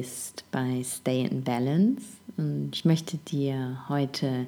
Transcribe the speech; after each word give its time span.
bist 0.00 0.44
bei 0.50 0.82
Stay 0.82 1.26
in 1.26 1.44
Balance. 1.44 2.06
Und 2.38 2.70
ich 2.72 2.86
möchte 2.86 3.18
dir 3.18 3.84
heute 3.90 4.46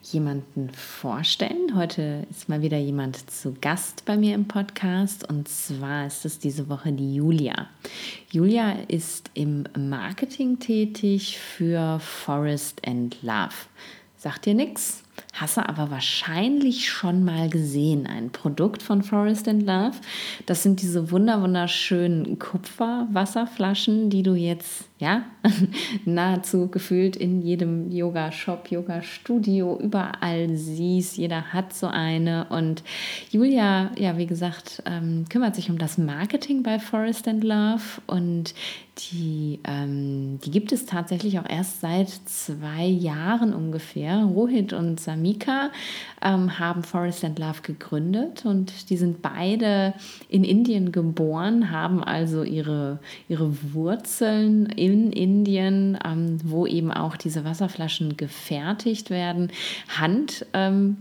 jemanden 0.00 0.70
vorstellen. 0.70 1.74
Heute 1.74 2.24
ist 2.30 2.48
mal 2.48 2.62
wieder 2.62 2.78
jemand 2.78 3.28
zu 3.28 3.52
Gast 3.60 4.04
bei 4.04 4.16
mir 4.16 4.36
im 4.36 4.46
Podcast 4.46 5.28
und 5.28 5.48
zwar 5.48 6.06
ist 6.06 6.24
es 6.24 6.38
diese 6.38 6.68
Woche 6.68 6.92
die 6.92 7.16
Julia. 7.16 7.66
Julia 8.30 8.76
ist 8.86 9.28
im 9.34 9.64
Marketing 9.76 10.60
tätig 10.60 11.36
für 11.36 11.98
Forest 11.98 12.86
and 12.86 13.20
Love. 13.22 13.54
Sagt 14.22 14.46
dir 14.46 14.54
nichts? 14.54 15.02
Hast 15.32 15.56
du 15.56 15.68
aber 15.68 15.90
wahrscheinlich 15.90 16.88
schon 16.88 17.24
mal 17.24 17.50
gesehen, 17.50 18.06
ein 18.06 18.30
Produkt 18.30 18.80
von 18.80 19.02
Forest 19.02 19.48
and 19.48 19.64
Love. 19.64 19.96
Das 20.46 20.62
sind 20.62 20.80
diese 20.80 21.10
wunder 21.10 21.42
wunderschönen 21.42 22.38
Kupferwasserflaschen, 22.38 24.10
die 24.10 24.22
du 24.22 24.34
jetzt 24.34 24.84
ja, 25.02 25.24
nahezu 26.04 26.68
gefühlt 26.68 27.16
in 27.16 27.42
jedem 27.42 27.90
Yoga-Shop, 27.90 28.70
Yoga-Studio, 28.70 29.76
überall 29.82 30.56
siehst. 30.56 31.16
Jeder 31.18 31.52
hat 31.52 31.74
so 31.74 31.88
eine. 31.88 32.46
Und 32.50 32.84
Julia, 33.32 33.90
ja, 33.98 34.16
wie 34.16 34.26
gesagt, 34.26 34.80
ähm, 34.86 35.24
kümmert 35.28 35.56
sich 35.56 35.70
um 35.70 35.78
das 35.78 35.98
Marketing 35.98 36.62
bei 36.62 36.78
Forest 36.78 37.26
and 37.26 37.42
Love. 37.42 37.82
Und 38.06 38.54
die, 38.98 39.58
ähm, 39.64 40.38
die 40.44 40.50
gibt 40.50 40.70
es 40.70 40.84
tatsächlich 40.84 41.38
auch 41.38 41.48
erst 41.48 41.80
seit 41.80 42.10
zwei 42.10 42.84
Jahren 42.84 43.54
ungefähr. 43.54 44.18
Rohit 44.18 44.72
und 44.74 45.00
Samika 45.00 45.70
ähm, 46.20 46.58
haben 46.58 46.82
Forest 46.82 47.24
and 47.24 47.38
Love 47.38 47.62
gegründet 47.62 48.44
und 48.44 48.90
die 48.90 48.98
sind 48.98 49.22
beide 49.22 49.94
in 50.28 50.44
Indien 50.44 50.92
geboren, 50.92 51.70
haben 51.70 52.04
also 52.04 52.42
ihre, 52.42 53.00
ihre 53.28 53.72
Wurzeln 53.72 54.66
in 54.66 54.91
Indien, 54.92 55.98
ähm, 56.04 56.38
wo 56.44 56.66
eben 56.66 56.92
auch 56.92 57.16
diese 57.16 57.44
Wasserflaschen 57.44 58.16
gefertigt 58.16 59.10
werden, 59.10 59.50
hand 59.88 60.46
ähm, 60.52 60.98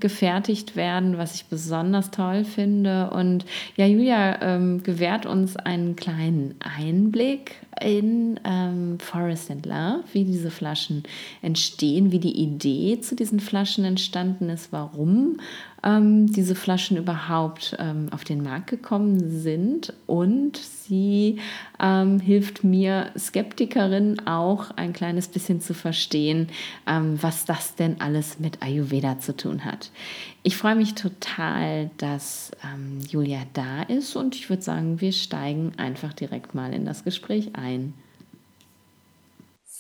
werden, 0.76 1.18
was 1.18 1.36
ich 1.36 1.46
besonders 1.46 2.12
toll 2.12 2.44
finde. 2.44 3.10
Und 3.12 3.46
ja, 3.76 3.86
Julia 3.86 4.42
ähm, 4.42 4.84
gewährt 4.84 5.26
uns 5.26 5.56
einen 5.58 5.96
kleinen 5.96 6.56
Einblick 6.60 7.56
in 7.82 8.40
ähm, 8.44 9.00
Forest 9.00 9.52
and 9.52 9.66
Love, 9.66 10.04
wie 10.14 10.26
diese 10.26 10.52
Flaschen 10.52 11.04
entstehen, 11.42 12.12
wie 12.12 12.20
die 12.20 12.38
Idee 12.38 13.00
zu 13.02 13.16
diesen 13.16 13.40
Flaschen 13.40 13.86
entstanden 13.86 14.50
ist, 14.50 14.72
warum 14.72 15.38
ähm, 15.84 16.32
diese 16.32 16.56
Flaschen 16.56 16.98
überhaupt 16.98 17.76
ähm, 17.80 18.08
auf 18.12 18.24
den 18.24 18.44
Markt 18.44 18.68
gekommen 18.68 19.40
sind. 19.40 19.94
Und 20.08 20.58
sie 20.58 21.40
ähm, 21.80 22.20
hilft 22.20 22.64
mir 22.64 23.12
Skeptikerin 23.18 24.28
auch 24.28 24.72
ein 24.72 24.94
kleines 24.94 25.28
bisschen 25.28 25.62
zu 25.62 25.74
verstehen, 25.74 26.48
ähm, 26.88 27.18
was 27.22 27.46
das 27.46 27.76
denn 27.76 28.00
alles 28.00 28.40
mit 28.40 28.62
Ayurveda 28.62 29.20
zu 29.20 29.36
tun 29.36 29.66
hat. 29.66 29.92
Ich 30.44 30.58
freue 30.58 30.76
mich 30.76 30.96
total, 30.96 31.92
dass 31.98 32.52
ähm, 32.64 33.00
Julia 33.08 33.42
da 33.54 33.84
ist 33.84 34.16
und 34.16 34.36
ich 34.36 34.50
würde 34.50 34.64
sagen, 34.64 35.02
wir 35.02 35.12
steigen 35.12 35.74
einfach 35.78 36.14
direkt 36.14 36.56
mal 36.56 36.74
in 36.74 36.86
das 36.86 37.04
Gespräch 37.04 37.52
ein. 37.54 37.94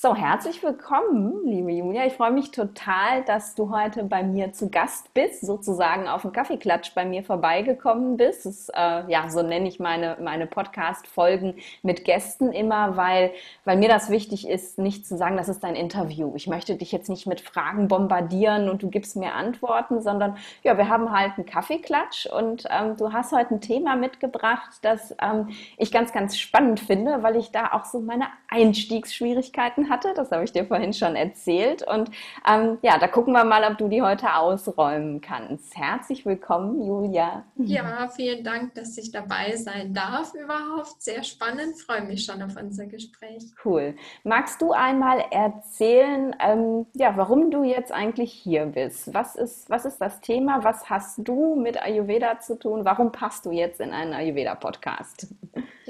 So, 0.04 0.16
herzlich 0.16 0.64
willkommen, 0.64 1.46
liebe 1.46 1.72
Julia. 1.72 2.08
Ich 2.08 2.14
freue 2.14 2.32
mich 2.32 2.50
total, 2.50 3.24
dass 3.26 3.54
du 3.54 3.70
heute 3.70 4.04
bei 4.04 4.24
mir 4.24 4.52
zu 4.52 4.72
Gast 4.72 5.14
bist, 5.14 5.42
sozusagen 5.42 6.08
auf 6.08 6.24
dem 6.24 6.32
Kaffeeklatsch 6.32 6.96
bei 6.96 7.06
mir 7.06 7.24
vorbeigekommen 7.24 8.18
bist. 8.18 8.48
Das, 8.48 8.70
äh, 8.70 9.04
ja, 9.12 9.30
so 9.30 9.44
nenne 9.44 9.68
ich 9.68 9.80
meine, 9.80 10.18
meine 10.20 10.48
Podcast-Folgen 10.48 11.54
mit 11.84 12.04
Gästen 12.04 12.52
immer, 12.52 12.98
weil, 12.98 13.32
weil 13.64 13.78
mir 13.78 13.90
das 13.90 14.10
wichtig 14.10 14.50
ist, 14.50 14.80
nicht 14.80 15.06
zu 15.06 15.18
sagen, 15.18 15.38
das 15.38 15.50
ist 15.50 15.64
ein 15.64 15.76
Interview. 15.76 16.34
Ich 16.36 16.48
möchte 16.48 16.76
dich 16.78 16.92
jetzt 16.92 17.08
nicht 17.08 17.28
mit 17.28 17.40
Fragen 17.40 17.88
bombardieren 17.88 18.70
und 18.70 18.82
du 18.82 18.90
gibst 18.90 19.16
mir 19.16 19.36
Antworten, 19.36 20.02
sondern 20.02 20.36
ja, 20.64 20.80
wir 20.80 20.90
haben 20.90 21.12
halt 21.12 21.34
einen 21.38 21.46
Kaffeeklatsch 21.46 22.26
und 22.26 22.66
ähm, 22.72 22.98
du 22.98 23.14
hast 23.14 23.34
heute 23.34 23.54
ein 23.54 23.62
Thema 23.62 23.96
mitgebracht, 23.96 24.80
das 24.82 25.16
ähm, 25.22 25.50
ich 25.78 25.92
ganz, 25.92 26.12
ganz 26.12 26.40
spannend 26.40 26.80
finde, 26.80 27.22
weil 27.22 27.36
ich 27.36 27.52
da 27.52 27.74
auch 27.74 27.86
so 27.86 28.00
meine 28.00 28.26
Einstiegsschwierigkeiten 28.50 29.91
hatte. 29.92 30.14
Das 30.16 30.32
habe 30.32 30.44
ich 30.44 30.52
dir 30.52 30.66
vorhin 30.66 30.94
schon 30.94 31.16
erzählt. 31.16 31.86
Und 31.88 32.10
ähm, 32.50 32.80
ja, 32.82 32.98
da 32.98 33.08
gucken 33.08 33.34
wir 33.34 33.44
mal, 33.44 33.64
ob 33.70 33.78
du 33.78 33.88
die 33.88 34.02
heute 34.02 34.34
ausräumen 34.34 35.22
kannst. 35.22 35.78
Herzlich 35.78 36.26
willkommen, 36.26 36.82
Julia. 36.84 37.44
Ja, 37.58 38.10
vielen 38.10 38.44
Dank, 38.44 38.74
dass 38.74 38.98
ich 38.98 39.12
dabei 39.12 39.56
sein 39.56 39.94
darf 39.94 40.34
überhaupt. 40.34 41.00
Sehr 41.00 41.24
spannend. 41.24 41.80
Freue 41.80 42.02
mich 42.02 42.26
schon 42.26 42.42
auf 42.42 42.56
unser 42.60 42.88
Gespräch. 42.88 43.44
Cool. 43.64 43.96
Magst 44.24 44.62
du 44.62 44.72
einmal 44.72 45.20
erzählen, 45.30 46.36
ähm, 46.40 46.88
ja, 46.94 47.16
warum 47.18 47.52
du 47.52 47.64
jetzt 47.64 47.92
eigentlich 47.92 48.32
hier 48.32 48.66
bist? 48.66 49.14
Was 49.14 49.36
ist, 49.36 49.70
was 49.70 49.86
ist 49.86 50.00
das 50.00 50.22
Thema? 50.22 50.64
Was 50.64 50.90
hast 50.90 51.20
du 51.28 51.56
mit 51.56 51.82
Ayurveda 51.82 52.40
zu 52.40 52.58
tun? 52.58 52.86
Warum 52.86 53.12
passt 53.12 53.46
du 53.46 53.52
jetzt 53.52 53.82
in 53.82 53.92
einen 53.92 54.14
Ayurveda-Podcast? 54.14 55.28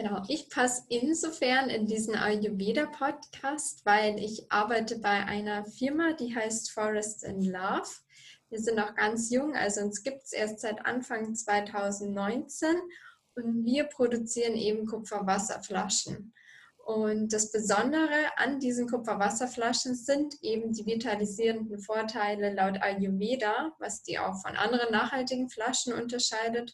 Genau, 0.02 0.24
ich 0.28 0.50
passe 0.50 0.82
insofern 0.90 1.70
in 1.70 1.86
diesen 1.86 2.16
Ayurveda-Podcast, 2.16 3.86
weil 3.86 4.18
ich 4.18 4.52
arbeite 4.52 4.98
bei 4.98 5.26
einer 5.28 5.64
Firma, 5.64 6.14
die 6.14 6.36
heißt 6.36 6.72
Forest 6.72 7.24
in 7.24 7.44
Love. 7.44 7.88
Wir 8.50 8.60
sind 8.60 8.78
noch 8.78 8.96
ganz 8.96 9.30
jung, 9.30 9.56
also 9.56 9.82
uns 9.82 10.02
gibt 10.02 10.24
es 10.24 10.34
erst 10.34 10.62
seit 10.62 10.84
Anfang 10.88 11.36
2019 11.36 12.78
und 13.36 13.64
wir 13.64 13.84
produzieren 13.84 14.56
eben 14.56 14.88
Kupferwasserflaschen. 14.88 16.34
Und 16.84 17.32
das 17.32 17.52
Besondere 17.52 18.36
an 18.38 18.60
diesen 18.60 18.90
Kupferwasserflaschen 18.90 19.94
sind 19.94 20.34
eben 20.42 20.74
die 20.74 20.88
vitalisierenden 20.88 21.78
Vorteile 21.78 22.52
laut 22.52 22.82
Ayurveda, 22.82 23.76
was 23.78 24.02
die 24.02 24.18
auch 24.18 24.42
von 24.42 24.56
anderen 24.56 24.92
nachhaltigen 24.92 25.48
Flaschen 25.48 25.94
unterscheidet. 25.94 26.74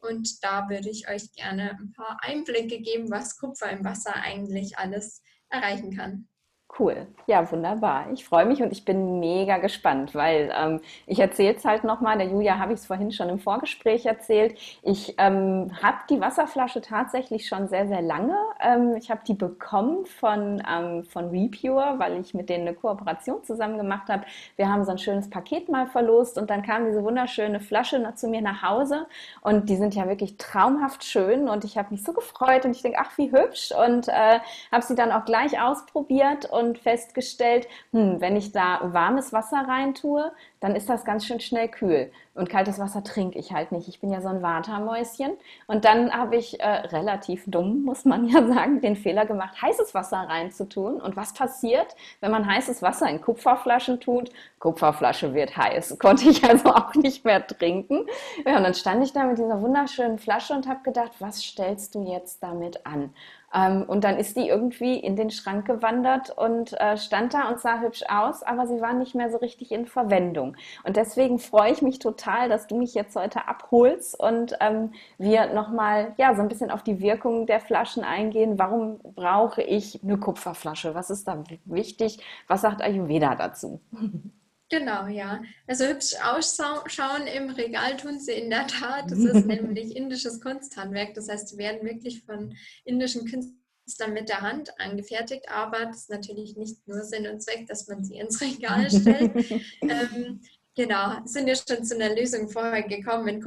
Und 0.00 0.42
da 0.44 0.68
würde 0.68 0.88
ich 0.90 1.08
euch 1.08 1.32
gerne 1.32 1.70
ein 1.78 1.92
paar 1.92 2.18
Einblicke 2.22 2.80
geben, 2.80 3.10
was 3.10 3.36
Kupfer 3.36 3.70
im 3.70 3.84
Wasser 3.84 4.14
eigentlich 4.14 4.78
alles 4.78 5.22
erreichen 5.48 5.96
kann. 5.96 6.28
Cool, 6.76 7.08
ja, 7.26 7.50
wunderbar. 7.50 8.06
Ich 8.12 8.24
freue 8.24 8.44
mich 8.44 8.62
und 8.62 8.70
ich 8.70 8.84
bin 8.84 9.18
mega 9.18 9.56
gespannt, 9.58 10.14
weil 10.14 10.52
ähm, 10.56 10.80
ich 11.06 11.18
erzähle 11.18 11.56
es 11.56 11.64
halt 11.64 11.82
nochmal, 11.82 12.18
der 12.18 12.28
Julia 12.28 12.58
habe 12.58 12.72
ich 12.72 12.80
es 12.80 12.86
vorhin 12.86 13.10
schon 13.10 13.28
im 13.30 13.40
Vorgespräch 13.40 14.06
erzählt. 14.06 14.56
Ich 14.82 15.14
ähm, 15.18 15.72
habe 15.82 15.98
die 16.08 16.20
Wasserflasche 16.20 16.80
tatsächlich 16.80 17.48
schon 17.48 17.68
sehr, 17.68 17.88
sehr 17.88 18.02
lange. 18.02 18.36
Ähm, 18.60 18.94
ich 18.96 19.10
habe 19.10 19.22
die 19.26 19.34
bekommen 19.34 20.06
von, 20.06 20.62
ähm, 20.70 21.04
von 21.04 21.30
Repure, 21.30 21.94
weil 21.98 22.20
ich 22.20 22.34
mit 22.34 22.48
denen 22.48 22.68
eine 22.68 22.76
Kooperation 22.76 23.42
zusammen 23.42 23.78
gemacht 23.78 24.08
habe. 24.08 24.24
Wir 24.56 24.68
haben 24.68 24.84
so 24.84 24.92
ein 24.92 24.98
schönes 24.98 25.28
Paket 25.28 25.68
mal 25.68 25.88
verlost 25.88 26.38
und 26.38 26.48
dann 26.48 26.62
kam 26.62 26.84
diese 26.84 27.02
wunderschöne 27.02 27.58
Flasche 27.58 27.98
zu 28.14 28.28
mir 28.28 28.42
nach 28.42 28.62
Hause 28.62 29.06
und 29.40 29.68
die 29.68 29.76
sind 29.76 29.96
ja 29.96 30.06
wirklich 30.06 30.36
traumhaft 30.36 31.02
schön 31.02 31.48
und 31.48 31.64
ich 31.64 31.76
habe 31.76 31.88
mich 31.90 32.04
so 32.04 32.12
gefreut 32.12 32.64
und 32.64 32.70
ich 32.72 32.82
denke, 32.82 32.98
ach, 33.00 33.16
wie 33.16 33.32
hübsch 33.32 33.72
und 33.72 34.06
äh, 34.08 34.38
habe 34.70 34.84
sie 34.84 34.94
dann 34.94 35.10
auch 35.10 35.24
gleich 35.24 35.60
ausprobiert 35.60 36.46
und 36.58 36.78
festgestellt, 36.78 37.68
hm, 37.92 38.20
wenn 38.20 38.36
ich 38.36 38.52
da 38.52 38.80
warmes 38.82 39.32
Wasser 39.32 39.64
reintue, 39.68 40.32
dann 40.60 40.74
ist 40.74 40.88
das 40.88 41.04
ganz 41.04 41.24
schön 41.24 41.40
schnell 41.40 41.68
kühl. 41.68 42.10
Und 42.34 42.48
kaltes 42.48 42.78
Wasser 42.78 43.02
trinke 43.02 43.38
ich 43.38 43.52
halt 43.52 43.72
nicht. 43.72 43.88
Ich 43.88 44.00
bin 44.00 44.12
ja 44.12 44.20
so 44.20 44.28
ein 44.28 44.42
Watermäuschen. 44.42 45.32
Und 45.66 45.84
dann 45.84 46.12
habe 46.12 46.36
ich 46.36 46.60
äh, 46.60 46.68
relativ 46.68 47.44
dumm, 47.46 47.82
muss 47.82 48.04
man 48.04 48.28
ja 48.28 48.46
sagen, 48.46 48.80
den 48.80 48.96
Fehler 48.96 49.26
gemacht, 49.26 49.60
heißes 49.60 49.94
Wasser 49.94 50.18
reinzutun. 50.18 51.00
Und 51.00 51.16
was 51.16 51.32
passiert, 51.32 51.96
wenn 52.20 52.30
man 52.30 52.46
heißes 52.46 52.82
Wasser 52.82 53.08
in 53.08 53.20
Kupferflaschen 53.20 54.00
tut? 54.00 54.30
Kupferflasche 54.58 55.34
wird 55.34 55.56
heiß. 55.56 55.98
Konnte 56.00 56.28
ich 56.28 56.44
also 56.44 56.72
auch 56.72 56.94
nicht 56.94 57.24
mehr 57.24 57.44
trinken. 57.44 58.06
Ja, 58.46 58.56
und 58.56 58.64
dann 58.64 58.74
stand 58.74 59.04
ich 59.04 59.12
da 59.12 59.24
mit 59.24 59.38
dieser 59.38 59.60
wunderschönen 59.60 60.18
Flasche 60.18 60.54
und 60.54 60.68
habe 60.68 60.82
gedacht, 60.82 61.12
was 61.18 61.42
stellst 61.42 61.94
du 61.94 62.04
jetzt 62.04 62.42
damit 62.42 62.86
an? 62.86 63.12
Ähm, 63.54 63.84
und 63.86 64.04
dann 64.04 64.16
ist 64.16 64.36
die 64.36 64.48
irgendwie 64.48 64.98
in 64.98 65.16
den 65.16 65.30
Schrank 65.30 65.66
gewandert 65.66 66.30
und 66.36 66.78
äh, 66.80 66.96
stand 66.96 67.34
da 67.34 67.48
und 67.48 67.60
sah 67.60 67.80
hübsch 67.80 68.04
aus, 68.08 68.42
aber 68.42 68.66
sie 68.66 68.80
war 68.80 68.92
nicht 68.92 69.14
mehr 69.14 69.30
so 69.30 69.38
richtig 69.38 69.72
in 69.72 69.86
Verwendung. 69.86 70.56
Und 70.84 70.96
deswegen 70.96 71.38
freue 71.38 71.72
ich 71.72 71.82
mich 71.82 71.98
total, 71.98 72.48
dass 72.48 72.66
du 72.66 72.76
mich 72.76 72.94
jetzt 72.94 73.16
heute 73.16 73.48
abholst 73.48 74.18
und 74.18 74.54
ähm, 74.60 74.92
wir 75.16 75.52
nochmal 75.54 76.14
ja, 76.18 76.34
so 76.34 76.42
ein 76.42 76.48
bisschen 76.48 76.70
auf 76.70 76.82
die 76.82 77.00
Wirkung 77.00 77.46
der 77.46 77.60
Flaschen 77.60 78.04
eingehen. 78.04 78.58
Warum 78.58 78.98
brauche 79.14 79.62
ich 79.62 80.02
eine 80.02 80.18
Kupferflasche? 80.18 80.94
Was 80.94 81.10
ist 81.10 81.26
da 81.28 81.42
wichtig? 81.64 82.18
Was 82.46 82.62
sagt 82.62 82.82
Ayurveda 82.82 83.34
dazu? 83.34 83.80
Genau, 84.70 85.06
ja. 85.06 85.42
Also 85.66 85.86
hübsch 85.86 86.14
ausschauen 86.22 87.26
im 87.26 87.50
Regal 87.50 87.96
tun 87.96 88.20
sie 88.20 88.32
in 88.32 88.50
der 88.50 88.66
Tat. 88.66 89.10
Das 89.10 89.18
ist 89.18 89.46
nämlich 89.46 89.96
indisches 89.96 90.40
Kunsthandwerk. 90.40 91.14
Das 91.14 91.28
heißt, 91.28 91.48
sie 91.48 91.58
werden 91.58 91.86
wirklich 91.88 92.24
von 92.24 92.54
indischen 92.84 93.24
Künstlern 93.24 94.12
mit 94.12 94.28
der 94.28 94.42
Hand 94.42 94.78
angefertigt. 94.78 95.48
Aber 95.48 95.86
das 95.86 96.02
ist 96.02 96.10
natürlich 96.10 96.56
nicht 96.56 96.86
nur 96.86 97.02
Sinn 97.02 97.26
und 97.26 97.42
Zweck, 97.42 97.66
dass 97.66 97.88
man 97.88 98.04
sie 98.04 98.18
ins 98.18 98.40
Regal 98.42 98.90
stellt. 98.90 99.32
ähm, 99.82 100.42
genau, 100.76 101.24
sind 101.24 101.48
ja 101.48 101.54
schon 101.54 101.84
zu 101.84 101.94
einer 101.94 102.14
Lösung 102.14 102.50
vorher 102.50 102.82
gekommen. 102.82 103.28
In 103.28 103.46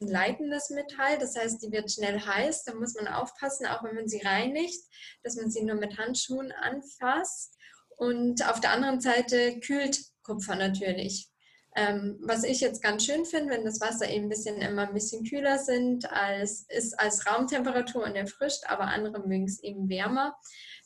ein 0.00 0.08
leitendes 0.08 0.68
Metall, 0.68 1.18
das 1.18 1.34
heißt, 1.34 1.62
die 1.62 1.72
wird 1.72 1.90
schnell 1.90 2.20
heiß. 2.20 2.64
Da 2.64 2.74
muss 2.74 2.94
man 2.94 3.08
aufpassen, 3.08 3.66
auch 3.66 3.82
wenn 3.84 3.94
man 3.94 4.06
sie 4.06 4.20
reinigt, 4.20 4.84
dass 5.22 5.36
man 5.36 5.50
sie 5.50 5.64
nur 5.64 5.76
mit 5.76 5.96
Handschuhen 5.96 6.52
anfasst. 6.52 7.54
Und 7.96 8.48
auf 8.48 8.60
der 8.60 8.72
anderen 8.72 9.00
Seite 9.00 9.58
kühlt 9.60 9.98
Kupfer 10.28 10.56
natürlich. 10.56 11.30
Ähm, 11.76 12.18
was 12.22 12.44
ich 12.44 12.60
jetzt 12.60 12.82
ganz 12.82 13.04
schön 13.04 13.24
finde, 13.24 13.52
wenn 13.52 13.64
das 13.64 13.80
Wasser 13.80 14.08
eben 14.08 14.26
ein 14.26 14.28
bisschen 14.28 14.60
immer 14.60 14.88
ein 14.88 14.94
bisschen 14.94 15.24
kühler 15.24 15.58
sind 15.58 16.10
als 16.10 16.66
ist 16.68 16.98
als 16.98 17.26
Raumtemperatur 17.26 18.04
und 18.04 18.16
erfrischt, 18.16 18.64
aber 18.66 18.84
andere 18.84 19.26
mögen 19.26 19.44
es 19.44 19.62
eben 19.62 19.88
wärmer. 19.88 20.36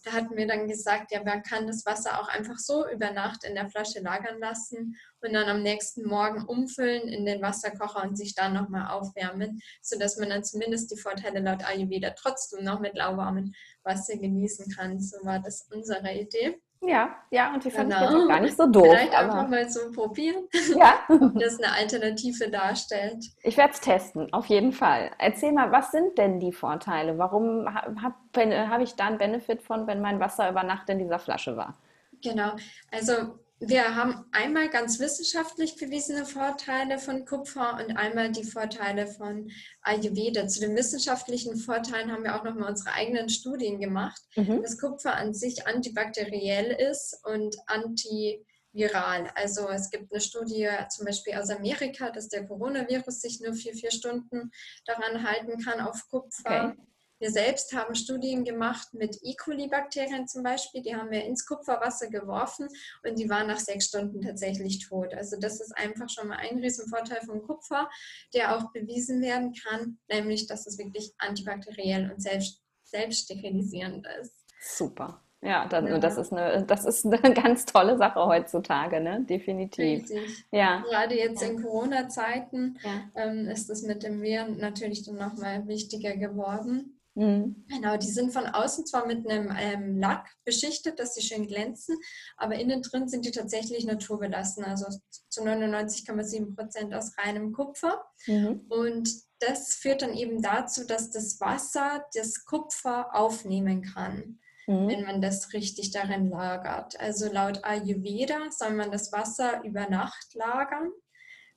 Da 0.05 0.13
hatten 0.13 0.37
wir 0.37 0.47
dann 0.47 0.67
gesagt, 0.67 1.13
ja, 1.13 1.23
man 1.23 1.43
kann 1.45 1.67
das 1.67 1.87
Wasser 1.87 2.21
auch 2.21 2.29
einfach 2.29 2.59
so 2.59 2.89
über 2.89 3.11
Nacht 3.13 3.45
in 3.45 3.55
der 3.55 3.71
Flasche 3.71 4.01
lagern 4.01 4.39
lassen 4.41 4.97
und 5.21 5.33
dann 5.33 5.49
am 5.49 5.63
nächsten 5.63 6.05
Morgen 6.07 6.45
umfüllen 6.45 7.09
in 7.09 7.25
den 7.25 7.41
Wasserkocher 7.41 8.03
und 8.03 8.17
sich 8.17 8.35
dann 8.35 8.53
nochmal 8.53 8.91
aufwärmen, 8.91 9.61
sodass 9.81 10.19
man 10.19 10.31
dann 10.31 10.45
zumindest 10.45 10.91
die 10.91 11.01
Vorteile 11.01 11.41
laut 11.41 11.65
Ayurveda 11.65 12.11
trotzdem 12.11 12.65
noch 12.65 12.81
mit 12.81 12.97
lauwarmem 12.97 13.55
Wasser 13.85 14.17
genießen 14.19 14.75
kann. 14.75 15.01
So 15.01 15.19
war 15.25 15.39
das 15.39 15.69
unsere 15.71 16.13
Idee. 16.13 16.61
Ja, 16.85 17.15
ja, 17.31 17.55
und 17.55 17.65
die 17.65 17.71
fand 17.71 17.91
genau. 17.91 18.05
ich 18.05 18.11
jetzt 18.11 18.29
gar 18.29 18.41
nicht 18.41 18.57
so 18.57 18.67
doof. 18.67 18.89
Vielleicht 18.89 19.15
aber... 19.15 19.33
einfach 19.33 19.49
mal 19.49 19.71
so 19.71 19.93
probieren, 19.93 20.49
ja. 20.77 20.95
ob 21.09 21.39
das 21.39 21.61
eine 21.61 21.73
Alternative 21.73 22.51
darstellt. 22.51 23.25
Ich 23.43 23.57
werde 23.57 23.73
es 23.73 23.81
testen, 23.81 24.33
auf 24.33 24.47
jeden 24.47 24.73
Fall. 24.73 25.13
Erzähl 25.19 25.53
mal, 25.53 25.71
was 25.71 25.93
sind 25.93 26.19
denn 26.19 26.41
die 26.41 26.53
Vorteile? 26.53 27.19
Warum 27.19 27.73
habe 27.73 28.69
hab 28.69 28.81
ich 28.81 28.97
da 28.97 29.07
einen 29.07 29.19
Benefit 29.19 29.63
von, 29.63 29.87
wenn 29.87 30.01
mein 30.01 30.19
Wasser 30.19 30.51
über 30.51 30.65
Nacht 30.65 30.89
in 30.89 30.99
dieser 30.99 31.21
Flasche 31.21 31.57
war? 31.57 31.75
Genau, 32.21 32.53
also 32.91 33.39
wir 33.65 33.95
haben 33.95 34.25
einmal 34.33 34.69
ganz 34.69 34.99
wissenschaftlich 34.99 35.77
bewiesene 35.77 36.27
Vorteile 36.27 36.99
von 36.99 37.25
Kupfer 37.25 37.79
und 37.79 37.97
einmal 37.97 38.33
die 38.33 38.45
Vorteile 38.45 39.07
von 39.07 39.51
Ayurveda. 39.83 40.49
Zu 40.49 40.61
den 40.61 40.77
wissenschaftlichen 40.77 41.57
Vorteilen 41.57 42.11
haben 42.11 42.25
wir 42.25 42.35
auch 42.35 42.45
nochmal 42.45 42.71
unsere 42.71 42.93
eigenen 42.93 43.29
Studien 43.29 43.81
gemacht, 43.81 44.21
mhm. 44.35 44.63
dass 44.63 44.79
Kupfer 44.79 45.15
an 45.15 45.33
sich 45.33 45.67
antibakteriell 45.67 46.73
ist 46.91 47.21
und 47.25 47.57
antiviral. 47.67 49.31
Also 49.37 49.69
es 49.69 49.91
gibt 49.91 50.13
eine 50.13 50.21
Studie 50.21 50.69
zum 50.91 51.07
Beispiel 51.07 51.35
aus 51.35 51.51
Amerika, 51.51 52.11
dass 52.11 52.29
der 52.29 52.47
Coronavirus 52.47 53.21
sich 53.21 53.41
nur 53.41 53.55
vier, 53.55 53.75
vier 53.75 53.93
Stunden 53.93 54.51
daran 54.87 55.23
halten 55.23 55.63
kann 55.63 55.81
auf 55.81 56.09
Kupfer. 56.09 56.73
Okay. 56.73 56.92
Wir 57.23 57.31
selbst 57.31 57.73
haben 57.73 57.95
Studien 57.95 58.43
gemacht 58.43 58.95
mit 58.95 59.17
E. 59.23 59.37
coli-Bakterien 59.37 60.27
zum 60.27 60.43
Beispiel. 60.43 60.83
Die 60.83 60.97
haben 60.97 61.13
wir 61.13 61.25
ins 61.25 61.47
Kupferwasser 61.47 62.09
geworfen 62.09 62.67
und 63.09 63.17
die 63.17 63.31
waren 63.31 63.47
nach 63.47 63.61
sechs 63.61 63.87
Stunden 63.87 64.21
tatsächlich 64.21 64.85
tot. 64.89 65.15
Also 65.15 65.39
das 65.39 65.61
ist 65.61 65.71
einfach 65.77 66.09
schon 66.09 66.27
mal 66.27 66.39
ein 66.39 66.59
Riesenvorteil 66.59 67.21
von 67.25 67.41
Kupfer, 67.45 67.89
der 68.35 68.57
auch 68.57 68.73
bewiesen 68.73 69.23
werden 69.23 69.55
kann, 69.55 69.99
nämlich 70.11 70.49
dass 70.49 70.67
es 70.67 70.79
wirklich 70.79 71.13
antibakteriell 71.19 72.11
und 72.11 72.21
selbst, 72.21 72.61
selbststerilisierend 72.83 74.05
ist. 74.21 74.35
Super. 74.61 75.23
Ja, 75.43 75.67
dann, 75.69 75.87
ja. 75.87 75.99
Das, 75.99 76.19
ist 76.19 76.33
eine, 76.33 76.65
das 76.65 76.85
ist 76.85 77.07
eine 77.07 77.21
ganz 77.35 77.67
tolle 77.67 77.99
Sache 77.99 78.27
heutzutage, 78.27 79.01
ne? 79.01 79.25
definitiv. 79.29 80.11
Richtig. 80.11 80.45
Ja. 80.51 80.81
Gerade 80.81 81.17
jetzt 81.17 81.41
in 81.41 81.63
Corona-Zeiten 81.63 82.81
ja. 82.83 83.11
ähm, 83.15 83.47
ist 83.47 83.71
das 83.71 83.83
mit 83.83 84.03
dem 84.03 84.23
Viren 84.23 84.57
natürlich 84.57 85.05
dann 85.05 85.19
nochmal 85.19 85.69
wichtiger 85.69 86.17
geworden. 86.17 86.99
Mhm. 87.15 87.67
Genau, 87.69 87.97
die 87.97 88.11
sind 88.11 88.33
von 88.33 88.47
außen 88.47 88.87
zwar 88.87 89.07
mit 89.07 89.29
einem 89.29 89.55
ähm, 89.59 89.99
Lack 89.99 90.31
beschichtet, 90.45 90.99
dass 90.99 91.15
sie 91.15 91.23
schön 91.23 91.47
glänzen, 91.47 91.97
aber 92.37 92.55
innen 92.55 92.83
drin 92.83 93.09
sind 93.09 93.25
die 93.25 93.31
tatsächlich 93.31 93.85
naturbelassen, 93.85 94.65
also 94.65 94.87
zu 95.29 95.43
99,7 95.43 96.55
Prozent 96.55 96.95
aus 96.95 97.17
reinem 97.19 97.53
Kupfer. 97.53 98.05
Mhm. 98.27 98.65
Und 98.69 99.11
das 99.41 99.75
führt 99.75 100.03
dann 100.03 100.15
eben 100.15 100.41
dazu, 100.41 100.87
dass 100.87 101.11
das 101.11 101.41
Wasser 101.41 102.05
das 102.15 102.45
Kupfer 102.45 103.15
aufnehmen 103.15 103.83
kann. 103.83 104.39
Mhm. 104.69 104.87
wenn 104.87 105.03
man 105.03 105.21
das 105.21 105.53
richtig 105.55 105.91
darin 105.91 106.31
lagert. 106.31 106.99
Also 107.01 107.27
laut 107.33 107.65
Ayurveda 107.65 108.49
soll 108.53 108.71
man 108.71 108.93
das 108.93 109.11
Wasser 109.11 109.65
über 109.65 109.89
Nacht 109.89 110.35
lagern 110.35 110.93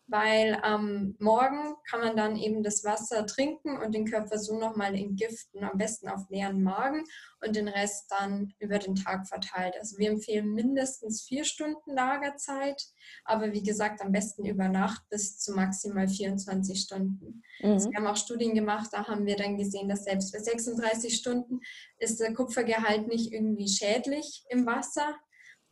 weil 0.08 0.60
am 0.62 0.88
ähm, 0.88 1.16
Morgen 1.20 1.76
kann 1.90 2.00
man 2.00 2.16
dann 2.16 2.36
eben 2.36 2.62
das 2.62 2.84
Wasser 2.84 3.26
trinken 3.26 3.78
und 3.78 3.94
den 3.94 4.06
Körper 4.06 4.38
so 4.38 4.60
nochmal 4.60 4.96
entgiften, 4.96 5.64
am 5.64 5.78
besten 5.78 6.10
auf 6.10 6.30
leeren 6.30 6.62
Magen 6.62 7.04
und 7.44 7.56
den 7.56 7.68
Rest 7.68 8.12
dann 8.12 8.54
über 8.60 8.78
den 8.78 8.96
Tag 8.96 9.28
verteilt. 9.28 9.76
Also 9.80 9.98
wir 9.98 10.10
empfehlen 10.12 10.54
mindestens 10.54 11.24
vier 11.24 11.44
Stunden 11.44 11.92
Lagerzeit, 11.92 12.82
aber 13.24 13.52
wie 13.52 13.64
gesagt, 13.64 14.02
am 14.02 14.12
besten 14.12 14.46
über 14.46 14.68
Nacht 14.68 15.02
bis 15.10 15.40
zu 15.40 15.54
maximal 15.54 16.08
24 16.08 16.80
Stunden. 16.80 17.42
Mhm. 17.62 17.72
Also 17.72 17.90
wir 17.90 17.98
haben 17.98 18.08
auch 18.08 18.18
Studien 18.18 18.54
gemacht, 18.54 18.90
da 18.92 19.08
haben 19.08 19.26
wir 19.26 19.36
dann 19.36 19.58
gesehen, 19.58 19.90
dass 19.90 20.04
selbst 20.04 20.32
bei 20.32 20.40
36 20.40 21.16
Stunden 21.16 21.62
ist 21.98 22.20
der 22.20 22.34
Kupfergehalt 22.34 23.08
nicht 23.08 23.32
irgendwie 23.32 23.68
schädlich 23.68 24.44
im 24.50 24.66
Wasser, 24.68 25.16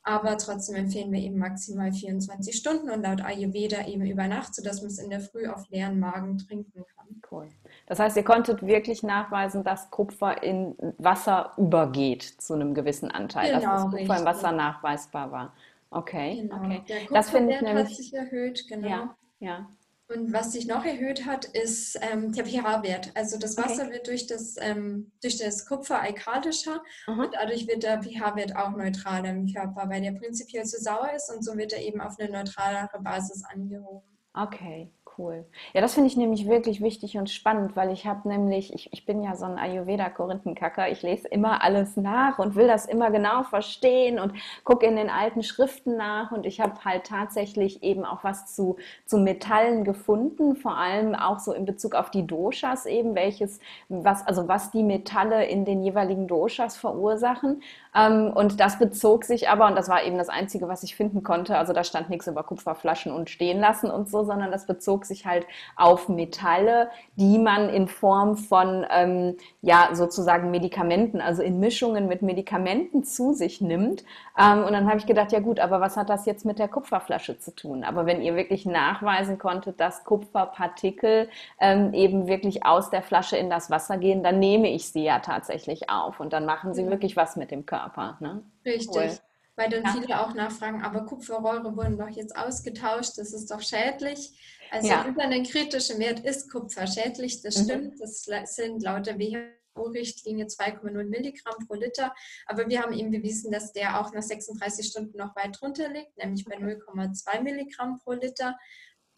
aber 0.04 0.38
trotzdem 0.38 0.76
empfehlen 0.76 1.12
wir 1.12 1.20
eben 1.20 1.38
maximal 1.38 1.92
24 1.92 2.56
Stunden 2.56 2.90
und 2.90 3.04
laut 3.04 3.22
Ayurveda 3.22 3.88
eben 3.88 4.06
über 4.06 4.28
Nacht, 4.28 4.54
sodass 4.54 4.82
man 4.82 4.92
es 4.92 5.00
in 5.00 5.10
der 5.10 5.22
Früh 5.22 5.48
auf 5.48 5.70
leeren 5.70 6.00
Magen 6.00 6.38
trinken 6.38 6.84
kann. 6.96 7.22
Cool. 7.32 7.48
Das 7.88 8.00
heißt, 8.00 8.18
ihr 8.18 8.24
konntet 8.24 8.66
wirklich 8.66 9.02
nachweisen, 9.02 9.64
dass 9.64 9.90
Kupfer 9.90 10.44
in 10.44 10.76
Wasser 10.98 11.54
übergeht 11.58 12.24
zu 12.24 12.54
einem 12.54 12.74
gewissen 12.74 13.12
Anteil, 13.12 13.54
genau, 13.54 13.62
dass 13.62 13.84
das 13.84 13.92
Kupfer 13.92 14.20
im 14.20 14.26
Wasser 14.26 14.52
nachweisbar 14.52 15.32
war. 15.32 15.54
Okay, 15.90 16.42
genau. 16.42 16.56
okay. 16.58 16.82
Der 16.90 16.98
das 17.10 17.30
finde 17.30 17.54
ich 17.54 17.62
nämlich 17.62 17.86
hat 17.86 17.96
sich 17.96 18.14
erhöht, 18.14 18.68
genau. 18.68 18.88
Ja, 18.88 19.16
ja. 19.40 19.68
Und 20.10 20.34
was 20.34 20.52
sich 20.52 20.68
noch 20.68 20.86
erhöht 20.86 21.26
hat, 21.26 21.46
ist 21.46 21.98
ähm, 22.02 22.34
der 22.34 22.46
pH-Wert. 22.46 23.12
Also 23.16 23.40
das 23.40 23.58
Wasser 23.58 23.84
okay. 23.84 23.94
wird 23.94 24.08
durch 24.08 24.28
das, 24.28 24.56
ähm, 24.60 25.12
durch 25.22 25.38
das 25.38 25.66
Kupfer 25.66 26.02
alkalischer 26.02 26.84
mhm. 27.08 27.20
und 27.20 27.34
dadurch 27.34 27.68
wird 27.68 27.84
der 27.84 28.04
pH-Wert 28.04 28.56
auch 28.56 28.72
neutraler 28.72 29.30
im 29.30 29.52
Körper, 29.52 29.90
weil 29.90 30.02
der 30.02 30.12
prinzipiell 30.12 30.66
zu 30.66 30.80
sauer 30.80 31.12
ist 31.16 31.32
und 31.34 31.44
so 31.44 31.58
wird 31.58 31.74
er 31.74 31.82
eben 31.82 32.02
auf 32.02 32.20
eine 32.20 32.32
neutralere 32.32 33.00
Basis 33.02 33.44
angehoben. 33.46 34.08
Okay, 34.34 34.92
cool. 35.18 35.46
Ja, 35.74 35.82
das 35.82 35.94
finde 35.94 36.08
ich 36.08 36.18
nämlich 36.18 36.48
wirklich 36.48 36.82
wichtig 36.82 37.18
und 37.18 37.30
spannend, 37.30 37.76
weil 37.76 37.92
ich 37.92 38.06
habe 38.06 38.28
nämlich, 38.28 38.74
ich, 38.74 38.92
ich 38.92 39.06
bin 39.06 39.24
ja 39.24 39.36
so 39.36 39.46
ein 39.46 39.58
Ayurveda-Korinthenkacker, 39.58 40.90
ich 40.92 41.02
lese 41.02 41.28
immer 41.28 41.64
alles 41.64 41.98
nach 41.98 42.40
und 42.40 42.56
will 42.56 42.68
das 42.68 42.86
immer 42.86 43.12
genau 43.12 43.44
verstehen 43.44 44.20
und 44.20 44.34
gucke 44.64 44.86
in 44.86 44.96
den 44.96 45.10
alten 45.10 45.44
Schriften 45.44 45.98
nach 45.98 46.32
und 46.32 46.46
ich 46.46 46.62
habe 46.62 46.84
halt 46.84 47.06
tatsächlich 47.06 47.84
eben 47.84 48.06
auch 48.06 48.24
was 48.24 48.54
zu, 48.54 48.78
zu 49.06 49.18
Metallen 49.18 49.84
gefunden, 49.84 50.56
vor 50.56 50.78
allem 50.78 51.16
auch 51.16 51.40
so 51.40 51.54
in 51.54 51.66
Bezug 51.66 51.96
auf 51.96 52.12
die 52.12 52.26
Doshas 52.28 52.86
eben, 52.86 53.16
welches, 53.16 53.60
was, 53.90 54.26
also 54.26 54.48
was 54.48 54.72
die 54.72 54.84
Metalle 54.84 55.46
in 55.46 55.66
den 55.66 55.84
jeweiligen 55.84 56.28
Doshas 56.28 56.78
verursachen. 56.78 57.62
Ähm, 57.96 58.32
und 58.34 58.60
das 58.60 58.80
bezog 58.80 59.24
sich 59.24 59.50
aber, 59.50 59.68
und 59.68 59.76
das 59.76 59.90
war 59.90 60.04
eben 60.04 60.18
das 60.18 60.30
Einzige, 60.30 60.68
was 60.68 60.84
ich 60.84 60.96
finden 60.96 61.24
konnte, 61.24 61.58
also 61.58 61.74
da 61.74 61.84
stand 61.84 62.10
nichts 62.10 62.28
über 62.28 62.44
Kupferflaschen 62.44 63.12
und 63.12 63.30
stehen 63.30 63.60
lassen 63.60 63.92
und 63.92 64.10
so, 64.10 64.24
sondern 64.24 64.52
das 64.52 64.66
bezog 64.66 65.06
sich 65.06 65.26
halt 65.26 65.46
auf 65.76 66.10
Metalle, 66.10 66.90
die 67.16 67.38
man 67.38 67.70
in 67.70 67.88
Form 67.88 68.38
von, 68.38 68.86
ähm, 68.90 69.38
ja, 69.62 69.90
sozusagen 69.94 70.52
Medikamenten, 70.52 71.22
also 71.22 71.44
in 71.44 71.60
Mischungen 71.60 72.08
mit 72.08 72.22
Medikamenten 72.22 73.04
zu 73.04 73.34
sich 73.34 73.62
nimmt. 73.62 74.04
Ähm, 74.40 74.64
und 74.64 74.74
dann 74.74 74.88
habe 74.88 74.98
ich 74.98 75.06
gedacht, 75.06 75.32
ja 75.32 75.40
gut, 75.40 75.60
aber 75.60 75.80
was 75.80 75.98
hat 75.98 76.10
das 76.10 76.26
jetzt 76.26 76.46
mit 76.46 76.60
der 76.60 76.68
Kupferflasche 76.68 77.38
zu 77.38 77.54
tun? 77.54 77.84
Aber 77.84 78.06
wenn 78.06 78.22
ihr 78.22 78.36
wirklich 78.36 78.66
nachweisen 78.66 79.38
konntet, 79.38 79.80
dass 79.80 80.04
Kupferpartikel 80.04 81.30
ähm, 81.60 81.94
eben 81.94 82.28
wirklich 82.28 82.66
aus 82.66 82.90
der 82.90 83.04
Flasche 83.04 83.38
in 83.38 83.50
das 83.50 83.70
Wasser 83.70 83.98
gehen, 83.98 84.24
dann 84.24 84.40
nehme 84.40 84.70
ich 84.70 84.92
sie 84.92 85.04
ja 85.04 85.20
tatsächlich 85.20 85.90
auf 85.90 86.20
und 86.20 86.34
dann 86.34 86.46
machen 86.46 86.74
sie 86.74 86.88
wirklich 86.90 87.16
was 87.16 87.36
mit 87.36 87.52
dem 87.52 87.66
Körper. 87.66 87.83
Körper. 87.84 88.18
Ne? 88.22 88.44
Richtig. 88.66 88.96
Cool. 88.96 89.18
Weil 89.56 89.70
dann 89.70 89.84
ja. 89.84 89.94
viele 89.94 90.20
auch 90.20 90.34
nachfragen, 90.34 90.82
aber 90.82 91.06
Kupferrohre 91.06 91.76
wurden 91.76 91.98
doch 91.98 92.10
jetzt 92.10 92.36
ausgetauscht, 92.36 93.18
das 93.18 93.34
ist 93.34 93.52
doch 93.52 93.62
schädlich. 93.62 94.32
Also 94.72 94.88
ja. 94.88 95.06
über 95.08 95.24
einen 95.24 95.44
kritischen 95.44 96.00
Wert 96.00 96.22
ist 96.22 96.52
Kupfer 96.52 96.88
schädlich, 96.88 97.44
das 97.44 97.60
mhm. 97.60 97.64
stimmt. 97.64 98.02
Das 98.02 98.56
sind 98.56 98.82
laut 98.82 99.06
der 99.06 99.20
WHO-Richtlinie 99.20 100.46
2,0 100.46 101.04
Milligramm 101.04 101.68
pro 101.68 101.76
Liter. 101.76 102.16
Aber 102.48 102.68
wir 102.68 102.82
haben 102.82 102.94
eben 102.94 103.12
bewiesen, 103.12 103.52
dass 103.52 103.72
der 103.74 104.02
auch 104.02 104.12
nach 104.12 104.24
36 104.24 104.88
Stunden 104.88 105.18
noch 105.18 105.36
weit 105.36 105.62
drunter 105.62 105.90
liegt, 105.90 106.18
nämlich 106.18 106.46
bei 106.46 106.58
0,2 106.58 107.42
Milligramm 107.42 108.00
pro 108.00 108.14
Liter. 108.14 108.58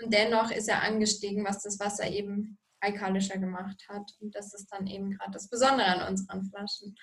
Und 0.01 0.13
dennoch 0.13 0.51
ist 0.51 0.67
er 0.67 0.83
angestiegen, 0.83 1.45
was 1.45 1.63
das 1.63 1.79
Wasser 1.79 2.09
eben 2.09 2.57
alkalischer 2.81 3.37
gemacht 3.37 3.85
hat. 3.87 4.11
Und 4.19 4.35
das 4.35 4.53
ist 4.53 4.67
dann 4.67 4.87
eben 4.87 5.11
gerade 5.11 5.31
das 5.31 5.47
Besondere 5.47 5.87
an 5.87 6.09
unseren 6.09 6.43
Flaschen. 6.43 6.97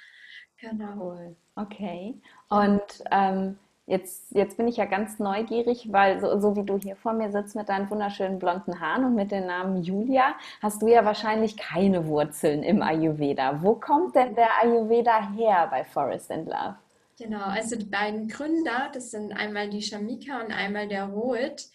Genau. 0.63 0.95
Cool. 0.97 1.37
Okay. 1.57 2.15
Und 2.49 2.81
ähm, 3.11 3.59
jetzt, 3.87 4.31
jetzt 4.31 4.57
bin 4.57 4.69
ich 4.69 4.77
ja 4.77 4.85
ganz 4.85 5.19
neugierig, 5.19 5.93
weil 5.93 6.21
so, 6.21 6.39
so, 6.41 6.57
wie 6.57 6.65
du 6.65 6.79
hier 6.79 6.97
vor 6.97 7.13
mir 7.13 7.31
sitzt 7.33 7.57
mit 7.57 7.69
deinen 7.69 7.91
wunderschönen 7.91 8.39
blonden 8.39 8.81
Haaren 8.81 9.05
und 9.05 9.15
mit 9.15 9.33
dem 9.33 9.47
Namen 9.47 9.83
Julia, 9.83 10.35
hast 10.63 10.81
du 10.81 10.87
ja 10.87 11.05
wahrscheinlich 11.05 11.57
keine 11.57 12.07
Wurzeln 12.07 12.63
im 12.63 12.81
Ayurveda. 12.81 13.63
Wo 13.63 13.75
kommt 13.75 14.15
denn 14.15 14.35
der 14.35 14.49
Ayurveda 14.63 15.33
her 15.33 15.67
bei 15.69 15.85
Forest 15.85 16.31
and 16.31 16.47
Love? 16.47 16.77
Genau, 17.19 17.45
also 17.45 17.77
die 17.77 17.85
beiden 17.85 18.29
Gründer, 18.29 18.89
das 18.93 19.11
sind 19.11 19.33
einmal 19.33 19.69
die 19.69 19.83
Shamika 19.83 20.41
und 20.41 20.53
einmal 20.53 20.89
der 20.89 21.05
Rohit, 21.05 21.67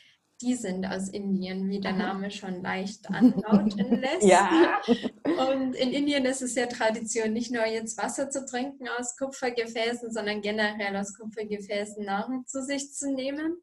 die 0.41 0.55
sind 0.55 0.85
aus 0.85 1.09
Indien, 1.09 1.69
wie 1.69 1.79
der 1.79 1.93
Name 1.93 2.29
schon 2.31 2.61
leicht 2.61 3.09
anlauten 3.09 3.99
lässt. 3.99 4.23
Ja. 4.23 4.79
Und 5.25 5.75
in 5.75 5.91
Indien 5.91 6.25
ist 6.25 6.41
es 6.41 6.55
ja 6.55 6.67
Tradition, 6.67 7.33
nicht 7.33 7.51
nur 7.51 7.65
jetzt 7.65 7.97
Wasser 7.97 8.29
zu 8.29 8.45
trinken 8.45 8.87
aus 8.99 9.17
Kupfergefäßen, 9.17 10.11
sondern 10.11 10.41
generell 10.41 10.95
aus 10.95 11.15
Kupfergefäßen 11.15 12.05
Nahrung 12.05 12.45
zu 12.45 12.63
sich 12.63 12.93
zu 12.93 13.13
nehmen. 13.13 13.57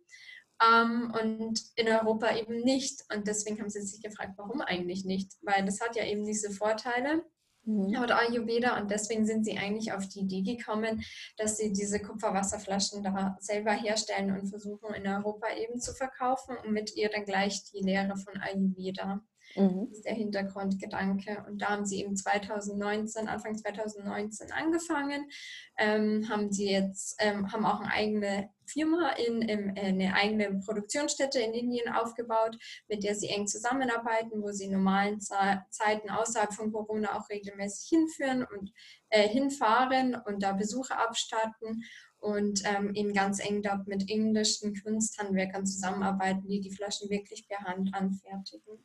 Ähm, 0.62 1.12
und 1.20 1.60
in 1.76 1.88
Europa 1.88 2.36
eben 2.36 2.60
nicht. 2.62 3.02
Und 3.14 3.26
deswegen 3.26 3.60
haben 3.60 3.70
sie 3.70 3.82
sich 3.82 4.02
gefragt, 4.02 4.34
warum 4.36 4.60
eigentlich 4.60 5.04
nicht? 5.04 5.32
Weil 5.42 5.64
das 5.64 5.80
hat 5.80 5.96
ja 5.96 6.04
eben 6.04 6.24
diese 6.24 6.50
Vorteile. 6.50 7.24
Mhm. 7.64 7.96
Oder 8.02 8.18
Ayurveda 8.18 8.78
und 8.78 8.90
deswegen 8.90 9.26
sind 9.26 9.44
sie 9.44 9.58
eigentlich 9.58 9.92
auf 9.92 10.08
die 10.08 10.20
Idee 10.20 10.56
gekommen, 10.56 11.02
dass 11.36 11.56
sie 11.56 11.72
diese 11.72 12.00
Kupferwasserflaschen 12.00 13.02
da 13.02 13.36
selber 13.40 13.72
herstellen 13.72 14.32
und 14.32 14.48
versuchen 14.48 14.94
in 14.94 15.06
Europa 15.06 15.46
eben 15.56 15.80
zu 15.80 15.92
verkaufen 15.94 16.56
und 16.64 16.72
mit 16.72 16.94
ihr 16.96 17.10
dann 17.10 17.24
gleich 17.24 17.64
die 17.72 17.80
Lehre 17.80 18.16
von 18.16 18.40
Ayurveda. 18.40 19.22
Mhm. 19.56 19.86
Das 19.88 19.98
ist 19.98 20.04
der 20.04 20.14
Hintergrundgedanke. 20.14 21.44
Und 21.46 21.62
da 21.62 21.70
haben 21.70 21.86
sie 21.86 22.00
eben 22.00 22.16
2019, 22.16 23.28
Anfang 23.28 23.56
2019 23.56 24.52
angefangen, 24.52 25.30
ähm, 25.78 26.28
haben 26.28 26.52
sie 26.52 26.70
jetzt, 26.70 27.16
ähm, 27.20 27.52
haben 27.52 27.64
auch 27.64 27.80
eine 27.80 27.92
eigene 27.92 28.50
Firma 28.66 29.10
in, 29.10 29.42
in, 29.42 29.78
eine 29.78 30.14
eigene 30.14 30.58
Produktionsstätte 30.60 31.38
in 31.40 31.52
Indien 31.52 31.92
aufgebaut, 31.92 32.56
mit 32.88 33.04
der 33.04 33.14
sie 33.14 33.28
eng 33.28 33.46
zusammenarbeiten, 33.46 34.42
wo 34.42 34.52
sie 34.52 34.64
in 34.64 34.72
normalen 34.72 35.20
Zeiten 35.20 36.10
außerhalb 36.10 36.52
von 36.52 36.72
Corona 36.72 37.16
auch 37.16 37.28
regelmäßig 37.28 37.88
hinführen 37.88 38.44
und 38.44 38.72
äh, 39.10 39.28
hinfahren 39.28 40.14
und 40.14 40.42
da 40.42 40.52
Besuche 40.52 40.96
abstatten 40.96 41.84
und 42.18 42.62
ähm, 42.64 42.94
eben 42.94 43.12
ganz 43.12 43.38
eng 43.38 43.62
dort 43.62 43.86
mit 43.86 44.08
englischen 44.08 44.74
Kunsthandwerkern 44.82 45.66
zusammenarbeiten, 45.66 46.48
die 46.48 46.60
die 46.60 46.70
Flaschen 46.70 47.10
wirklich 47.10 47.46
per 47.46 47.58
Hand 47.58 47.94
anfertigen. 47.94 48.82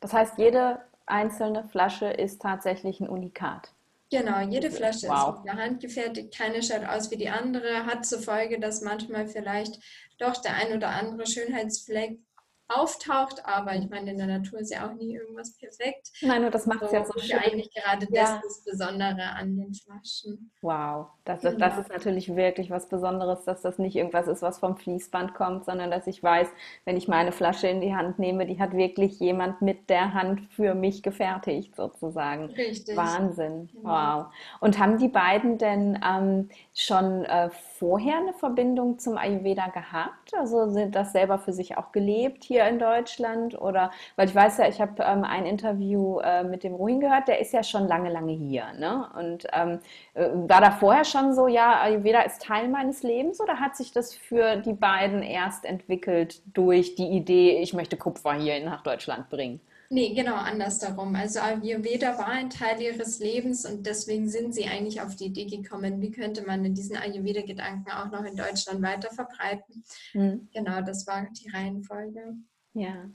Das 0.00 0.12
heißt, 0.12 0.38
jede 0.38 0.80
einzelne 1.06 1.64
Flasche 1.64 2.06
ist 2.06 2.42
tatsächlich 2.42 3.00
ein 3.00 3.08
Unikat. 3.08 3.72
Genau, 4.10 4.38
jede 4.40 4.70
Flasche 4.70 5.08
wow. 5.08 5.30
ist 5.30 5.44
mit 5.44 5.52
der 5.52 5.62
Hand 5.62 5.80
gefertigt, 5.80 6.36
keine 6.36 6.62
schaut 6.62 6.84
aus 6.84 7.10
wie 7.10 7.16
die 7.16 7.28
andere, 7.28 7.86
hat 7.86 8.06
zur 8.06 8.20
Folge, 8.20 8.60
dass 8.60 8.80
manchmal 8.80 9.26
vielleicht 9.26 9.80
doch 10.18 10.36
der 10.36 10.54
ein 10.54 10.76
oder 10.76 10.90
andere 10.90 11.26
Schönheitsfleck 11.26 12.20
auftaucht, 12.68 13.44
aber 13.46 13.74
ich 13.74 13.88
meine, 13.88 14.10
in 14.10 14.18
der 14.18 14.26
Natur 14.26 14.58
ist 14.58 14.72
ja 14.72 14.88
auch 14.88 14.94
nie 14.94 15.14
irgendwas 15.14 15.56
perfekt. 15.56 16.10
Nein, 16.20 16.42
nur 16.42 16.50
das 16.50 16.66
macht 16.66 16.82
es 16.82 16.90
so, 16.90 16.96
ja 16.96 17.04
so 17.04 17.18
schön. 17.18 17.38
eigentlich 17.38 17.72
gerade 17.72 18.06
ja. 18.10 18.22
das, 18.22 18.40
das 18.42 18.64
Besondere 18.64 19.22
an 19.36 19.56
den 19.56 19.72
Flaschen. 19.74 20.50
Wow, 20.62 21.06
das, 21.24 21.42
genau. 21.42 21.58
das 21.58 21.78
ist 21.78 21.90
natürlich 21.90 22.34
wirklich 22.34 22.70
was 22.70 22.88
Besonderes, 22.88 23.44
dass 23.44 23.62
das 23.62 23.78
nicht 23.78 23.94
irgendwas 23.94 24.26
ist, 24.26 24.42
was 24.42 24.58
vom 24.58 24.76
Fließband 24.76 25.34
kommt, 25.34 25.64
sondern 25.64 25.90
dass 25.90 26.06
ich 26.06 26.22
weiß, 26.22 26.48
wenn 26.84 26.96
ich 26.96 27.06
meine 27.06 27.30
Flasche 27.30 27.68
in 27.68 27.80
die 27.80 27.94
Hand 27.94 28.18
nehme, 28.18 28.46
die 28.46 28.58
hat 28.58 28.72
wirklich 28.72 29.20
jemand 29.20 29.62
mit 29.62 29.88
der 29.88 30.12
Hand 30.14 30.40
für 30.50 30.74
mich 30.74 31.02
gefertigt, 31.02 31.76
sozusagen. 31.76 32.46
Richtig. 32.46 32.96
Wahnsinn. 32.96 33.68
Genau. 33.72 33.88
Wow. 33.88 34.26
Und 34.60 34.78
haben 34.78 34.98
die 34.98 35.08
beiden 35.08 35.58
denn 35.58 36.00
ähm, 36.04 36.48
schon 36.74 37.24
äh, 37.24 37.50
vorher 37.78 38.18
eine 38.18 38.32
Verbindung 38.32 38.98
zum 38.98 39.16
Ayurveda 39.16 39.68
gehabt? 39.68 40.34
Also 40.36 40.68
sind 40.68 40.94
das 40.94 41.12
selber 41.12 41.38
für 41.38 41.52
sich 41.52 41.78
auch 41.78 41.92
gelebt 41.92 42.44
hier? 42.44 42.66
in 42.66 42.78
Deutschland? 42.78 43.60
Oder, 43.60 43.90
weil 44.16 44.28
ich 44.28 44.34
weiß 44.34 44.58
ja, 44.58 44.68
ich 44.68 44.80
habe 44.80 45.02
ähm, 45.02 45.24
ein 45.24 45.46
Interview 45.46 46.20
äh, 46.20 46.44
mit 46.44 46.64
dem 46.64 46.74
Ruhin 46.74 47.00
gehört, 47.00 47.28
der 47.28 47.40
ist 47.40 47.52
ja 47.52 47.62
schon 47.62 47.86
lange, 47.86 48.10
lange 48.10 48.32
hier. 48.32 48.64
Ne? 48.78 49.06
Und 49.18 49.46
ähm, 49.52 49.78
äh, 50.14 50.28
war 50.48 50.60
da 50.60 50.70
vorher 50.70 51.04
schon 51.04 51.34
so, 51.34 51.48
ja, 51.48 51.80
Ayurveda 51.80 52.20
ist 52.22 52.42
Teil 52.42 52.68
meines 52.68 53.02
Lebens 53.02 53.40
oder 53.40 53.60
hat 53.60 53.76
sich 53.76 53.92
das 53.92 54.14
für 54.14 54.56
die 54.56 54.74
beiden 54.74 55.22
erst 55.22 55.64
entwickelt 55.64 56.42
durch 56.56 56.94
die 56.94 57.08
Idee, 57.08 57.60
ich 57.60 57.72
möchte 57.74 57.96
Kupfer 57.96 58.34
hier 58.34 58.64
nach 58.64 58.82
Deutschland 58.82 59.28
bringen? 59.30 59.60
Nee, 59.88 60.14
genau 60.14 60.34
andersdarum. 60.34 61.14
Also 61.14 61.40
Ayurveda 61.40 62.18
war 62.18 62.28
ein 62.28 62.50
Teil 62.50 62.80
ihres 62.80 63.18
Lebens 63.18 63.64
und 63.64 63.86
deswegen 63.86 64.28
sind 64.28 64.54
sie 64.54 64.66
eigentlich 64.66 65.00
auf 65.00 65.14
die 65.14 65.26
Idee 65.26 65.46
gekommen, 65.46 66.00
wie 66.00 66.10
könnte 66.10 66.44
man 66.44 66.74
diesen 66.74 66.96
Ayurveda-Gedanken 66.96 67.90
auch 67.90 68.10
noch 68.10 68.24
in 68.24 68.36
Deutschland 68.36 68.82
weiter 68.82 69.10
verbreiten. 69.10 69.84
Mhm. 70.12 70.48
Genau, 70.52 70.82
das 70.82 71.06
war 71.06 71.28
die 71.30 71.48
Reihenfolge. 71.50 72.34
Ja, 72.74 73.10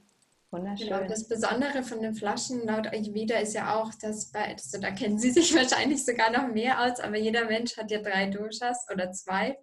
Wunderschön. 0.52 0.90
Genau, 0.90 1.08
das 1.08 1.30
Besondere 1.30 1.82
von 1.82 2.02
den 2.02 2.14
Flaschen 2.14 2.68
laut 2.68 2.88
Ayurveda 2.88 3.38
ist 3.38 3.54
ja 3.54 3.74
auch, 3.74 3.94
dass 3.96 4.32
bei, 4.32 4.52
also 4.52 4.82
da 4.82 4.92
kennen 4.92 5.18
Sie 5.18 5.32
sich 5.32 5.56
wahrscheinlich 5.56 6.04
sogar 6.04 6.30
noch 6.30 6.54
mehr 6.54 6.82
aus, 6.82 7.00
aber 7.00 7.18
jeder 7.18 7.46
Mensch 7.46 7.78
hat 7.78 7.90
ja 7.90 8.02
drei 8.02 8.30
Doshas 8.30 8.86
oder 8.92 9.14
zwei. 9.14 9.58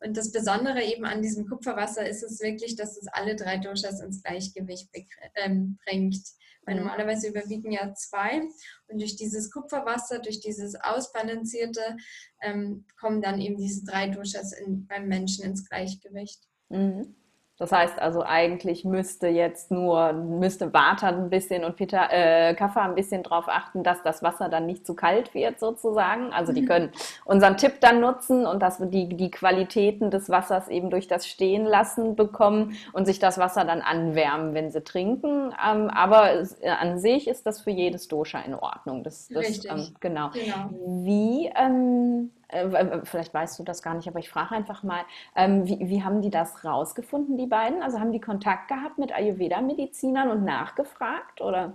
Und 0.00 0.16
das 0.16 0.30
Besondere 0.30 0.84
eben 0.84 1.04
an 1.04 1.22
diesem 1.22 1.48
Kupferwasser 1.48 2.08
ist 2.08 2.22
es 2.22 2.40
wirklich, 2.40 2.76
dass 2.76 2.96
es 2.96 3.08
alle 3.08 3.34
drei 3.34 3.58
Doshas 3.58 4.00
ins 4.00 4.22
Gleichgewicht 4.22 4.88
ähm, 5.34 5.76
bringt. 5.84 6.22
Weil 6.62 6.76
mhm. 6.76 6.82
normalerweise 6.82 7.28
überwiegen 7.28 7.72
ja 7.72 7.92
zwei 7.94 8.42
und 8.86 9.00
durch 9.00 9.16
dieses 9.16 9.50
Kupferwasser, 9.50 10.20
durch 10.20 10.38
dieses 10.38 10.76
Ausbalancierte 10.76 11.96
ähm, 12.42 12.84
kommen 13.00 13.22
dann 13.22 13.40
eben 13.40 13.56
diese 13.56 13.84
drei 13.84 14.08
Doshas 14.08 14.52
in, 14.52 14.86
beim 14.86 15.08
Menschen 15.08 15.44
ins 15.44 15.68
Gleichgewicht. 15.68 16.46
Mhm. 16.68 17.16
Das 17.58 17.72
heißt 17.72 17.98
also, 17.98 18.22
eigentlich 18.22 18.84
müsste 18.84 19.26
jetzt 19.26 19.72
nur, 19.72 20.12
müsste 20.12 20.72
Vata 20.72 21.08
ein 21.08 21.28
bisschen 21.28 21.64
und 21.64 21.74
Peter, 21.74 22.08
äh, 22.10 22.54
Kaffer 22.54 22.82
ein 22.82 22.94
bisschen 22.94 23.24
darauf 23.24 23.48
achten, 23.48 23.82
dass 23.82 24.00
das 24.04 24.22
Wasser 24.22 24.48
dann 24.48 24.64
nicht 24.66 24.86
zu 24.86 24.94
kalt 24.94 25.34
wird, 25.34 25.58
sozusagen. 25.58 26.32
Also 26.32 26.52
die 26.52 26.62
mhm. 26.62 26.66
können 26.66 26.92
unseren 27.24 27.56
Tipp 27.56 27.80
dann 27.80 28.00
nutzen 28.00 28.46
und 28.46 28.62
dass 28.62 28.78
wir 28.78 28.86
die, 28.86 29.08
die 29.08 29.32
Qualitäten 29.32 30.12
des 30.12 30.30
Wassers 30.30 30.68
eben 30.68 30.88
durch 30.88 31.08
das 31.08 31.26
Stehen 31.26 31.64
lassen 31.64 32.14
bekommen 32.14 32.76
und 32.92 33.06
sich 33.06 33.18
das 33.18 33.38
Wasser 33.38 33.64
dann 33.64 33.80
anwärmen, 33.80 34.54
wenn 34.54 34.70
sie 34.70 34.84
trinken. 34.84 35.52
Ähm, 35.52 35.90
aber 35.90 36.34
es, 36.34 36.60
äh, 36.60 36.68
an 36.68 37.00
sich 37.00 37.26
ist 37.26 37.44
das 37.44 37.60
für 37.60 37.70
jedes 37.70 38.06
Dosha 38.06 38.38
in 38.38 38.54
Ordnung. 38.54 39.02
Das, 39.02 39.26
das, 39.26 39.48
Richtig. 39.48 39.70
Ähm, 39.70 39.96
genau. 39.98 40.30
genau. 40.30 40.70
Wie, 41.04 41.50
ähm, 41.56 42.30
äh, 42.48 43.00
vielleicht 43.04 43.34
weißt 43.34 43.58
du 43.58 43.62
das 43.62 43.82
gar 43.82 43.94
nicht, 43.94 44.08
aber 44.08 44.18
ich 44.18 44.30
frage 44.30 44.54
einfach 44.54 44.82
mal, 44.82 45.02
ähm, 45.36 45.66
wie, 45.66 45.78
wie, 45.80 46.02
haben 46.02 46.22
die 46.22 46.30
das 46.30 46.64
rausgefunden, 46.64 47.36
die 47.36 47.46
beiden? 47.46 47.82
Also 47.82 48.00
haben 48.00 48.12
die 48.12 48.20
Kontakt 48.20 48.68
gehabt 48.68 48.98
mit 48.98 49.12
Ayurveda-Medizinern 49.12 50.30
und 50.30 50.44
nachgefragt 50.44 51.40
oder 51.40 51.74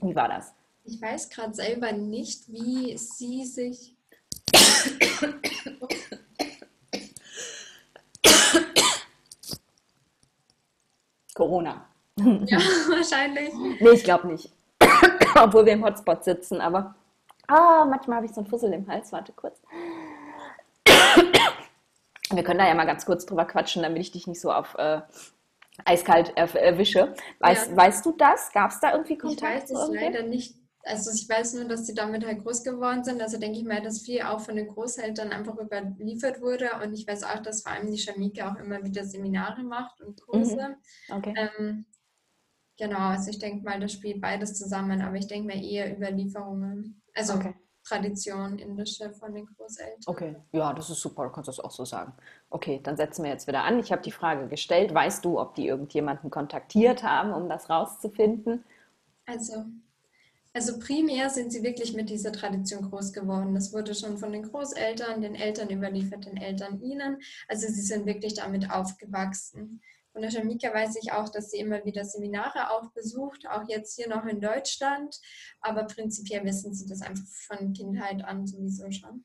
wie 0.00 0.14
war 0.14 0.28
das? 0.28 0.54
Ich 0.84 1.00
weiß 1.00 1.30
gerade 1.30 1.54
selber 1.54 1.92
nicht, 1.92 2.52
wie 2.52 2.96
sie 2.96 3.44
sich. 3.44 3.96
Corona. 11.34 11.86
Ja, 12.16 12.58
wahrscheinlich. 12.88 13.52
Nee, 13.80 13.90
ich 13.90 14.04
glaube 14.04 14.28
nicht. 14.28 14.52
Obwohl 15.36 15.66
wir 15.66 15.72
im 15.72 15.84
Hotspot 15.84 16.22
sitzen, 16.22 16.60
aber 16.60 16.94
ah, 17.48 17.84
manchmal 17.84 18.18
habe 18.18 18.26
ich 18.26 18.32
so 18.32 18.40
ein 18.40 18.46
Fussel 18.46 18.72
im 18.72 18.86
Hals. 18.86 19.12
Warte 19.12 19.32
kurz. 19.32 19.60
Wir 22.36 22.44
können 22.44 22.58
da 22.58 22.66
ja 22.66 22.74
mal 22.74 22.86
ganz 22.86 23.06
kurz 23.06 23.26
drüber 23.26 23.44
quatschen, 23.44 23.82
damit 23.82 24.00
ich 24.00 24.12
dich 24.12 24.26
nicht 24.26 24.40
so 24.40 24.52
auf 24.52 24.74
äh, 24.78 25.00
eiskalt 25.84 26.36
erwische. 26.36 27.14
Weißt, 27.40 27.70
ja. 27.70 27.76
weißt 27.76 28.06
du 28.06 28.12
das? 28.12 28.52
Gab 28.52 28.70
es 28.70 28.80
da 28.80 28.92
irgendwie 28.92 29.18
Kontakt? 29.18 29.70
Ich 29.70 29.74
weiß 29.74 29.88
es 29.88 29.94
leider 29.94 30.22
nicht. 30.22 30.56
Also 30.86 31.10
ich 31.12 31.26
weiß 31.26 31.54
nur, 31.54 31.64
dass 31.64 31.86
sie 31.86 31.94
damit 31.94 32.26
halt 32.26 32.42
groß 32.42 32.62
geworden 32.62 33.04
sind. 33.04 33.22
Also 33.22 33.38
denke 33.38 33.58
ich 33.58 33.64
mal, 33.64 33.80
dass 33.80 34.02
viel 34.02 34.20
auch 34.22 34.40
von 34.40 34.56
den 34.56 34.68
Großeltern 34.68 35.32
einfach 35.32 35.56
überliefert 35.56 36.42
wurde. 36.42 36.70
Und 36.82 36.92
ich 36.92 37.06
weiß 37.06 37.24
auch, 37.24 37.40
dass 37.40 37.62
vor 37.62 37.72
allem 37.72 37.90
die 37.90 37.98
Schamike 37.98 38.46
auch 38.46 38.56
immer 38.56 38.84
wieder 38.84 39.04
Seminare 39.04 39.62
macht 39.62 40.02
und 40.02 40.20
Kurse. 40.20 40.76
Mhm. 41.08 41.14
Okay. 41.16 41.34
Ähm, 41.36 41.86
genau, 42.76 42.98
also 42.98 43.30
ich 43.30 43.38
denke 43.38 43.64
mal, 43.64 43.80
das 43.80 43.92
spielt 43.92 44.20
beides 44.20 44.58
zusammen. 44.58 45.00
Aber 45.00 45.16
ich 45.16 45.26
denke 45.26 45.48
mal 45.48 45.64
eher 45.64 45.96
Überlieferungen. 45.96 47.02
Also 47.14 47.34
okay. 47.34 47.54
Tradition 47.84 48.58
indische 48.58 49.12
von 49.12 49.34
den 49.34 49.46
Großeltern. 49.46 50.02
Okay, 50.06 50.36
ja, 50.52 50.72
das 50.72 50.90
ist 50.90 51.00
super, 51.00 51.24
du 51.24 51.30
kannst 51.30 51.48
das 51.48 51.60
auch 51.60 51.70
so 51.70 51.84
sagen. 51.84 52.12
Okay, 52.50 52.80
dann 52.82 52.96
setzen 52.96 53.24
wir 53.24 53.30
jetzt 53.30 53.46
wieder 53.46 53.64
an. 53.64 53.78
Ich 53.78 53.92
habe 53.92 54.02
die 54.02 54.12
Frage 54.12 54.48
gestellt, 54.48 54.94
weißt 54.94 55.24
du, 55.24 55.38
ob 55.38 55.54
die 55.54 55.66
irgendjemanden 55.66 56.30
kontaktiert 56.30 57.02
haben, 57.02 57.32
um 57.32 57.48
das 57.48 57.68
rauszufinden? 57.68 58.64
Also, 59.26 59.64
also 60.52 60.78
primär 60.78 61.30
sind 61.30 61.52
sie 61.52 61.62
wirklich 61.62 61.94
mit 61.94 62.08
dieser 62.08 62.32
Tradition 62.32 62.88
groß 62.88 63.12
geworden. 63.12 63.54
Das 63.54 63.72
wurde 63.72 63.94
schon 63.94 64.18
von 64.18 64.32
den 64.32 64.44
Großeltern, 64.44 65.20
den 65.20 65.34
Eltern 65.34 65.68
überliefert, 65.68 66.26
den 66.26 66.36
Eltern 66.36 66.80
ihnen. 66.80 67.18
Also 67.48 67.66
sie 67.66 67.82
sind 67.82 68.06
wirklich 68.06 68.34
damit 68.34 68.70
aufgewachsen. 68.70 69.80
Von 70.14 70.22
der 70.22 70.30
Jamika 70.30 70.72
weiß 70.72 70.96
ich 71.02 71.10
auch, 71.10 71.28
dass 71.28 71.50
sie 71.50 71.58
immer 71.58 71.84
wieder 71.84 72.04
Seminare 72.04 72.70
auch 72.70 72.92
besucht, 72.92 73.48
auch 73.50 73.68
jetzt 73.68 73.96
hier 73.96 74.08
noch 74.08 74.24
in 74.26 74.40
Deutschland. 74.40 75.20
Aber 75.60 75.84
prinzipiell 75.84 76.44
wissen 76.44 76.72
sie 76.72 76.86
das 76.86 77.02
einfach 77.02 77.24
von 77.48 77.72
Kindheit 77.72 78.24
an 78.24 78.46
sowieso 78.46 78.88
schon. 78.92 79.24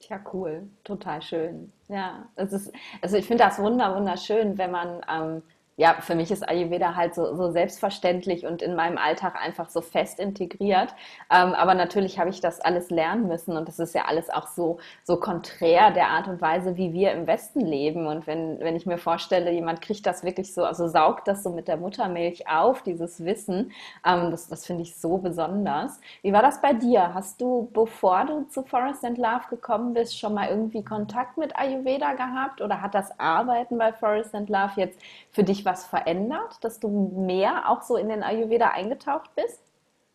Ja, 0.00 0.22
cool. 0.34 0.68
Total 0.84 1.22
schön. 1.22 1.72
Ja, 1.88 2.30
das 2.36 2.52
ist, 2.52 2.72
also 3.00 3.16
ich 3.16 3.26
finde 3.26 3.44
das 3.44 3.58
wunder, 3.58 3.96
wunderschön, 3.96 4.58
wenn 4.58 4.70
man 4.70 5.00
ähm, 5.08 5.42
ja, 5.76 5.94
für 6.00 6.14
mich 6.14 6.30
ist 6.30 6.46
Ayurveda 6.46 6.94
halt 6.94 7.14
so, 7.14 7.34
so 7.34 7.50
selbstverständlich 7.50 8.46
und 8.46 8.60
in 8.60 8.74
meinem 8.74 8.98
Alltag 8.98 9.36
einfach 9.42 9.70
so 9.70 9.80
fest 9.80 10.20
integriert. 10.20 10.94
Ähm, 11.30 11.54
aber 11.54 11.74
natürlich 11.74 12.18
habe 12.18 12.28
ich 12.28 12.40
das 12.40 12.60
alles 12.60 12.90
lernen 12.90 13.26
müssen 13.26 13.56
und 13.56 13.68
das 13.68 13.78
ist 13.78 13.94
ja 13.94 14.04
alles 14.04 14.28
auch 14.28 14.48
so, 14.48 14.78
so 15.02 15.16
konträr 15.16 15.90
der 15.90 16.08
Art 16.08 16.28
und 16.28 16.42
Weise, 16.42 16.76
wie 16.76 16.92
wir 16.92 17.12
im 17.12 17.26
Westen 17.26 17.60
leben. 17.60 18.06
Und 18.06 18.26
wenn, 18.26 18.60
wenn 18.60 18.76
ich 18.76 18.84
mir 18.84 18.98
vorstelle, 18.98 19.50
jemand 19.50 19.80
kriegt 19.80 20.06
das 20.06 20.22
wirklich 20.24 20.52
so, 20.52 20.64
also 20.64 20.88
saugt 20.88 21.26
das 21.26 21.42
so 21.42 21.50
mit 21.50 21.68
der 21.68 21.78
Muttermilch 21.78 22.48
auf, 22.48 22.82
dieses 22.82 23.24
Wissen, 23.24 23.72
ähm, 24.06 24.30
das, 24.30 24.48
das 24.48 24.66
finde 24.66 24.82
ich 24.82 24.96
so 24.96 25.16
besonders. 25.16 26.00
Wie 26.20 26.34
war 26.34 26.42
das 26.42 26.60
bei 26.60 26.74
dir? 26.74 27.14
Hast 27.14 27.40
du, 27.40 27.70
bevor 27.72 28.26
du 28.26 28.42
zu 28.48 28.62
Forest 28.62 29.04
and 29.06 29.16
Love 29.16 29.48
gekommen 29.48 29.94
bist, 29.94 30.18
schon 30.18 30.34
mal 30.34 30.48
irgendwie 30.48 30.84
Kontakt 30.84 31.38
mit 31.38 31.56
Ayurveda 31.56 32.12
gehabt 32.12 32.60
oder 32.60 32.82
hat 32.82 32.94
das 32.94 33.18
Arbeiten 33.18 33.78
bei 33.78 33.92
Forest 33.92 34.34
and 34.34 34.50
Love 34.50 34.72
jetzt 34.76 35.00
für 35.30 35.42
dich 35.42 35.61
was 35.64 35.84
verändert, 35.84 36.58
dass 36.62 36.80
du 36.80 36.88
mehr 36.88 37.68
auch 37.68 37.82
so 37.82 37.96
in 37.96 38.08
den 38.08 38.22
Ayurveda 38.22 38.70
eingetaucht 38.70 39.34
bist? 39.34 39.60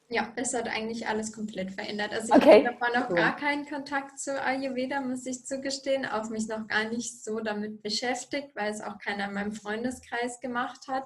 Ja, 0.09 0.31
es 0.37 0.53
hat 0.53 0.69
eigentlich 0.69 1.07
alles 1.07 1.33
komplett 1.33 1.71
verändert. 1.71 2.13
Also 2.13 2.33
ich 2.33 2.41
okay. 2.41 2.65
habe 2.65 2.77
davor 2.77 2.97
noch 2.97 3.09
cool. 3.09 3.17
gar 3.17 3.35
keinen 3.35 3.67
Kontakt 3.67 4.17
zu 4.19 4.41
Ayurveda, 4.41 5.01
muss 5.01 5.25
ich 5.25 5.45
zugestehen, 5.45 6.05
auch 6.05 6.29
mich 6.29 6.47
noch 6.47 6.65
gar 6.67 6.85
nicht 6.85 7.25
so 7.25 7.41
damit 7.41 7.83
beschäftigt, 7.83 8.55
weil 8.55 8.71
es 8.71 8.79
auch 8.79 8.99
keiner 8.99 9.25
in 9.25 9.33
meinem 9.33 9.51
Freundeskreis 9.51 10.39
gemacht 10.39 10.87
hat. 10.87 11.03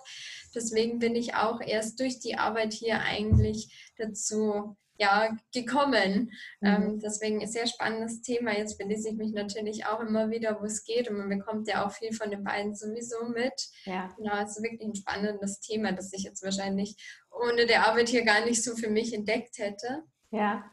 Deswegen 0.54 1.00
bin 1.00 1.16
ich 1.16 1.34
auch 1.34 1.62
erst 1.62 2.00
durch 2.00 2.20
die 2.20 2.38
Arbeit 2.38 2.74
hier 2.74 3.02
eigentlich 3.02 3.92
dazu 3.98 4.78
ja, 5.02 5.36
gekommen. 5.52 6.32
Mhm. 6.60 6.68
Ähm, 6.68 7.00
deswegen 7.00 7.42
ist 7.42 7.54
sehr 7.54 7.66
spannendes 7.66 8.22
Thema. 8.22 8.56
Jetzt 8.56 8.78
belese 8.78 9.10
ich 9.10 9.16
mich 9.16 9.34
natürlich 9.34 9.88
auch 9.88 10.00
immer 10.00 10.30
wieder, 10.30 10.62
wo 10.62 10.66
es 10.66 10.84
geht 10.84 11.10
und 11.10 11.18
man 11.18 11.28
bekommt 11.28 11.68
ja 11.68 11.84
auch 11.84 11.92
viel 11.92 12.14
von 12.14 12.30
den 12.30 12.44
beiden 12.44 12.76
sowieso 12.76 13.26
mit. 13.26 13.54
Ja. 13.86 14.14
Genau, 14.16 14.36
es 14.44 14.58
ist 14.58 14.64
wirklich 14.64 14.88
ein 14.88 14.96
spannendes 14.96 15.60
Thema, 15.60 15.92
das 15.92 16.14
ich 16.14 16.24
jetzt 16.24 16.44
wahrscheinlich 16.44 16.96
ohne 17.32 17.66
der 17.66 17.88
Arbeit 17.88 18.10
hier 18.10 18.24
gar 18.24 18.46
nicht 18.46 18.64
so 18.64 18.76
für 18.76 18.90
mich 18.90 19.12
entdeckt 19.12 19.58
hätte. 19.58 20.04
Ja. 20.30 20.70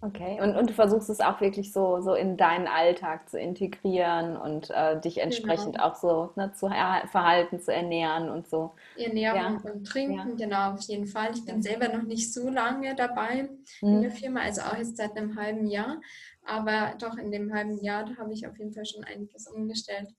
Okay, 0.00 0.40
und, 0.40 0.54
und 0.54 0.70
du 0.70 0.74
versuchst 0.74 1.10
es 1.10 1.18
auch 1.18 1.40
wirklich 1.40 1.72
so, 1.72 2.00
so 2.00 2.14
in 2.14 2.36
deinen 2.36 2.68
Alltag 2.68 3.28
zu 3.28 3.36
integrieren 3.36 4.36
und 4.36 4.70
äh, 4.70 5.00
dich 5.00 5.18
entsprechend 5.18 5.74
genau. 5.74 5.88
auch 5.88 5.96
so 5.96 6.30
ne, 6.36 6.52
zu 6.52 6.68
verhalten, 6.68 7.60
zu 7.60 7.74
ernähren 7.74 8.30
und 8.30 8.48
so. 8.48 8.76
Ernährung 8.96 9.60
ja. 9.64 9.72
und 9.72 9.84
Trinken, 9.84 10.38
ja. 10.38 10.46
genau, 10.46 10.74
auf 10.74 10.82
jeden 10.82 11.08
Fall. 11.08 11.32
Ich 11.34 11.44
bin 11.44 11.56
ja. 11.56 11.62
selber 11.62 11.88
noch 11.88 12.04
nicht 12.04 12.32
so 12.32 12.48
lange 12.48 12.94
dabei 12.94 13.50
mhm. 13.80 13.88
in 13.88 14.02
der 14.02 14.12
Firma, 14.12 14.42
also 14.42 14.60
auch 14.62 14.76
jetzt 14.76 14.96
seit 14.96 15.16
einem 15.16 15.36
halben 15.36 15.66
Jahr. 15.66 16.00
Aber 16.44 16.94
doch 17.00 17.16
in 17.16 17.32
dem 17.32 17.52
halben 17.52 17.82
Jahr 17.82 18.08
habe 18.18 18.32
ich 18.32 18.46
auf 18.46 18.56
jeden 18.56 18.72
Fall 18.72 18.86
schon 18.86 19.02
einiges 19.02 19.48
umgestellt. 19.48 20.14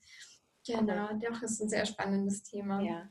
Genau, 0.67 1.07
doch 1.13 1.41
ist 1.41 1.61
ein 1.61 1.69
sehr 1.69 1.85
spannendes 1.85 2.43
Thema. 2.43 2.81
Ja. 2.81 3.09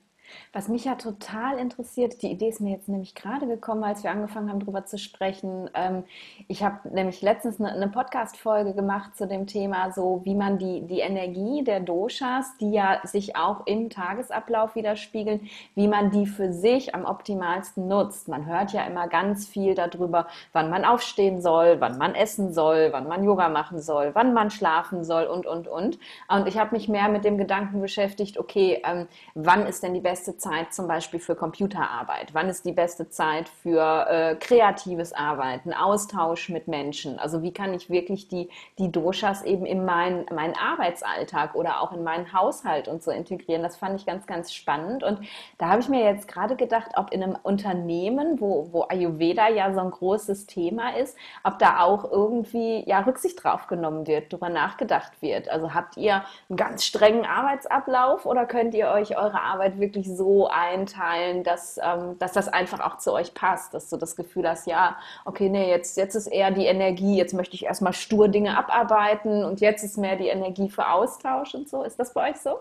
Was 0.52 0.68
mich 0.68 0.85
ja 0.85 0.94
total 0.94 1.58
interessiert, 1.58 2.23
die 2.23 2.30
Idee 2.30 2.49
ist 2.49 2.61
mir 2.61 2.73
jetzt 2.73 2.88
nämlich 2.88 3.14
gerade 3.14 3.47
gekommen, 3.47 3.85
als 3.85 4.02
wir 4.02 4.11
angefangen 4.11 4.49
haben, 4.49 4.61
darüber 4.61 4.85
zu 4.85 4.99
sprechen. 4.99 5.70
Ähm, 5.75 6.04
ich 6.49 6.62
habe 6.62 6.88
nämlich 6.92 7.23
letztens 7.23 7.61
eine 7.61 7.88
Podcast-Folge 7.88 8.75
gemacht 8.75 9.16
zu 9.16 9.26
dem 9.26 9.47
Thema, 9.47 9.92
so 9.92 10.20
wie 10.25 10.35
man 10.35 10.58
die, 10.58 10.82
die 10.87 11.00
Energie 11.00 11.64
der 11.64 11.80
Doshas, 11.80 12.56
die 12.61 12.73
ja 12.73 13.00
sich 13.04 13.37
auch 13.37 13.66
im 13.66 13.90
Tagesablauf 13.90 14.75
widerspiegeln, 14.75 15.49
wie 15.75 15.88
man 15.88 16.11
die 16.11 16.26
für 16.26 16.52
sich 16.52 16.94
am 16.94 17.04
optimalsten 17.04 17.88
nutzt. 17.88 18.28
Man 18.28 18.47
hört 18.47 18.73
ja 18.73 18.85
immer 18.85 19.08
ganz 19.08 19.47
viel 19.47 19.75
darüber, 19.75 20.26
wann 20.52 20.70
man 20.70 20.85
aufstehen 20.85 21.40
soll, 21.40 21.80
wann 21.80 21.99
man 21.99 22.14
essen 22.14 22.52
soll, 22.52 22.88
wann 22.92 23.08
man 23.08 23.25
Yoga 23.25 23.49
machen 23.49 23.80
soll, 23.80 24.11
wann 24.14 24.35
man 24.35 24.50
schlafen 24.50 25.04
soll 25.04 25.25
und, 25.25 25.47
und, 25.47 25.68
und. 25.68 25.99
Und 26.28 26.49
ich 26.49 26.58
habe 26.58 26.75
mich 26.75 26.88
mehr 26.88 27.08
mit 27.08 27.25
dem 27.25 27.38
Gedanken 27.38 27.80
beschäftigt, 27.80 28.38
okay, 28.38 28.82
ähm, 28.85 29.06
wann 29.35 29.66
ist 29.66 29.82
denn 29.82 29.94
die 29.94 30.00
beste 30.00 30.17
beste 30.18 30.37
Zeit 30.37 30.75
zum 30.75 30.88
Beispiel 30.88 31.20
für 31.20 31.37
Computerarbeit? 31.37 32.34
Wann 32.34 32.48
ist 32.48 32.64
die 32.64 32.72
beste 32.72 33.08
Zeit 33.08 33.48
für 33.48 34.06
äh, 34.08 34.34
kreatives 34.34 35.12
Arbeiten, 35.12 35.72
Austausch 35.72 36.48
mit 36.48 36.66
Menschen? 36.66 37.20
Also 37.20 37.44
wie 37.44 37.52
kann 37.52 37.72
ich 37.72 37.88
wirklich 37.88 38.26
die, 38.26 38.48
die 38.80 38.90
Doshas 38.90 39.44
eben 39.44 39.64
in 39.64 39.85
meinen, 39.85 40.26
meinen 40.35 40.54
Arbeitsalltag 40.57 41.54
oder 41.54 41.81
auch 41.81 41.92
in 41.92 42.02
meinen 42.02 42.33
Haushalt 42.33 42.88
und 42.88 43.00
so 43.00 43.12
integrieren? 43.12 43.62
Das 43.62 43.76
fand 43.76 43.94
ich 43.94 44.07
ganz, 44.07 44.26
ganz 44.26 44.52
spannend. 44.52 45.04
Und 45.04 45.20
da 45.57 45.68
habe 45.68 45.81
ich 45.81 45.88
mir 45.88 46.02
jetzt 46.02 46.26
gerade 46.26 46.57
gedacht, 46.57 46.90
ob 46.96 47.12
in 47.12 47.22
einem 47.22 47.37
Unternehmen, 47.44 48.40
wo, 48.40 48.72
wo 48.72 48.87
Ayurveda 48.88 49.48
ja 49.48 49.72
so 49.72 49.78
ein 49.78 49.92
großes 49.92 50.46
Thema 50.46 50.96
ist, 50.96 51.16
ob 51.44 51.61
da 51.61 51.78
auch 51.78 52.11
irgendwie 52.11 52.83
ja, 52.88 52.98
Rücksicht 52.98 53.44
drauf 53.44 53.68
genommen 53.68 54.09
wird, 54.09 54.33
darüber 54.33 54.48
nachgedacht 54.48 55.22
wird. 55.22 55.48
Also 55.48 55.74
habt 55.74 55.96
ihr 55.96 56.24
einen 56.48 56.57
ganz 56.57 56.85
strengen 56.85 57.24
Arbeitsablauf 57.24 58.26
oder 58.26 58.46
könnt 58.46 58.74
ihr 58.74 58.88
euch 58.88 59.16
eure 59.16 59.40
Arbeit 59.40 59.78
wirklich 59.78 60.08
so 60.16 60.49
einteilen, 60.49 61.44
dass, 61.44 61.79
ähm, 61.83 62.18
dass 62.18 62.33
das 62.33 62.49
einfach 62.49 62.81
auch 62.81 62.99
zu 62.99 63.12
euch 63.12 63.35
passt, 63.35 63.75
dass 63.75 63.88
du 63.90 63.97
das 63.97 64.16
Gefühl 64.16 64.49
hast, 64.49 64.66
ja, 64.66 64.97
okay, 65.25 65.49
nee, 65.49 65.68
jetzt, 65.71 65.97
jetzt 65.97 66.14
ist 66.14 66.27
eher 66.27 66.51
die 66.51 66.66
Energie, 66.66 67.16
jetzt 67.16 67.35
möchte 67.35 67.55
ich 67.55 67.64
erstmal 67.64 67.92
stur 67.92 68.29
Dinge 68.29 68.57
abarbeiten 68.59 69.44
und 69.44 69.61
jetzt 69.61 69.85
ist 69.85 69.99
mehr 69.99 70.16
die 70.16 70.29
Energie 70.29 70.68
für 70.68 70.90
Austausch 70.90 71.55
und 71.55 71.68
so. 71.68 71.83
Ist 71.83 71.99
das 71.99 72.12
bei 72.12 72.31
euch 72.31 72.37
so? 72.37 72.59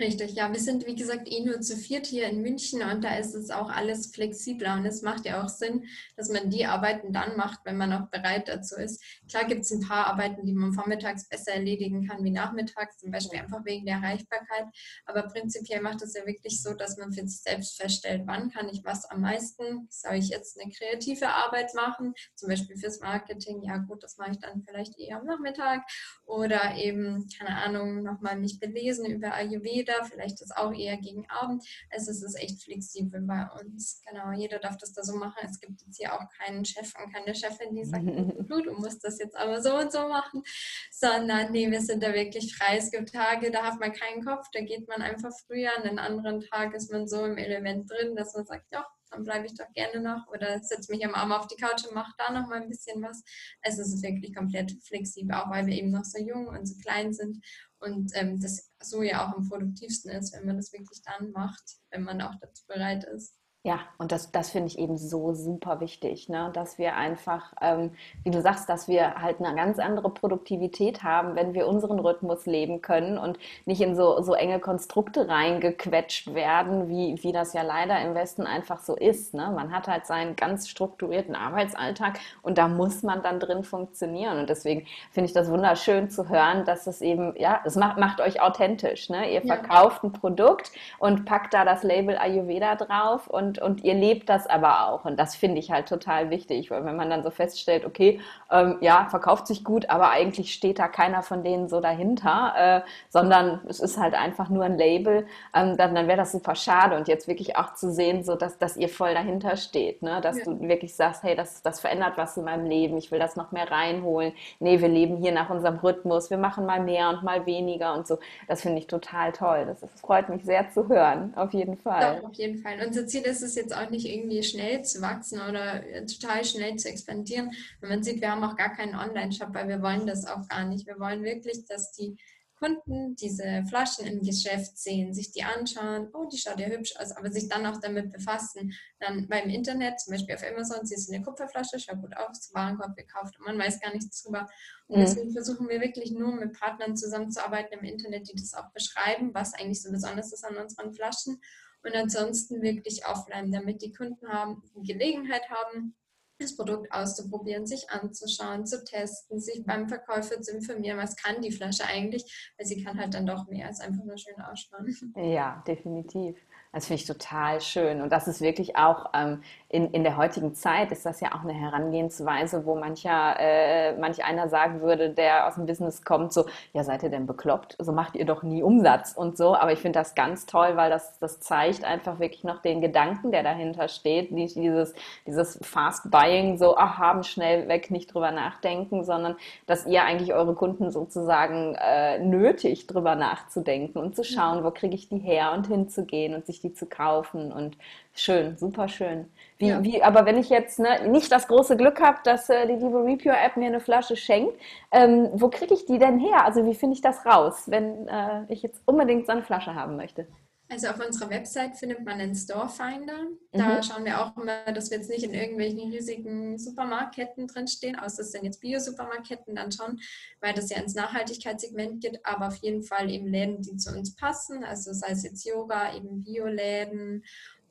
Richtig, 0.00 0.32
ja, 0.32 0.52
wir 0.52 0.58
sind 0.58 0.86
wie 0.86 0.96
gesagt 0.96 1.28
eh 1.30 1.44
nur 1.44 1.60
zu 1.60 1.76
viert 1.76 2.06
hier 2.06 2.26
in 2.26 2.42
München 2.42 2.82
und 2.82 3.04
da 3.04 3.16
ist 3.16 3.32
es 3.32 3.50
auch 3.50 3.70
alles 3.70 4.08
flexibler 4.12 4.74
und 4.74 4.84
es 4.86 5.02
macht 5.02 5.24
ja 5.24 5.40
auch 5.40 5.48
Sinn, 5.48 5.84
dass 6.16 6.30
man 6.30 6.50
die 6.50 6.66
Arbeiten 6.66 7.12
dann 7.12 7.36
macht, 7.36 7.60
wenn 7.64 7.76
man 7.76 7.92
auch 7.92 8.10
bereit 8.10 8.48
dazu 8.48 8.74
ist. 8.74 9.00
Klar 9.30 9.44
gibt 9.44 9.60
es 9.60 9.70
ein 9.70 9.82
paar 9.82 10.08
Arbeiten, 10.08 10.46
die 10.46 10.52
man 10.52 10.72
vormittags 10.72 11.28
besser 11.28 11.52
erledigen 11.52 12.08
kann 12.08 12.24
wie 12.24 12.32
nachmittags, 12.32 12.98
zum 12.98 13.12
Beispiel 13.12 13.38
einfach 13.38 13.64
wegen 13.64 13.86
der 13.86 13.98
Erreichbarkeit, 13.98 14.66
aber 15.06 15.22
prinzipiell 15.28 15.80
macht 15.80 16.02
es 16.02 16.14
ja 16.14 16.26
wirklich 16.26 16.60
so, 16.60 16.74
dass 16.74 16.96
man 16.96 17.12
für 17.12 17.24
sich 17.24 17.42
selbst 17.42 17.80
feststellt, 17.80 18.22
wann 18.26 18.50
kann 18.50 18.68
ich 18.68 18.82
was 18.84 19.04
am 19.04 19.20
meisten, 19.20 19.86
soll 19.90 20.14
ich 20.14 20.28
jetzt 20.28 20.60
eine 20.60 20.72
kreative 20.72 21.28
Arbeit 21.28 21.72
machen, 21.74 22.14
zum 22.34 22.48
Beispiel 22.48 22.76
fürs 22.76 22.98
Marketing, 22.98 23.62
ja 23.62 23.76
gut, 23.76 24.02
das 24.02 24.16
mache 24.16 24.32
ich 24.32 24.40
dann 24.40 24.64
vielleicht 24.66 24.98
eher 24.98 25.18
am 25.20 25.26
Nachmittag 25.26 25.82
oder 26.26 26.74
eben, 26.78 27.28
keine 27.38 27.56
Ahnung, 27.62 28.02
nochmal 28.02 28.36
mich 28.36 28.58
belesen 28.58 29.06
über 29.06 29.32
Ayurveda 29.34 29.83
jeder, 29.84 30.04
vielleicht 30.04 30.40
ist 30.40 30.56
auch 30.56 30.72
eher 30.72 30.96
gegen 30.96 31.28
Abend. 31.28 31.64
Also 31.90 32.10
es 32.10 32.22
ist 32.22 32.36
echt 32.36 32.62
flexibel 32.62 33.20
bei 33.20 33.46
uns. 33.60 34.00
Genau, 34.08 34.32
jeder 34.32 34.58
darf 34.58 34.76
das 34.78 34.92
da 34.92 35.02
so 35.02 35.16
machen. 35.16 35.38
Es 35.42 35.60
gibt 35.60 35.82
jetzt 35.82 35.98
hier 35.98 36.14
auch 36.14 36.26
keinen 36.38 36.64
Chef 36.64 36.92
und 36.98 37.12
keine 37.12 37.34
Chefin, 37.34 37.74
die 37.74 37.84
sagt, 37.84 38.04
du, 38.48 38.62
du 38.62 38.72
musst 38.74 39.04
das 39.04 39.18
jetzt 39.18 39.36
aber 39.36 39.60
so 39.60 39.76
und 39.76 39.92
so 39.92 40.08
machen, 40.08 40.42
sondern 40.90 41.52
nee, 41.52 41.70
wir 41.70 41.80
sind 41.80 42.02
da 42.02 42.14
wirklich 42.14 42.56
frei. 42.56 42.78
Es 42.78 42.90
gibt 42.90 43.12
Tage, 43.12 43.50
da 43.50 43.64
hat 43.64 43.78
man 43.80 43.92
keinen 43.92 44.24
Kopf, 44.24 44.46
da 44.52 44.60
geht 44.60 44.88
man 44.88 45.02
einfach 45.02 45.32
früher. 45.46 45.70
An 45.76 45.84
den 45.84 45.98
anderen 45.98 46.40
Tag 46.40 46.74
ist 46.74 46.90
man 46.90 47.06
so 47.06 47.24
im 47.24 47.36
Element 47.36 47.90
drin, 47.90 48.16
dass 48.16 48.34
man 48.34 48.46
sagt, 48.46 48.66
ja, 48.72 48.86
dann 49.10 49.22
bleibe 49.22 49.46
ich 49.46 49.54
doch 49.54 49.70
gerne 49.74 50.00
noch 50.00 50.26
oder 50.28 50.60
setze 50.60 50.90
mich 50.90 51.04
am 51.04 51.14
Abend 51.14 51.34
auf 51.34 51.46
die 51.46 51.56
Couch 51.56 51.84
und 51.86 51.94
mache 51.94 52.12
da 52.18 52.32
noch 52.32 52.48
mal 52.48 52.60
ein 52.60 52.68
bisschen 52.68 53.00
was. 53.02 53.22
Also 53.62 53.82
es 53.82 53.94
ist 53.94 54.02
wirklich 54.02 54.34
komplett 54.34 54.72
flexibel, 54.82 55.36
auch 55.36 55.50
weil 55.50 55.66
wir 55.66 55.74
eben 55.74 55.90
noch 55.90 56.04
so 56.04 56.18
jung 56.18 56.48
und 56.48 56.66
so 56.66 56.74
klein 56.82 57.12
sind 57.12 57.44
und 57.84 58.10
ähm, 58.14 58.40
das 58.40 58.70
so 58.82 59.02
ja 59.02 59.24
auch 59.24 59.36
am 59.36 59.48
produktivsten 59.48 60.10
ist, 60.10 60.32
wenn 60.34 60.46
man 60.46 60.56
das 60.56 60.72
wirklich 60.72 61.02
dann 61.02 61.30
macht, 61.32 61.78
wenn 61.90 62.02
man 62.02 62.20
auch 62.20 62.34
dazu 62.40 62.64
bereit 62.66 63.04
ist. 63.04 63.38
Ja, 63.66 63.78
und 63.96 64.12
das, 64.12 64.30
das 64.30 64.50
finde 64.50 64.68
ich 64.68 64.78
eben 64.78 64.98
so 64.98 65.32
super 65.32 65.80
wichtig, 65.80 66.28
ne? 66.28 66.50
dass 66.52 66.76
wir 66.76 66.96
einfach, 66.96 67.54
ähm, 67.62 67.92
wie 68.22 68.30
du 68.30 68.42
sagst, 68.42 68.68
dass 68.68 68.88
wir 68.88 69.14
halt 69.14 69.40
eine 69.40 69.56
ganz 69.56 69.78
andere 69.78 70.10
Produktivität 70.10 71.02
haben, 71.02 71.34
wenn 71.34 71.54
wir 71.54 71.66
unseren 71.66 71.98
Rhythmus 71.98 72.44
leben 72.44 72.82
können 72.82 73.16
und 73.16 73.38
nicht 73.64 73.80
in 73.80 73.96
so, 73.96 74.20
so 74.20 74.34
enge 74.34 74.60
Konstrukte 74.60 75.30
reingequetscht 75.30 76.34
werden, 76.34 76.90
wie, 76.90 77.16
wie 77.22 77.32
das 77.32 77.54
ja 77.54 77.62
leider 77.62 77.98
im 78.02 78.14
Westen 78.14 78.42
einfach 78.42 78.80
so 78.80 78.96
ist. 78.96 79.32
Ne? 79.32 79.50
Man 79.56 79.72
hat 79.72 79.88
halt 79.88 80.04
seinen 80.04 80.36
ganz 80.36 80.68
strukturierten 80.68 81.34
Arbeitsalltag 81.34 82.18
und 82.42 82.58
da 82.58 82.68
muss 82.68 83.02
man 83.02 83.22
dann 83.22 83.40
drin 83.40 83.64
funktionieren. 83.64 84.40
Und 84.40 84.50
deswegen 84.50 84.86
finde 85.10 85.28
ich 85.28 85.32
das 85.32 85.50
wunderschön 85.50 86.10
zu 86.10 86.28
hören, 86.28 86.66
dass 86.66 86.86
es 86.86 87.00
eben, 87.00 87.34
ja, 87.38 87.62
es 87.64 87.76
macht, 87.76 87.96
macht 87.96 88.20
euch 88.20 88.42
authentisch. 88.42 89.08
Ne? 89.08 89.32
Ihr 89.32 89.42
ja. 89.42 89.54
verkauft 89.54 90.04
ein 90.04 90.12
Produkt 90.12 90.70
und 90.98 91.24
packt 91.24 91.54
da 91.54 91.64
das 91.64 91.82
Label 91.82 92.18
Ayurveda 92.18 92.76
drauf 92.76 93.26
und 93.26 93.53
und, 93.58 93.74
und 93.74 93.84
ihr 93.84 93.94
lebt 93.94 94.28
das 94.28 94.46
aber 94.46 94.88
auch. 94.88 95.04
Und 95.04 95.18
das 95.18 95.36
finde 95.36 95.58
ich 95.58 95.70
halt 95.70 95.88
total 95.88 96.30
wichtig, 96.30 96.70
weil 96.70 96.84
wenn 96.84 96.96
man 96.96 97.10
dann 97.10 97.22
so 97.22 97.30
feststellt, 97.30 97.84
okay, 97.84 98.20
ähm, 98.50 98.78
ja, 98.80 99.06
verkauft 99.10 99.46
sich 99.46 99.64
gut, 99.64 99.90
aber 99.90 100.10
eigentlich 100.10 100.54
steht 100.54 100.78
da 100.78 100.88
keiner 100.88 101.22
von 101.22 101.42
denen 101.44 101.68
so 101.68 101.80
dahinter, 101.80 102.52
äh, 102.56 102.88
sondern 103.08 103.60
es 103.68 103.80
ist 103.80 103.98
halt 103.98 104.14
einfach 104.14 104.48
nur 104.48 104.64
ein 104.64 104.78
Label, 104.78 105.26
ähm, 105.54 105.76
dann, 105.76 105.94
dann 105.94 106.06
wäre 106.06 106.18
das 106.18 106.32
super 106.32 106.54
schade. 106.54 106.96
Und 106.96 107.08
jetzt 107.08 107.28
wirklich 107.28 107.56
auch 107.56 107.74
zu 107.74 107.90
sehen, 107.90 108.24
so 108.24 108.36
dass, 108.36 108.58
dass 108.58 108.76
ihr 108.76 108.88
voll 108.88 109.14
dahinter 109.14 109.56
steht, 109.56 110.02
ne? 110.02 110.20
dass 110.20 110.38
ja. 110.38 110.44
du 110.44 110.60
wirklich 110.60 110.94
sagst, 110.94 111.22
hey, 111.22 111.34
das, 111.34 111.62
das 111.62 111.80
verändert 111.80 112.14
was 112.16 112.36
in 112.36 112.44
meinem 112.44 112.66
Leben, 112.66 112.96
ich 112.96 113.10
will 113.10 113.18
das 113.18 113.36
noch 113.36 113.52
mehr 113.52 113.70
reinholen. 113.70 114.32
Nee, 114.60 114.80
wir 114.80 114.88
leben 114.88 115.16
hier 115.16 115.32
nach 115.32 115.50
unserem 115.50 115.78
Rhythmus, 115.78 116.30
wir 116.30 116.38
machen 116.38 116.66
mal 116.66 116.80
mehr 116.80 117.10
und 117.10 117.22
mal 117.22 117.46
weniger 117.46 117.94
und 117.94 118.06
so. 118.06 118.18
Das 118.48 118.62
finde 118.62 118.78
ich 118.78 118.86
total 118.86 119.32
toll. 119.32 119.64
Das, 119.66 119.80
das 119.80 119.90
freut 120.00 120.28
mich 120.28 120.44
sehr 120.44 120.70
zu 120.70 120.88
hören, 120.88 121.32
auf 121.36 121.52
jeden 121.52 121.76
Fall. 121.76 122.20
Doch, 122.20 122.30
auf 122.30 122.34
jeden 122.34 122.58
Fall. 122.58 122.74
Unser 122.84 123.06
Ziel 123.06 123.22
ist 123.22 123.42
es 123.44 123.54
jetzt 123.54 123.74
auch 123.74 123.90
nicht 123.90 124.06
irgendwie 124.06 124.42
schnell 124.42 124.82
zu 124.82 125.00
wachsen 125.00 125.40
oder 125.40 125.86
äh, 125.86 126.04
total 126.06 126.44
schnell 126.44 126.76
zu 126.76 126.88
expandieren. 126.88 127.50
Wenn 127.80 127.90
man 127.90 128.02
sieht, 128.02 128.20
wir 128.20 128.30
haben 128.30 128.44
auch 128.44 128.56
gar 128.56 128.74
keinen 128.74 128.94
Online-Shop, 128.96 129.54
weil 129.54 129.68
wir 129.68 129.82
wollen 129.82 130.06
das 130.06 130.26
auch 130.26 130.48
gar 130.48 130.64
nicht. 130.64 130.86
Wir 130.86 130.98
wollen 130.98 131.22
wirklich, 131.22 131.66
dass 131.66 131.92
die 131.92 132.16
Kunden 132.64 133.14
diese 133.16 133.62
Flaschen 133.68 134.06
im 134.06 134.22
Geschäft 134.22 134.78
sehen, 134.78 135.12
sich 135.12 135.32
die 135.32 135.42
anschauen, 135.42 136.08
oh, 136.14 136.26
die 136.26 136.38
schaut 136.38 136.58
ja 136.58 136.68
hübsch 136.68 136.94
aus, 136.96 137.12
aber 137.12 137.30
sich 137.30 137.48
dann 137.48 137.66
auch 137.66 137.78
damit 137.78 138.12
befassen. 138.12 138.72
Dann 139.00 139.28
beim 139.28 139.50
Internet, 139.50 140.00
zum 140.00 140.12
Beispiel 140.12 140.34
auf 140.34 140.42
Amazon, 140.42 140.86
siehst 140.86 141.08
du 141.08 141.14
eine 141.14 141.24
Kupferflasche, 141.24 141.78
schaut 141.78 142.00
gut 142.00 142.16
aus, 142.16 142.50
Warenkorb 142.54 142.96
gekauft 142.96 143.38
und 143.38 143.46
man 143.46 143.58
weiß 143.58 143.80
gar 143.80 143.92
nichts 143.92 144.22
drüber. 144.22 144.48
Und 144.86 144.96
mhm. 144.96 145.02
deswegen 145.02 145.32
versuchen 145.32 145.68
wir 145.68 145.80
wirklich 145.80 146.12
nur 146.12 146.32
mit 146.32 146.58
Partnern 146.58 146.96
zusammenzuarbeiten 146.96 147.78
im 147.78 147.84
Internet, 147.84 148.30
die 148.30 148.36
das 148.36 148.54
auch 148.54 148.70
beschreiben, 148.70 149.34
was 149.34 149.54
eigentlich 149.54 149.82
so 149.82 149.90
besonders 149.90 150.32
ist 150.32 150.44
an 150.44 150.56
unseren 150.56 150.94
Flaschen. 150.94 151.42
Und 151.84 151.94
ansonsten 151.94 152.62
wirklich 152.62 153.06
offline, 153.06 153.52
damit 153.52 153.82
die 153.82 153.92
Kunden 153.92 154.28
haben, 154.28 154.62
die 154.74 154.92
Gelegenheit 154.92 155.48
haben, 155.50 155.94
das 156.38 156.56
Produkt 156.56 156.90
auszuprobieren, 156.92 157.66
sich 157.66 157.90
anzuschauen, 157.90 158.66
zu 158.66 158.82
testen, 158.84 159.38
sich 159.38 159.64
beim 159.64 159.88
Verkäufer 159.88 160.40
zu 160.40 160.56
informieren, 160.56 160.98
was 160.98 161.16
kann 161.16 161.42
die 161.42 161.52
Flasche 161.52 161.84
eigentlich, 161.84 162.52
weil 162.58 162.66
sie 162.66 162.82
kann 162.82 162.98
halt 162.98 163.14
dann 163.14 163.26
doch 163.26 163.46
mehr 163.46 163.66
als 163.66 163.80
einfach 163.80 164.04
nur 164.04 164.18
schön 164.18 164.40
ausschauen. 164.40 165.12
Ja, 165.16 165.62
definitiv. 165.66 166.36
Das 166.72 166.86
finde 166.86 167.02
ich 167.02 167.06
total 167.06 167.60
schön. 167.60 168.00
Und 168.00 168.10
das 168.10 168.26
ist 168.26 168.40
wirklich 168.40 168.76
auch 168.76 169.10
ähm, 169.14 169.42
in, 169.74 169.90
in 169.90 170.04
der 170.04 170.16
heutigen 170.16 170.54
Zeit 170.54 170.92
ist 170.92 171.04
das 171.04 171.20
ja 171.20 171.34
auch 171.34 171.42
eine 171.42 171.52
Herangehensweise, 171.52 172.64
wo 172.64 172.76
mancher, 172.76 173.34
äh, 173.40 173.96
manch 173.98 174.24
einer 174.24 174.48
sagen 174.48 174.80
würde, 174.80 175.10
der 175.10 175.48
aus 175.48 175.56
dem 175.56 175.66
Business 175.66 176.04
kommt, 176.04 176.32
so, 176.32 176.46
ja, 176.72 176.84
seid 176.84 177.02
ihr 177.02 177.08
denn 177.08 177.26
bekloppt? 177.26 177.74
So 177.80 177.90
macht 177.90 178.14
ihr 178.14 178.24
doch 178.24 178.44
nie 178.44 178.62
Umsatz 178.62 179.14
und 179.16 179.36
so. 179.36 179.56
Aber 179.56 179.72
ich 179.72 179.80
finde 179.80 179.98
das 179.98 180.14
ganz 180.14 180.46
toll, 180.46 180.76
weil 180.76 180.90
das, 180.90 181.18
das 181.18 181.40
zeigt 181.40 181.82
einfach 181.82 182.20
wirklich 182.20 182.44
noch 182.44 182.62
den 182.62 182.80
Gedanken, 182.80 183.32
der 183.32 183.42
dahinter 183.42 183.88
steht. 183.88 184.30
Nicht 184.30 184.54
dieses, 184.54 184.94
dieses 185.26 185.58
Fast 185.62 186.08
Buying, 186.08 186.56
so, 186.56 186.76
ach, 186.76 186.98
haben 186.98 187.24
schnell 187.24 187.66
weg, 187.66 187.90
nicht 187.90 188.14
drüber 188.14 188.30
nachdenken, 188.30 189.02
sondern 189.02 189.34
dass 189.66 189.86
ihr 189.86 190.04
eigentlich 190.04 190.34
eure 190.34 190.54
Kunden 190.54 190.92
sozusagen 190.92 191.74
äh, 191.80 192.20
nötigt, 192.20 192.94
drüber 192.94 193.16
nachzudenken 193.16 193.98
und 193.98 194.14
zu 194.14 194.22
schauen, 194.22 194.62
wo 194.62 194.70
kriege 194.70 194.94
ich 194.94 195.08
die 195.08 195.18
her 195.18 195.50
und 195.52 195.66
hinzugehen 195.66 196.32
und 196.36 196.46
sich 196.46 196.60
die 196.60 196.72
zu 196.74 196.86
kaufen 196.86 197.50
und 197.50 197.76
schön, 198.14 198.56
super 198.56 198.88
schön. 198.88 199.30
Wie, 199.58 199.68
ja. 199.68 199.82
wie, 199.82 200.02
aber 200.02 200.26
wenn 200.26 200.38
ich 200.38 200.48
jetzt 200.48 200.78
ne, 200.78 201.08
nicht 201.08 201.30
das 201.30 201.46
große 201.48 201.76
Glück 201.76 202.00
habe, 202.00 202.18
dass 202.24 202.48
äh, 202.50 202.66
die 202.66 202.74
liebe 202.74 203.04
Repure 203.04 203.36
App 203.36 203.56
mir 203.56 203.66
eine 203.66 203.80
Flasche 203.80 204.16
schenkt, 204.16 204.58
ähm, 204.90 205.30
wo 205.32 205.48
kriege 205.48 205.74
ich 205.74 205.86
die 205.86 205.98
denn 205.98 206.18
her? 206.18 206.44
Also 206.44 206.66
wie 206.66 206.74
finde 206.74 206.94
ich 206.94 207.02
das 207.02 207.24
raus, 207.24 207.64
wenn 207.66 208.08
äh, 208.08 208.44
ich 208.48 208.62
jetzt 208.62 208.82
unbedingt 208.86 209.26
so 209.26 209.32
eine 209.32 209.42
Flasche 209.42 209.74
haben 209.74 209.96
möchte? 209.96 210.26
Also 210.70 210.88
auf 210.88 210.98
unserer 210.98 211.28
Website 211.30 211.76
findet 211.76 212.04
man 212.04 212.18
einen 212.20 212.34
Storefinder. 212.34 213.26
Da 213.52 213.76
mhm. 213.76 213.82
schauen 213.82 214.04
wir 214.04 214.20
auch 214.20 214.36
immer, 214.36 214.64
dass 214.72 214.90
wir 214.90 214.96
jetzt 214.96 215.10
nicht 215.10 215.22
in 215.22 215.34
irgendwelchen 215.34 215.92
riesigen 215.92 216.58
Supermarktketten 216.58 217.46
drinstehen, 217.46 217.96
außer 217.96 218.22
es 218.22 218.32
sind 218.32 218.44
jetzt 218.44 218.60
Bio-Supermarktketten 218.60 219.54
dann 219.54 219.70
schon, 219.70 220.00
weil 220.40 220.54
das 220.54 220.70
ja 220.70 220.78
ins 220.78 220.94
Nachhaltigkeitssegment 220.94 222.02
geht, 222.02 222.18
aber 222.24 222.48
auf 222.48 222.56
jeden 222.56 222.82
Fall 222.82 223.10
eben 223.10 223.26
Läden, 223.26 223.60
die 223.60 223.76
zu 223.76 223.94
uns 223.94 224.16
passen, 224.16 224.64
also 224.64 224.92
sei 224.92 225.10
es 225.10 225.22
jetzt 225.22 225.44
Yoga, 225.44 225.94
eben 225.94 226.24
Bioläden 226.24 227.22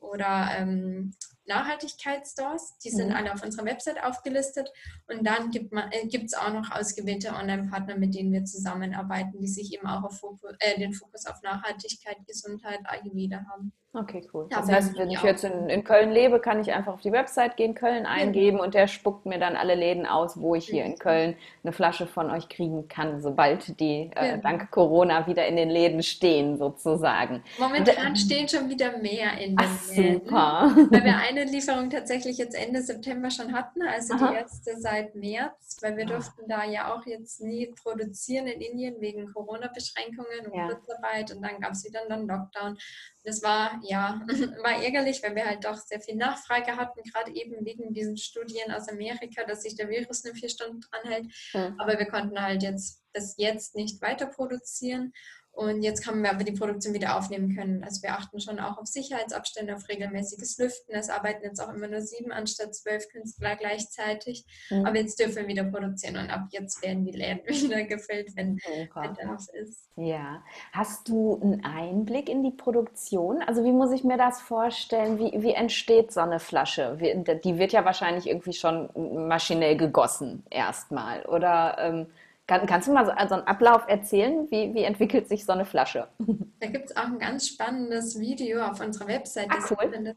oder 0.03 0.49
ähm, 0.57 1.13
Nachhaltigkeitsstores. 1.45 2.77
Die 2.83 2.89
sind 2.89 3.09
mhm. 3.09 3.15
alle 3.15 3.33
auf 3.33 3.43
unserer 3.43 3.65
Website 3.65 4.03
aufgelistet. 4.03 4.69
Und 5.07 5.25
dann 5.25 5.51
gibt 5.51 5.73
es 5.73 6.33
äh, 6.33 6.37
auch 6.37 6.53
noch 6.53 6.71
ausgewählte 6.71 7.33
Online-Partner, 7.33 7.97
mit 7.97 8.15
denen 8.15 8.31
wir 8.31 8.45
zusammenarbeiten, 8.45 9.39
die 9.39 9.47
sich 9.47 9.73
eben 9.73 9.87
auch 9.87 10.03
auf 10.03 10.19
Fokus, 10.19 10.53
äh, 10.59 10.79
den 10.79 10.93
Fokus 10.93 11.25
auf 11.25 11.41
Nachhaltigkeit, 11.41 12.17
Gesundheit, 12.27 12.79
Ayurveda 12.85 13.45
haben. 13.51 13.73
Okay, 13.95 14.27
cool. 14.33 14.47
Das 14.49 14.67
heißt, 14.67 14.97
wenn 14.97 15.11
ich 15.11 15.21
jetzt 15.21 15.43
in, 15.43 15.69
in, 15.69 15.83
Köln 15.83 16.11
lebe, 16.11 16.39
kann 16.39 16.59
ich 16.59 16.73
einfach 16.73 16.93
auf 16.93 17.01
die 17.01 17.11
Website 17.11 17.57
gehen, 17.57 17.75
Köln 17.75 18.07
eingeben 18.07 18.57
ja. 18.57 18.63
und 18.63 18.73
der 18.73 18.87
spuckt 18.87 19.27
mir 19.27 19.37
dann 19.37 19.55
alle 19.55 19.75
Läden 19.75 20.07
aus, 20.07 20.41
wo 20.41 20.55
ich 20.55 20.65
hier 20.65 20.83
in 20.83 20.97
Köln 20.97 21.35
eine 21.63 21.73
Flasche 21.73 22.07
von 22.07 22.31
euch 22.31 22.49
kriegen 22.49 22.87
kann, 22.87 23.21
sobald 23.21 23.79
die 23.79 24.09
äh, 24.15 24.29
ja. 24.29 24.37
dank 24.37 24.71
Corona 24.71 25.27
wieder 25.27 25.45
in 25.45 25.57
den 25.57 25.69
Läden 25.69 26.01
stehen, 26.01 26.57
sozusagen. 26.57 27.43
Momentan 27.59 28.07
und, 28.07 28.15
stehen 28.15 28.49
schon 28.49 28.67
wieder 28.67 28.97
mehr 28.97 29.37
in 29.37 29.55
den 29.55 29.59
ach, 29.59 29.95
Läden. 29.95 30.13
Super. 30.13 30.75
Weil 30.89 31.03
wir 31.03 31.17
eine 31.17 31.43
Lieferung 31.43 31.91
tatsächlich 31.91 32.39
jetzt 32.39 32.55
Ende 32.55 32.81
September 32.81 33.29
schon 33.29 33.53
hatten, 33.53 33.83
also 33.83 34.15
Aha. 34.15 34.29
die 34.29 34.35
erste 34.37 34.75
seit 34.81 35.13
März, 35.13 35.77
weil 35.83 35.97
wir 35.97 36.07
durften 36.07 36.47
da 36.47 36.63
ja 36.63 36.91
auch 36.91 37.05
jetzt 37.05 37.41
nie 37.41 37.71
produzieren 37.83 38.47
in 38.47 38.59
Indien 38.59 38.99
wegen 38.99 39.31
Corona-Beschränkungen 39.31 40.47
und 40.47 40.57
ja. 40.57 40.67
Kurzarbeit 40.67 41.31
und 41.35 41.43
dann 41.43 41.59
gab 41.59 41.73
es 41.73 41.85
wieder 41.85 42.01
einen 42.09 42.27
Lockdown. 42.27 42.75
Das 43.23 43.41
war 43.41 43.79
ja 43.83 44.21
war 44.63 44.83
ärgerlich, 44.83 45.21
weil 45.23 45.35
wir 45.35 45.45
halt 45.45 45.63
doch 45.65 45.77
sehr 45.77 46.01
viel 46.01 46.15
Nachfrage 46.15 46.75
hatten, 46.75 47.01
gerade 47.03 47.33
eben 47.33 47.65
wegen 47.65 47.93
diesen 47.93 48.17
Studien 48.17 48.71
aus 48.71 48.89
Amerika, 48.89 49.43
dass 49.45 49.63
sich 49.63 49.75
der 49.75 49.89
Virus 49.89 50.23
nur 50.23 50.33
vier 50.33 50.49
Stunden 50.49 50.81
dran 50.81 51.11
hält. 51.11 51.25
Mhm. 51.53 51.75
Aber 51.79 51.97
wir 51.97 52.07
konnten 52.07 52.41
halt 52.41 52.63
jetzt 52.63 53.01
das 53.13 53.35
jetzt 53.37 53.75
nicht 53.75 54.01
weiter 54.01 54.25
produzieren. 54.25 55.13
Und 55.53 55.83
jetzt 55.83 56.07
haben 56.07 56.23
wir 56.23 56.31
aber 56.31 56.43
die 56.43 56.53
Produktion 56.53 56.95
wieder 56.95 57.15
aufnehmen 57.15 57.55
können. 57.55 57.83
Also 57.83 58.01
wir 58.01 58.13
achten 58.13 58.41
schon 58.41 58.59
auch 58.59 58.79
auf 58.79 58.87
Sicherheitsabstände, 58.87 59.75
auf 59.75 59.87
regelmäßiges 59.87 60.57
Lüften. 60.57 60.95
Es 60.95 61.11
arbeiten 61.11 61.43
jetzt 61.43 61.61
auch 61.61 61.71
immer 61.71 61.87
nur 61.87 62.01
sieben 62.01 62.31
anstatt 62.31 62.73
zwölf 62.73 63.07
Künstler 63.09 63.55
gleichzeitig. 63.55 64.45
Mhm. 64.71 64.85
Aber 64.85 64.97
jetzt 64.97 65.19
dürfen 65.19 65.35
wir 65.35 65.47
wieder 65.47 65.63
produzieren 65.65 66.17
und 66.17 66.31
ab 66.31 66.47
jetzt 66.49 66.81
werden 66.81 67.05
die 67.05 67.11
Läden 67.11 67.45
wieder 67.47 67.83
gefüllt, 67.83 68.35
wenn 68.35 68.55
Bedarf 68.55 69.45
ist. 69.53 69.89
Ja. 69.95 70.43
Hast 70.71 71.07
du 71.07 71.39
einen 71.39 71.63
Einblick 71.63 72.29
in 72.29 72.41
die 72.41 72.51
Produktion? 72.51 73.43
Also 73.43 73.63
wie 73.63 73.71
muss 73.71 73.91
ich 73.91 74.03
mir 74.03 74.17
das 74.17 74.41
vorstellen? 74.41 75.19
Wie, 75.19 75.43
wie 75.43 75.53
entsteht 75.53 76.11
so 76.11 76.21
eine 76.21 76.39
Flasche? 76.39 76.97
Die 76.99 77.59
wird 77.59 77.73
ja 77.73 77.85
wahrscheinlich 77.85 78.27
irgendwie 78.27 78.53
schon 78.53 78.89
maschinell 79.27 79.77
gegossen 79.77 80.43
erstmal. 80.49 81.23
Oder 81.27 81.77
ähm, 81.77 82.07
kann, 82.47 82.65
kannst 82.67 82.87
du 82.87 82.93
mal 82.93 83.05
so 83.05 83.11
also 83.11 83.35
einen 83.35 83.47
Ablauf 83.47 83.83
erzählen? 83.87 84.47
Wie, 84.51 84.73
wie 84.73 84.83
entwickelt 84.83 85.29
sich 85.29 85.45
so 85.45 85.53
eine 85.53 85.65
Flasche? 85.65 86.09
Da 86.59 86.69
gibt 86.69 86.91
es 86.91 86.95
auch 86.95 87.03
ein 87.03 87.19
ganz 87.19 87.49
spannendes 87.49 88.17
Video 88.17 88.61
auf 88.61 88.79
unserer 88.79 89.09
Website. 89.09 89.49
Ah, 89.49 89.65
cool. 89.69 90.15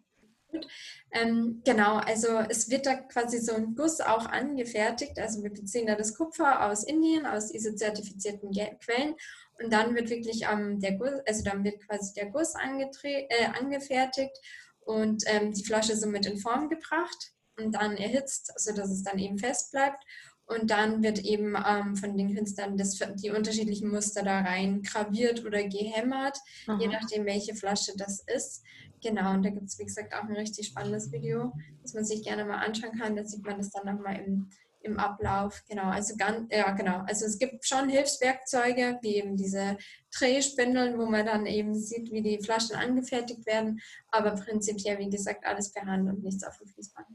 Ähm, 1.11 1.61
genau, 1.65 1.97
also 1.97 2.39
es 2.49 2.71
wird 2.71 2.87
da 2.87 2.95
quasi 2.95 3.39
so 3.39 3.55
ein 3.55 3.75
Guss 3.75 4.01
auch 4.01 4.27
angefertigt. 4.27 5.19
Also 5.19 5.43
wir 5.43 5.51
beziehen 5.51 5.89
da 5.89 5.97
das 5.97 6.15
Kupfer 6.15 6.71
aus 6.71 6.85
Indien, 6.85 7.27
aus 7.27 7.53
ISO-zertifizierten 7.53 8.53
Quellen. 8.53 9.17
Und 9.61 9.73
dann 9.73 9.97
wird 9.97 10.09
wirklich 10.09 10.47
ähm, 10.51 10.79
der 10.79 10.93
Guss, 10.93 11.21
also 11.27 11.43
dann 11.43 11.65
wird 11.65 11.85
quasi 11.85 12.15
der 12.15 12.27
Guss 12.27 12.55
äh, 12.55 13.27
angefertigt 13.59 14.39
und 14.81 15.25
ähm, 15.27 15.53
die 15.53 15.65
Flasche 15.65 15.97
somit 15.97 16.27
in 16.27 16.39
Form 16.39 16.69
gebracht 16.69 17.33
und 17.59 17.73
dann 17.73 17.97
erhitzt, 17.97 18.53
sodass 18.57 18.91
es 18.91 19.03
dann 19.03 19.19
eben 19.19 19.39
fest 19.39 19.73
bleibt. 19.73 20.03
Und 20.47 20.71
dann 20.71 21.03
wird 21.03 21.19
eben 21.25 21.57
ähm, 21.57 21.97
von 21.97 22.17
den 22.17 22.35
Künstlern 22.35 22.77
das, 22.77 22.99
die 23.17 23.31
unterschiedlichen 23.31 23.91
Muster 23.91 24.23
da 24.23 24.41
rein 24.41 24.83
graviert 24.83 25.45
oder 25.45 25.65
gehämmert, 25.65 26.39
Aha. 26.69 26.79
je 26.81 26.87
nachdem, 26.87 27.27
welche 27.27 27.55
Flasche 27.55 27.93
das 27.97 28.21
ist. 28.21 28.63
Genau, 29.03 29.33
und 29.33 29.45
da 29.45 29.51
gibt 29.51 29.67
es, 29.67 29.79
wie 29.79 29.85
gesagt, 29.85 30.15
auch 30.15 30.23
ein 30.23 30.37
richtig 30.37 30.69
spannendes 30.69 31.13
Video, 31.13 31.53
das 31.83 31.95
man 31.95 32.05
sich 32.05 32.23
gerne 32.23 32.45
mal 32.45 32.65
anschauen 32.65 32.99
kann. 32.99 33.17
Da 33.17 33.25
sieht 33.25 33.45
man 33.45 33.59
das 33.59 33.71
dann 33.71 33.87
nochmal 33.87 34.21
im, 34.21 34.49
im 34.81 34.99
Ablauf. 34.99 35.63
Genau, 35.69 35.91
also 35.91 36.17
ganz, 36.17 36.49
ja, 36.51 36.71
genau. 36.73 37.01
Also 37.07 37.27
es 37.27 37.39
gibt 37.39 37.67
schon 37.67 37.89
Hilfswerkzeuge, 37.89 38.99
wie 39.03 39.17
eben 39.17 39.37
diese 39.37 39.77
Drehspindeln, 40.17 40.99
wo 40.99 41.07
man 41.07 41.27
dann 41.27 41.47
eben 41.47 41.75
sieht, 41.75 42.11
wie 42.13 42.23
die 42.23 42.41
Flaschen 42.41 42.77
angefertigt 42.77 43.45
werden. 43.47 43.81
Aber 44.11 44.33
prinzipiell, 44.37 44.99
wie 44.99 45.11
gesagt, 45.11 45.45
alles 45.45 45.73
per 45.73 45.87
Hand 45.87 46.09
und 46.09 46.23
nichts 46.23 46.45
auf 46.45 46.57
dem 46.59 46.69
Fließband. 46.69 47.09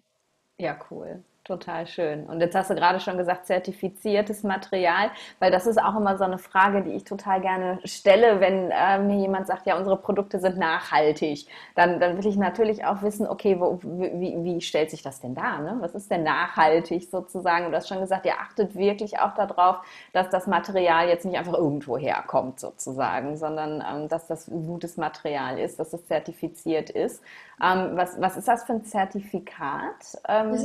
Ja, 0.60 0.80
cool. 0.92 1.24
Total 1.44 1.88
schön. 1.88 2.28
Und 2.28 2.40
jetzt 2.40 2.56
hast 2.56 2.70
du 2.70 2.76
gerade 2.76 3.00
schon 3.00 3.18
gesagt, 3.18 3.48
zertifiziertes 3.48 4.44
Material, 4.44 5.10
weil 5.40 5.50
das 5.50 5.66
ist 5.66 5.82
auch 5.82 5.96
immer 5.96 6.16
so 6.16 6.24
eine 6.24 6.38
Frage, 6.38 6.84
die 6.84 6.92
ich 6.92 7.04
total 7.04 7.42
gerne 7.42 7.80
stelle, 7.84 8.40
wenn 8.40 8.70
äh, 8.70 9.00
mir 9.00 9.18
jemand 9.18 9.48
sagt, 9.48 9.66
ja, 9.66 9.76
unsere 9.76 9.98
Produkte 9.98 10.40
sind 10.40 10.60
nachhaltig. 10.60 11.48
Dann, 11.74 12.00
dann 12.00 12.16
will 12.16 12.28
ich 12.28 12.38
natürlich 12.38 12.86
auch 12.86 13.02
wissen, 13.02 13.28
okay, 13.28 13.60
wo, 13.60 13.80
wie, 13.82 14.36
wie 14.44 14.62
stellt 14.62 14.92
sich 14.92 15.02
das 15.02 15.20
denn 15.20 15.34
dar? 15.34 15.58
Ne? 15.62 15.78
Was 15.80 15.96
ist 15.96 16.12
denn 16.12 16.22
nachhaltig 16.22 17.10
sozusagen? 17.10 17.72
Du 17.72 17.76
hast 17.76 17.90
schon 17.90 18.02
gesagt, 18.02 18.28
ihr 18.28 18.40
achtet 18.40 18.76
wirklich 18.76 19.18
auch 19.18 19.34
darauf, 19.34 19.78
dass 20.14 20.30
das 20.30 20.46
Material 20.46 21.08
jetzt 21.08 21.26
nicht 21.26 21.40
einfach 21.40 21.56
irgendwo 21.56 21.98
herkommt 21.98 22.60
sozusagen, 22.60 23.36
sondern 23.36 23.84
ähm, 23.92 24.08
dass 24.10 24.28
das 24.28 24.46
gutes 24.46 24.96
Material 24.98 25.58
ist, 25.58 25.80
dass 25.80 25.92
es 25.92 26.06
zertifiziert 26.06 26.92
ist. 26.92 27.24
Ähm, 27.60 27.98
was, 27.98 28.22
was 28.22 28.38
ist 28.38 28.48
das 28.48 28.64
für 28.64 28.74
ein 28.74 28.86
Zertifikat? 28.86 30.22
Ähm, 30.28 30.56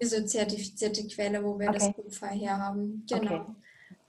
diese 0.00 0.24
zertifizierte 0.24 1.06
Quelle, 1.06 1.42
wo 1.42 1.58
wir 1.58 1.68
okay. 1.68 1.78
das 1.78 1.92
Kupfer 1.92 2.28
herhaben. 2.28 3.04
Genau. 3.08 3.34
Okay. 3.34 3.54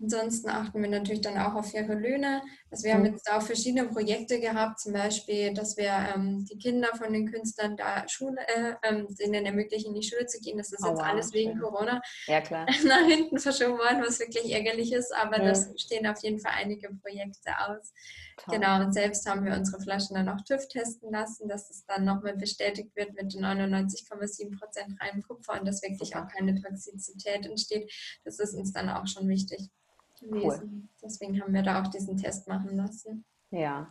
Ansonsten 0.01 0.49
achten 0.49 0.81
wir 0.81 0.89
natürlich 0.89 1.21
dann 1.21 1.37
auch 1.37 1.55
auf 1.55 1.71
faire 1.71 1.95
Löhne. 1.95 2.41
Also 2.69 2.83
wir 2.83 2.95
mhm. 2.95 2.97
haben 2.97 3.05
jetzt 3.13 3.31
auch 3.31 3.41
verschiedene 3.41 3.87
Projekte 3.87 4.41
gehabt, 4.41 4.79
zum 4.81 4.91
Beispiel, 4.91 5.53
dass 5.53 5.77
wir 5.77 5.91
ähm, 6.13 6.45
die 6.45 6.57
Kinder 6.57 6.89
von 6.97 7.13
den 7.13 7.31
Künstlern 7.31 7.77
da 7.77 8.05
Schule, 8.09 8.41
äh, 8.47 8.73
ähm, 8.83 9.07
denen 9.15 9.45
ermöglichen, 9.45 9.95
in 9.95 10.01
die 10.01 10.07
Schule 10.07 10.25
zu 10.25 10.39
gehen. 10.41 10.57
Das 10.57 10.73
ist 10.73 10.83
oh, 10.83 10.89
jetzt 10.89 10.99
wow, 10.99 11.05
alles 11.05 11.31
wegen 11.31 11.53
schön. 11.53 11.61
Corona 11.61 12.01
ja, 12.27 12.41
nach 12.85 13.05
hinten 13.07 13.39
verschoben 13.39 13.77
worden, 13.77 14.03
was 14.05 14.19
wirklich 14.19 14.51
ärgerlich 14.51 14.91
ist, 14.91 15.15
aber 15.15 15.39
mhm. 15.39 15.45
das 15.45 15.69
stehen 15.77 16.05
auf 16.07 16.21
jeden 16.21 16.39
Fall 16.39 16.53
einige 16.57 16.89
Projekte 17.01 17.51
aus. 17.65 17.93
Toll. 18.37 18.59
Genau, 18.59 18.83
und 18.83 18.91
selbst 18.91 19.25
haben 19.29 19.45
wir 19.45 19.53
unsere 19.53 19.81
Flaschen 19.81 20.15
dann 20.15 20.27
auch 20.27 20.41
TÜV 20.41 20.67
testen 20.67 21.09
lassen, 21.09 21.47
dass 21.47 21.69
es 21.69 21.85
dann 21.85 22.03
nochmal 22.03 22.35
bestätigt 22.35 22.93
wird 22.97 23.13
mit 23.13 23.31
99,7 23.31 24.59
Prozent 24.59 25.01
reinem 25.01 25.23
Kupfer 25.23 25.57
und 25.57 25.65
dass 25.65 25.81
wirklich 25.81 26.09
Super. 26.09 26.25
auch 26.25 26.27
keine 26.27 26.61
Toxizität 26.61 27.45
entsteht. 27.45 27.89
Das 28.25 28.39
ist 28.39 28.53
uns 28.53 28.73
dann 28.73 28.89
auch 28.89 29.07
schon 29.07 29.29
wichtig. 29.29 29.69
Gewesen. 30.19 30.89
Cool. 30.91 30.99
Deswegen 31.03 31.41
haben 31.41 31.53
wir 31.53 31.63
da 31.63 31.81
auch 31.81 31.87
diesen 31.87 32.17
Test 32.17 32.47
machen 32.47 32.75
lassen. 32.75 33.25
Ja, 33.51 33.87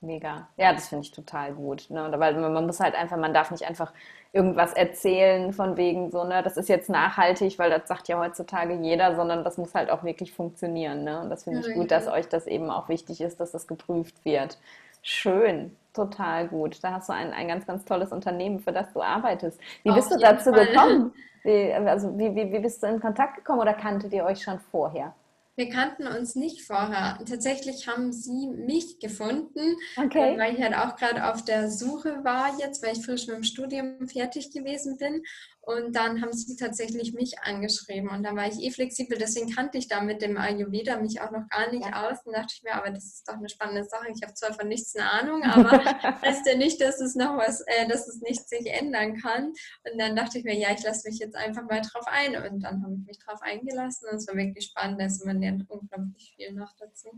mega. 0.00 0.48
Ja, 0.56 0.72
das 0.72 0.88
finde 0.88 1.04
ich 1.04 1.12
total 1.12 1.54
gut. 1.54 1.90
Ne? 1.90 2.12
Weil 2.16 2.34
man 2.38 2.66
muss 2.66 2.80
halt 2.80 2.94
einfach, 2.94 3.16
man 3.16 3.34
darf 3.34 3.50
nicht 3.50 3.64
einfach 3.64 3.92
irgendwas 4.32 4.72
erzählen 4.72 5.52
von 5.52 5.76
wegen 5.76 6.10
so, 6.10 6.24
ne, 6.24 6.42
das 6.42 6.56
ist 6.56 6.68
jetzt 6.68 6.90
nachhaltig, 6.90 7.58
weil 7.58 7.70
das 7.70 7.86
sagt 7.86 8.08
ja 8.08 8.18
heutzutage 8.18 8.74
jeder, 8.74 9.14
sondern 9.14 9.44
das 9.44 9.58
muss 9.58 9.74
halt 9.74 9.90
auch 9.90 10.02
wirklich 10.02 10.32
funktionieren. 10.32 11.04
Ne? 11.04 11.20
Und 11.20 11.30
das 11.30 11.44
finde 11.44 11.60
ich 11.60 11.74
gut, 11.74 11.90
dass 11.90 12.08
euch 12.08 12.28
das 12.28 12.46
eben 12.46 12.70
auch 12.70 12.88
wichtig 12.88 13.20
ist, 13.20 13.38
dass 13.40 13.52
das 13.52 13.66
geprüft 13.66 14.24
wird. 14.24 14.58
Schön, 15.02 15.76
total 15.92 16.48
gut. 16.48 16.82
Da 16.82 16.92
hast 16.92 17.08
du 17.08 17.12
ein, 17.12 17.32
ein 17.32 17.46
ganz, 17.46 17.66
ganz 17.66 17.84
tolles 17.84 18.10
Unternehmen, 18.10 18.58
für 18.58 18.72
das 18.72 18.92
du 18.92 19.02
arbeitest. 19.02 19.60
Wie 19.82 19.90
Auf 19.90 19.96
bist 19.96 20.10
du 20.10 20.18
dazu 20.18 20.50
Fall. 20.50 20.66
gekommen? 20.66 21.12
Wie, 21.44 21.74
also 21.74 22.16
wie, 22.16 22.34
wie, 22.34 22.50
wie 22.52 22.58
bist 22.58 22.82
du 22.82 22.86
in 22.86 23.00
Kontakt 23.00 23.36
gekommen 23.36 23.60
oder 23.60 23.74
kanntet 23.74 24.14
ihr 24.14 24.24
euch 24.24 24.42
schon 24.42 24.58
vorher? 24.70 25.14
Wir 25.56 25.68
kannten 25.68 26.06
uns 26.06 26.34
nicht 26.34 26.62
vorher. 26.62 27.18
Tatsächlich 27.28 27.86
haben 27.86 28.12
sie 28.12 28.48
mich 28.48 28.98
gefunden, 28.98 29.76
okay. 29.96 30.36
weil 30.36 30.54
ich 30.54 30.62
halt 30.62 30.74
auch 30.74 30.96
gerade 30.96 31.32
auf 31.32 31.44
der 31.44 31.70
Suche 31.70 32.24
war 32.24 32.58
jetzt, 32.58 32.82
weil 32.82 32.96
ich 32.96 33.04
frisch 33.04 33.26
mit 33.28 33.36
dem 33.36 33.44
Studium 33.44 34.08
fertig 34.08 34.50
gewesen 34.50 34.96
bin. 34.96 35.22
Und 35.66 35.96
dann 35.96 36.20
haben 36.20 36.32
sie 36.34 36.56
tatsächlich 36.56 37.14
mich 37.14 37.38
angeschrieben 37.38 38.10
und 38.10 38.22
dann 38.22 38.36
war 38.36 38.46
ich 38.46 38.60
eh 38.60 38.70
flexibel. 38.70 39.16
Deswegen 39.16 39.50
kannte 39.50 39.78
ich 39.78 39.88
da 39.88 40.02
mit 40.02 40.20
dem 40.20 40.36
Ayurveda 40.36 40.98
mich 40.98 41.22
auch 41.22 41.30
noch 41.30 41.48
gar 41.48 41.70
nicht 41.72 41.86
ja. 41.86 42.06
aus. 42.06 42.18
Und 42.24 42.36
dachte 42.36 42.52
ich 42.54 42.62
mir, 42.62 42.74
aber 42.74 42.90
das 42.90 43.04
ist 43.04 43.28
doch 43.28 43.34
eine 43.34 43.48
spannende 43.48 43.84
Sache. 43.84 44.08
Ich 44.14 44.22
habe 44.22 44.34
zwar 44.34 44.52
von 44.52 44.68
nichts 44.68 44.94
eine 44.94 45.10
Ahnung, 45.10 45.42
aber 45.42 45.70
heißt 46.22 46.46
ja 46.46 46.56
nicht, 46.56 46.82
dass 46.82 47.00
es 47.00 47.14
noch 47.14 47.38
was, 47.38 47.62
äh, 47.62 47.88
dass 47.88 48.06
es 48.08 48.20
nicht 48.20 48.46
sich 48.46 48.66
ändern 48.66 49.16
kann. 49.16 49.54
Und 49.90 49.98
dann 49.98 50.14
dachte 50.14 50.38
ich 50.38 50.44
mir, 50.44 50.54
ja, 50.54 50.68
ich 50.72 50.82
lasse 50.82 51.08
mich 51.08 51.18
jetzt 51.18 51.36
einfach 51.36 51.62
mal 51.62 51.80
drauf 51.80 52.06
ein. 52.08 52.36
Und 52.36 52.60
dann 52.60 52.82
habe 52.82 52.94
ich 52.96 53.06
mich 53.06 53.18
drauf 53.20 53.40
eingelassen 53.40 54.08
und 54.10 54.16
es 54.16 54.28
war 54.28 54.36
wirklich 54.36 54.66
spannend. 54.66 55.00
Also 55.00 55.24
man 55.24 55.40
lernt 55.40 55.70
unglaublich 55.70 56.34
viel 56.36 56.52
noch 56.52 56.74
dazu. 56.76 57.08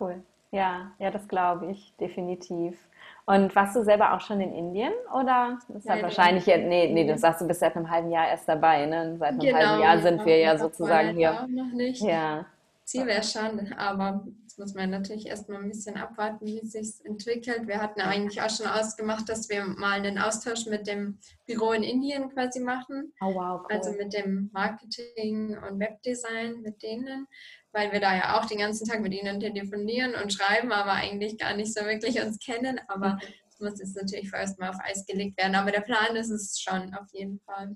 Cool. 0.00 0.24
Ja, 0.52 0.92
ja, 1.00 1.10
das 1.10 1.28
glaube 1.28 1.70
ich, 1.72 1.92
definitiv. 2.00 2.78
Und 3.26 3.56
warst 3.56 3.74
du 3.74 3.82
selber 3.82 4.12
auch 4.12 4.20
schon 4.20 4.40
in 4.40 4.52
Indien 4.52 4.92
oder 5.18 5.58
ist 5.74 5.86
ja, 5.86 6.02
wahrscheinlich 6.02 6.44
jetzt, 6.44 6.66
nee, 6.66 6.92
nee, 6.92 7.06
du 7.06 7.16
sagst, 7.16 7.40
du 7.40 7.46
bist 7.46 7.60
seit 7.60 7.74
einem 7.74 7.88
halben 7.88 8.10
Jahr 8.10 8.28
erst 8.28 8.46
dabei, 8.46 8.84
ne? 8.84 9.16
Seit 9.18 9.30
einem 9.30 9.38
genau, 9.38 9.58
halben 9.58 9.82
Jahr 9.82 9.98
sind 9.98 10.26
wir 10.26 10.38
ja 10.38 10.58
sozusagen 10.58 11.16
hier. 11.16 11.46
Noch 11.48 11.72
nicht. 11.72 12.02
Ja. 12.02 12.44
Ziel 12.84 13.06
wäre 13.06 13.22
schon, 13.22 13.72
aber 13.78 14.24
jetzt 14.54 14.58
muss 14.60 14.74
man 14.74 14.90
natürlich 14.90 15.26
erstmal 15.26 15.60
ein 15.60 15.68
bisschen 15.68 15.96
abwarten, 15.96 16.46
wie 16.46 16.60
es 16.60 16.72
sich 16.72 17.04
entwickelt. 17.04 17.66
Wir 17.66 17.82
hatten 17.82 18.00
eigentlich 18.00 18.40
auch 18.40 18.50
schon 18.50 18.66
ausgemacht, 18.66 19.28
dass 19.28 19.48
wir 19.48 19.64
mal 19.64 19.98
einen 19.98 20.16
Austausch 20.16 20.66
mit 20.66 20.86
dem 20.86 21.18
Büro 21.44 21.72
in 21.72 21.82
Indien 21.82 22.30
quasi 22.30 22.60
machen. 22.60 23.12
Oh 23.20 23.34
wow, 23.34 23.62
cool. 23.62 23.76
Also 23.76 23.90
mit 23.92 24.12
dem 24.12 24.50
Marketing 24.52 25.58
und 25.58 25.80
Webdesign 25.80 26.60
mit 26.62 26.82
denen 26.82 27.26
weil 27.76 27.90
wir 27.90 27.98
da 27.98 28.14
ja 28.14 28.38
auch 28.38 28.44
den 28.44 28.58
ganzen 28.58 28.86
Tag 28.86 29.00
mit 29.00 29.12
ihnen 29.12 29.40
telefonieren 29.40 30.14
und 30.14 30.32
schreiben, 30.32 30.70
aber 30.70 30.92
eigentlich 30.92 31.36
gar 31.36 31.56
nicht 31.56 31.74
so 31.74 31.84
wirklich 31.84 32.22
uns 32.22 32.38
kennen. 32.38 32.80
Aber 32.86 33.18
es 33.48 33.58
muss 33.58 33.80
jetzt 33.80 33.96
natürlich 33.96 34.30
vorerst 34.30 34.60
mal 34.60 34.70
auf 34.70 34.78
Eis 34.78 35.04
gelegt 35.04 35.36
werden. 35.36 35.56
Aber 35.56 35.72
der 35.72 35.80
Plan 35.80 36.14
ist 36.14 36.30
es 36.30 36.60
schon 36.60 36.94
auf 36.94 37.08
jeden 37.12 37.40
Fall. 37.40 37.74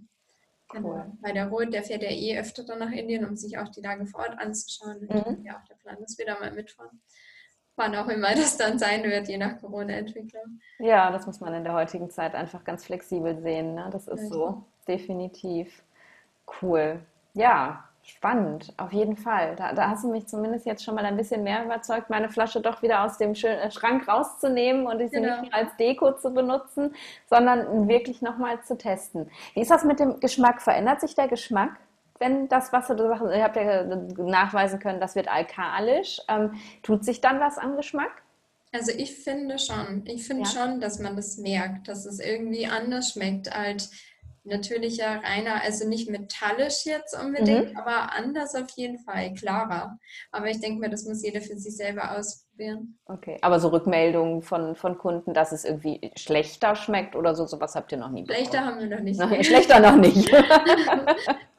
Genau. 0.71 0.91
Cool. 0.91 1.13
Weil 1.21 1.33
der 1.35 1.49
Rot, 1.49 1.73
der 1.73 1.83
fährt 1.83 2.03
ja 2.03 2.11
eh 2.11 2.39
öfter 2.39 2.65
dann 2.65 2.81
nach 2.81 2.91
Indien, 2.91 3.25
um 3.25 3.37
sich 3.37 3.57
auch 3.59 3.69
die 3.69 3.81
Lage 3.81 4.07
vor 4.07 4.21
Ort 4.21 4.39
anzuschauen. 4.39 5.01
Mhm. 5.01 5.45
Ja, 5.45 5.57
auch 5.59 5.65
der 5.65 5.77
Plan 5.77 5.97
ist, 5.99 6.19
wir 6.19 6.27
da 6.27 6.39
mal 6.39 6.53
mitfahren. 6.53 7.01
Wann 7.77 7.95
auch 7.95 8.09
immer 8.09 8.35
das 8.35 8.57
dann 8.57 8.79
sein 8.79 9.05
wird, 9.05 9.29
je 9.29 9.39
nach 9.39 9.61
Corona-Entwicklung. 9.61 10.61
Ja, 10.79 11.11
das 11.11 11.27
muss 11.27 11.41
man 11.41 11.55
in 11.55 11.65
der 11.65 11.75
heutigen 11.75 12.11
Zeit 12.11 12.35
einfach 12.35 12.65
ganz 12.65 12.85
flexibel 12.85 13.41
sehen. 13.41 13.75
Ne? 13.75 13.89
Das 13.93 14.09
ist 14.09 14.25
ja, 14.25 14.29
so, 14.29 14.65
definitiv. 14.87 15.83
Cool. 16.61 17.01
Ja, 17.35 17.88
Spannend, 18.09 18.73
auf 18.79 18.93
jeden 18.95 19.17
Fall. 19.17 19.55
Da, 19.57 19.75
da, 19.75 19.91
hast 19.91 20.03
du 20.03 20.11
mich 20.11 20.27
zumindest 20.27 20.65
jetzt 20.65 20.83
schon 20.83 20.95
mal 20.95 21.05
ein 21.05 21.19
bisschen 21.19 21.43
mehr 21.43 21.63
überzeugt, 21.63 22.09
meine 22.09 22.31
Flasche 22.31 22.63
doch 22.63 22.81
wieder 22.81 23.05
aus 23.05 23.19
dem 23.19 23.33
äh, 23.33 23.71
Schrank 23.71 24.09
rauszunehmen 24.09 24.87
und 24.87 24.99
sie 24.99 25.11
genau. 25.11 25.43
nicht 25.43 25.53
als 25.53 25.77
Deko 25.77 26.13
zu 26.13 26.33
benutzen, 26.33 26.95
sondern 27.29 27.87
wirklich 27.87 28.23
nochmal 28.23 28.63
zu 28.63 28.79
testen. 28.79 29.31
Wie 29.53 29.61
ist 29.61 29.71
das 29.71 29.85
mit 29.85 30.01
dem 30.01 30.21
Geschmack? 30.21 30.63
Verändert 30.63 31.03
sich 31.03 31.15
der 31.15 31.29
Geschmack? 31.29 31.79
Wenn 32.19 32.49
das 32.49 32.73
Wasser, 32.73 32.95
du 32.95 33.07
sagst, 33.09 33.25
ihr 33.25 33.45
habt 33.45 33.57
ja 33.57 33.85
nachweisen 33.85 34.81
können, 34.81 35.01
das 35.01 35.15
wird 35.15 35.29
alkalisch, 35.29 36.21
ähm, 36.29 36.55
tut 36.83 37.05
sich 37.05 37.21
dann 37.21 37.41
was 37.41 37.59
am 37.59 37.77
Geschmack? 37.77 38.23
Also 38.73 38.91
ich 38.93 39.17
finde 39.17 39.59
schon, 39.59 40.05
ich 40.07 40.27
finde 40.27 40.45
ja. 40.45 40.49
schon, 40.49 40.81
dass 40.81 40.99
man 40.99 41.15
das 41.15 41.37
merkt, 41.37 41.89
dass 41.89 42.07
es 42.07 42.21
irgendwie 42.21 42.67
anders 42.67 43.13
schmeckt 43.13 43.55
als 43.55 43.91
natürlicher, 44.49 45.23
reiner, 45.23 45.63
also 45.63 45.89
nicht 45.89 46.11
metallisch 46.11 46.85
jetzt 46.85 47.15
unbedingt, 47.15 47.73
mhm. 47.73 47.77
aber 47.77 48.13
anders 48.13 48.55
auf 48.55 48.71
jeden 48.77 48.99
Fall, 48.99 49.35
klarer. 49.35 49.99
Aber 50.33 50.49
ich 50.49 50.61
denke 50.61 50.81
mir, 50.81 50.91
das 50.91 51.05
muss 51.05 51.23
jeder 51.23 51.41
für 51.41 51.57
sich 51.57 51.77
selber 51.77 52.17
ausprobieren. 52.59 52.99
Okay, 53.07 53.39
aber 53.41 53.61
so 53.61 53.69
Rückmeldungen 53.69 54.43
von, 54.43 54.75
von 54.75 54.99
Kunden, 54.99 55.35
dass 55.35 55.53
es 55.53 55.65
irgendwie 55.65 56.11
schlechter 56.17 56.77
schmeckt 56.77 57.17
oder 57.17 57.35
so, 57.35 57.47
sowas 57.47 57.75
habt 57.75 57.93
ihr 57.93 57.99
noch 57.99 58.11
nie 58.11 58.23
bekommen? 58.23 58.47
Schlechter 58.47 58.65
haben 58.65 58.79
wir 58.81 58.97
noch 58.97 59.03
nicht. 59.03 59.19
Nein, 59.19 59.45
schlechter 59.45 59.81
noch 59.81 59.97
nicht. 59.97 60.31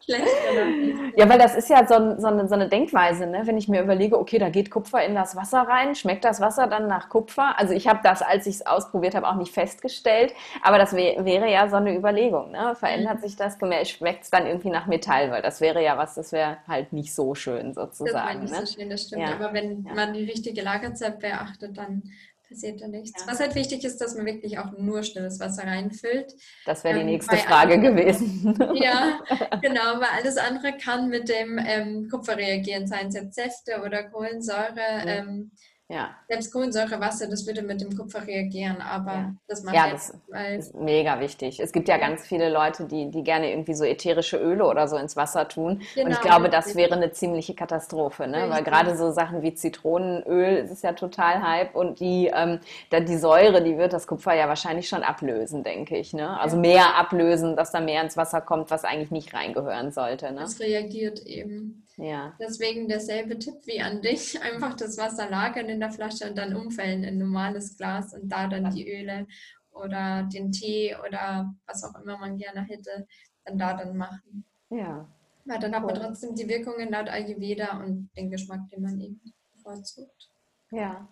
Ja, 1.15 1.29
weil 1.29 1.38
das 1.38 1.55
ist 1.55 1.69
ja 1.69 1.85
so, 1.85 2.19
so, 2.19 2.27
eine, 2.27 2.47
so, 2.47 2.55
eine, 2.55 2.69
Denkweise, 2.69 3.27
ne? 3.27 3.41
wenn 3.45 3.57
ich 3.57 3.67
mir 3.67 3.81
überlege, 3.81 4.17
okay, 4.17 4.38
da 4.38 4.49
geht 4.49 4.71
Kupfer 4.71 5.03
in 5.03 5.13
das 5.13 5.35
Wasser 5.35 5.62
rein, 5.62 5.95
schmeckt 5.95 6.23
das 6.23 6.39
Wasser 6.39 6.67
dann 6.67 6.88
nach 6.88 7.09
Kupfer? 7.09 7.59
Also 7.59 7.73
ich 7.73 7.88
habe 7.88 7.99
das, 8.03 8.21
als 8.21 8.47
ich 8.47 8.55
es 8.55 8.65
ausprobiert 8.65 9.15
habe, 9.15 9.27
auch 9.27 9.35
nicht 9.35 9.53
festgestellt, 9.53 10.33
aber 10.63 10.77
das 10.77 10.93
wär, 10.93 11.25
wäre 11.25 11.51
ja 11.51 11.67
so 11.67 11.75
eine 11.75 11.95
Überlegung. 11.95 12.51
Ne? 12.51 12.75
Verändert 12.75 13.17
mhm. 13.17 13.21
sich 13.21 13.35
das? 13.35 13.57
Schmeckt 13.89 14.23
es 14.23 14.29
dann 14.29 14.47
irgendwie 14.47 14.69
nach 14.69 14.88
Metall? 14.88 15.31
Weil 15.31 15.41
das 15.41 15.62
wäre 15.62 15.83
ja 15.83 15.97
was, 15.97 16.15
das 16.15 16.31
wäre 16.31 16.57
halt 16.67 16.93
nicht 16.93 17.13
so 17.13 17.35
schön 17.35 17.73
sozusagen. 17.73 18.13
Das 18.13 18.25
wäre 18.25 18.39
nicht 18.39 18.53
ne? 18.53 18.65
so 18.65 18.73
schön, 18.73 18.89
das 18.89 19.01
stimmt. 19.03 19.21
Ja. 19.23 19.35
Aber 19.35 19.53
wenn 19.53 19.83
ja. 19.83 19.93
man 19.93 20.13
die 20.13 20.23
richtige 20.23 20.63
Lagerzeit 20.89 21.19
beachtet, 21.19 21.78
dann 21.78 22.04
passiert 22.47 22.82
da 22.82 22.88
nichts. 22.88 23.21
Ja. 23.21 23.32
Was 23.32 23.39
halt 23.39 23.56
wichtig 23.56 23.84
ist, 23.84 23.97
dass 23.97 24.15
man 24.15 24.25
wirklich 24.25 24.58
auch 24.58 24.71
nur 24.78 25.04
stilles 25.04 25.39
Wasser 25.39 25.63
reinfüllt. 25.63 26.34
Das 26.65 26.84
wäre 26.84 26.95
die 26.95 27.02
ähm, 27.02 27.08
nächste 27.08 27.38
Frage 27.38 27.75
anderen, 27.75 27.95
gewesen. 27.95 28.58
ja, 28.75 29.19
genau, 29.62 29.99
weil 29.99 30.10
alles 30.17 30.38
andere 30.38 30.75
kann 30.78 31.10
mit 31.10 31.30
dem 31.30 31.60
ähm, 31.63 32.10
Kupfer 32.10 32.38
reagieren, 32.38 32.88
seien 32.88 33.10
es 33.10 33.15
jetzt 33.15 33.36
Säfte 33.36 33.84
oder 33.86 34.04
Kohlensäure. 34.04 34.73
Mhm. 35.04 35.08
Ähm, 35.08 35.52
ja. 35.91 36.15
Selbst 36.28 36.54
Kohlensäurewasser, 36.54 37.28
das 37.28 37.47
würde 37.47 37.63
mit 37.63 37.82
dem 37.82 37.97
Kupfer 37.97 38.25
reagieren, 38.28 38.80
aber 38.80 39.12
ja. 39.12 39.36
das 39.47 39.63
macht 39.63 39.75
ja, 39.75 39.89
das 39.89 40.13
weil 40.28 40.60
ist 40.60 40.75
mega 40.75 41.19
wichtig. 41.19 41.60
Es 41.60 41.71
gibt 41.71 41.88
ja, 41.88 41.97
ja, 41.97 42.08
ganz 42.08 42.28
viele 42.28 42.49
Leute, 42.49 42.86
die, 42.86 43.10
die 43.10 43.23
gerne 43.23 43.49
irgendwie 43.49 43.73
so 43.73 43.84
ätherische 43.84 44.38
Öle 44.38 44.67
oder 44.67 44.88
so 44.88 44.97
ins 44.97 45.15
Wasser 45.15 45.47
tun. 45.47 45.82
Genau, 45.95 46.06
und 46.06 46.12
ich 46.12 46.21
glaube, 46.21 46.49
das 46.49 46.75
wäre 46.75 46.93
eine 46.93 47.12
ziemliche 47.12 47.56
Katastrophe, 47.56 48.28
ne? 48.28 48.45
weil 48.49 48.63
gerade 48.63 48.95
so 48.95 49.10
Sachen 49.10 49.41
wie 49.41 49.56
Zitronenöl 49.56 50.58
ist 50.58 50.69
es 50.69 50.84
ja 50.84 50.93
total 50.93 51.41
Hype 51.41 51.73
und 51.73 51.99
die, 51.99 52.30
ähm, 52.32 52.60
die 52.91 53.17
Säure, 53.17 53.63
die 53.63 53.80
wird 53.80 53.91
das 53.91 54.06
Kupfer 54.06 54.36
ja 54.36 54.47
wahrscheinlich 54.47 54.88
schon 54.88 55.02
ablösen, 55.02 55.63
denke 55.63 55.97
ich. 55.97 56.13
Ne? 56.13 56.39
Also 56.39 56.56
mehr 56.56 56.97
ablösen, 56.97 57.56
dass 57.56 57.71
da 57.71 57.80
mehr 57.80 58.04
ins 58.04 58.15
Wasser 58.15 58.41
kommt, 58.41 58.69
was 58.69 58.84
eigentlich 58.84 59.10
nicht 59.10 59.34
reingehören 59.34 59.91
sollte. 59.91 60.32
Ne? 60.32 60.41
Das 60.41 60.60
reagiert 60.60 61.25
eben. 61.25 61.84
Ja. 61.99 62.34
Deswegen 62.39 62.88
derselbe 62.88 63.38
Tipp 63.39 63.56
wie 63.65 63.82
an 63.82 64.02
dich. 64.02 64.41
Einfach 64.54 64.75
das 64.75 64.97
Wasser 64.97 65.30
lagern 65.30 65.67
in 65.67 65.78
der 65.79 65.91
Flasche 65.91 66.29
und 66.29 66.37
dann 66.37 66.55
umfällen 66.55 67.03
in 67.03 67.17
normales 67.17 67.77
Glas 67.77 68.13
und 68.13 68.29
da 68.29 68.47
dann 68.47 68.69
die 68.71 68.89
Öle 68.89 69.27
oder 69.71 70.23
den 70.23 70.51
Tee 70.51 70.95
oder 71.07 71.53
was 71.65 71.83
auch 71.83 71.99
immer 72.01 72.17
man 72.17 72.37
gerne 72.37 72.61
hätte, 72.61 73.07
dann 73.45 73.57
da 73.57 73.73
dann 73.73 73.97
machen. 73.97 74.45
Ja. 74.69 75.07
Weil 75.45 75.59
dann 75.59 75.75
hat 75.75 75.83
man 75.83 75.95
trotzdem 75.95 76.35
die 76.35 76.47
Wirkungen 76.47 76.91
laut 76.91 77.09
Ayurveda 77.09 77.77
und 77.79 78.09
den 78.15 78.29
Geschmack, 78.29 78.67
den 78.71 78.83
man 78.83 78.99
eben 78.99 79.21
bevorzugt. 79.55 80.29
Ja. 80.71 81.07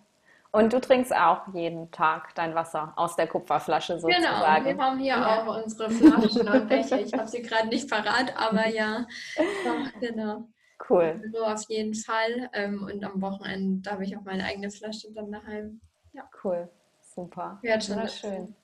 Und 0.50 0.72
du 0.72 0.80
trinkst 0.80 1.14
auch 1.14 1.52
jeden 1.52 1.90
Tag 1.90 2.34
dein 2.34 2.54
Wasser 2.54 2.92
aus 2.96 3.16
der 3.16 3.26
Kupferflasche 3.26 3.98
sozusagen. 4.00 4.64
Genau, 4.64 4.76
wir 4.78 4.84
haben 4.84 4.98
hier 4.98 5.16
ja. 5.16 5.42
auch 5.42 5.62
unsere 5.62 5.90
Flaschen 5.90 6.48
und 6.48 6.68
Becher. 6.68 7.00
Ich 7.00 7.12
habe 7.12 7.28
sie 7.28 7.42
gerade 7.42 7.68
nicht 7.68 7.90
parat, 7.90 8.34
aber 8.36 8.66
ja, 8.68 9.06
doch, 9.36 9.92
genau. 10.00 10.48
Cool. 10.88 11.20
So 11.32 11.44
auf 11.44 11.64
jeden 11.68 11.94
Fall. 11.94 12.50
Ähm, 12.52 12.84
und 12.84 13.04
am 13.04 13.20
Wochenende 13.20 13.90
habe 13.90 14.04
ich 14.04 14.16
auch 14.16 14.22
meine 14.22 14.44
eigene 14.44 14.70
Flasche 14.70 15.12
dann 15.12 15.32
daheim. 15.32 15.80
Ja. 16.12 16.28
Cool. 16.42 16.68
Super. 17.00 17.58
Ja, 17.62 17.80
schon 17.80 18.06
schön. 18.08 18.54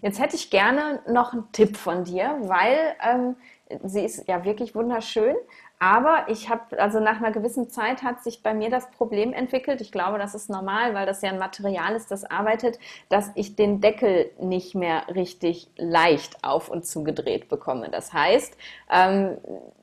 Jetzt 0.00 0.20
hätte 0.20 0.36
ich 0.36 0.50
gerne 0.50 1.02
noch 1.08 1.32
einen 1.32 1.50
Tipp 1.52 1.76
von 1.76 2.04
dir, 2.04 2.36
weil 2.42 2.94
ähm, 3.02 3.36
sie 3.84 4.04
ist 4.04 4.28
ja 4.28 4.44
wirklich 4.44 4.74
wunderschön. 4.74 5.36
Aber 5.82 6.26
ich 6.28 6.48
habe, 6.48 6.80
also 6.80 7.00
nach 7.00 7.16
einer 7.16 7.32
gewissen 7.32 7.68
Zeit 7.68 8.04
hat 8.04 8.22
sich 8.22 8.44
bei 8.44 8.54
mir 8.54 8.70
das 8.70 8.88
Problem 8.92 9.32
entwickelt. 9.32 9.80
Ich 9.80 9.90
glaube, 9.90 10.16
das 10.16 10.32
ist 10.32 10.48
normal, 10.48 10.94
weil 10.94 11.06
das 11.06 11.22
ja 11.22 11.30
ein 11.30 11.40
Material 11.40 11.96
ist, 11.96 12.12
das 12.12 12.22
arbeitet, 12.22 12.78
dass 13.08 13.32
ich 13.34 13.56
den 13.56 13.80
Deckel 13.80 14.30
nicht 14.40 14.76
mehr 14.76 15.02
richtig 15.12 15.66
leicht 15.76 16.44
auf 16.44 16.68
und 16.68 16.86
zugedreht 16.86 17.48
bekomme. 17.48 17.88
Das 17.90 18.12
heißt, 18.12 18.56
ähm, 18.92 19.38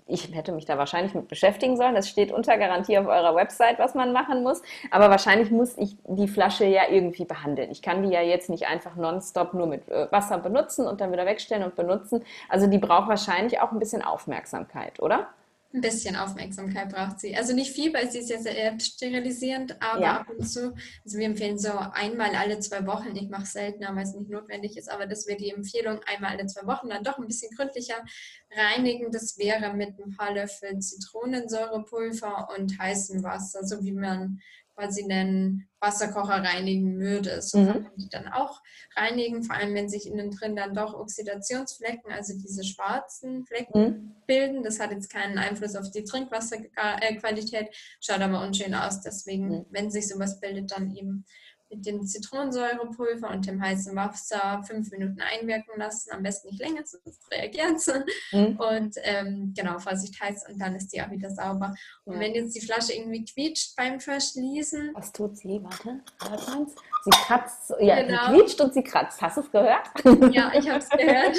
ich 0.08 0.34
hätte 0.34 0.54
mich 0.54 0.64
da 0.64 0.78
wahrscheinlich 0.78 1.16
mit 1.16 1.28
beschäftigen 1.28 1.76
sollen. 1.76 1.96
Das 1.96 2.08
steht 2.08 2.32
unter 2.32 2.58
Garantie 2.58 2.98
auf 2.98 3.08
eurer 3.08 3.36
Website, 3.36 3.78
was 3.78 3.94
man 3.94 4.14
machen 4.14 4.42
muss. 4.42 4.62
Aber 4.92 5.10
wahrscheinlich 5.10 5.52
muss 5.52 5.78
ich 5.78 5.98
die 6.08 6.30
Flasche 6.30 6.64
ja 6.64 6.84
irgendwie 6.90 7.26
behandeln. 7.26 7.72
Ich 7.72 7.82
kann 7.82 8.04
die 8.04 8.10
ja 8.10 8.22
jetzt 8.22 8.50
nicht 8.50 8.68
einfach 8.68 8.96
nonstop 8.96 9.54
nur 9.54 9.68
mit 9.68 9.90
äh, 9.90 10.10
Wasser 10.14 10.38
benutzen 10.38 10.88
und 10.88 11.02
dann 11.02 11.12
wieder 11.12 11.26
wegstellen 11.26 11.66
und 11.66 11.76
benutzen. 11.76 12.24
Also 12.48 12.68
die 12.68 12.78
braucht 12.78 13.10
wahrscheinlich 13.10 13.60
auch 13.60 13.74
ein 13.74 13.80
bisschen 13.80 14.02
Aufmerksamkeit, 14.02 15.02
oder? 15.02 15.28
Ein 15.72 15.82
bisschen 15.82 16.16
Aufmerksamkeit 16.16 16.92
braucht 16.92 17.20
sie. 17.20 17.36
Also 17.36 17.54
nicht 17.54 17.72
viel, 17.72 17.94
weil 17.94 18.10
sie 18.10 18.20
ist 18.20 18.32
ja 18.32 18.40
sehr 18.40 18.80
sterilisierend, 18.80 19.80
aber 19.80 20.02
ja. 20.02 20.18
ab 20.22 20.30
und 20.30 20.44
zu, 20.44 20.74
also 21.06 21.18
wir 21.20 21.28
empfehlen 21.28 21.60
so 21.60 21.72
einmal 21.74 22.36
alle 22.36 22.60
zwei 22.60 22.88
Wochen, 22.88 23.16
ich 23.16 23.30
mache 23.30 23.46
seltener, 23.46 23.96
weil 23.96 24.02
es 24.02 24.16
nicht 24.16 24.32
notwendig 24.32 24.78
ist, 24.78 24.90
aber 24.90 25.06
das 25.06 25.28
wäre 25.28 25.38
die 25.38 25.52
Empfehlung, 25.52 26.00
einmal 26.08 26.32
alle 26.32 26.48
zwei 26.48 26.66
Wochen 26.66 26.90
dann 26.90 27.04
doch 27.04 27.20
ein 27.20 27.28
bisschen 27.28 27.56
gründlicher 27.56 28.04
reinigen. 28.52 29.12
Das 29.12 29.38
wäre 29.38 29.72
mit 29.76 30.00
ein 30.00 30.16
paar 30.18 30.34
Löffeln 30.34 30.82
Zitronensäurepulver 30.82 32.50
und 32.58 32.80
heißem 32.80 33.22
Wasser, 33.22 33.64
so 33.64 33.84
wie 33.84 33.92
man 33.92 34.42
quasi 34.80 35.04
einen 35.04 35.68
Wasserkocher 35.82 36.44
reinigen 36.44 37.00
würde. 37.00 37.42
So 37.42 37.60
mhm. 37.60 37.68
kann 37.68 37.84
man 37.84 37.92
die 37.98 38.10
dann 38.10 38.28
auch 38.28 38.62
reinigen, 38.96 39.44
vor 39.44 39.56
allem 39.56 39.74
wenn 39.76 39.90
sich 39.90 40.08
innen 40.08 40.32
drin 40.32 40.56
dann 40.56 40.74
doch 40.74 40.94
Oxidationsflecken, 40.94 42.12
also 42.12 42.34
diese 42.38 42.64
schwarzen 42.64 43.46
Flecken 43.46 43.82
mhm. 43.82 44.16
bilden. 44.26 44.64
Das 44.64 44.80
hat 44.80 44.92
jetzt 44.92 45.12
keinen 45.12 45.38
Einfluss 45.38 45.76
auf 45.76 45.92
die 45.92 46.04
Trinkwasserqualität, 46.04 47.68
schaut 48.00 48.22
aber 48.22 48.42
unschön 48.42 48.74
aus. 48.74 49.02
Deswegen, 49.02 49.50
mhm. 49.50 49.66
wenn 49.70 49.92
sich 49.92 50.08
sowas 50.08 50.40
bildet, 50.40 50.72
dann 50.72 50.96
eben 50.96 51.26
mit 51.70 51.86
dem 51.86 52.06
Zitronensäurepulver 52.06 53.30
und 53.30 53.46
dem 53.46 53.62
heißen 53.62 53.96
Wasser 53.96 54.62
fünf 54.66 54.92
Minuten 54.92 55.22
einwirken 55.22 55.78
lassen. 55.78 56.12
Am 56.12 56.24
besten 56.24 56.50
nicht 56.50 56.60
länger, 56.60 56.82
sonst 56.86 57.32
reagiert 57.32 57.80
sie. 57.80 58.04
Mhm. 58.32 58.60
Und 58.60 58.96
ähm, 59.04 59.54
genau, 59.56 59.80
Vorsicht 59.80 60.20
heiß 60.22 60.46
und 60.50 60.60
dann 60.60 60.76
ist 60.76 60.90
die 60.94 61.02
auch 61.02 61.12
wieder 61.12 61.30
sauber. 61.30 61.74
Und 62.06 62.16
ja. 62.16 62.20
wenn 62.20 62.36
jetzt 62.36 62.56
die 62.56 62.62
Flasche 62.62 62.94
irgendwie 62.94 63.26
quietscht 63.26 63.76
beim 63.76 64.00
Verschließen. 64.00 64.92
Was 64.94 65.12
tut 65.12 65.38
sie? 65.38 65.60
Warte, 65.62 66.02
warte 66.20 66.68
Sie 67.04 67.12
kratzt, 67.12 67.74
ja, 67.80 68.02
genau. 68.02 68.26
sie 68.26 68.34
quietscht 68.34 68.62
und 68.62 68.74
sie 68.74 68.84
kratzt. 68.84 69.22
Hast 69.22 69.38
du 69.38 69.42
es 69.42 69.52
gehört? 69.52 69.88
Ja, 70.34 70.52
ich 70.54 70.70
habe 70.70 70.80
es 70.80 70.90
gehört. 70.90 71.38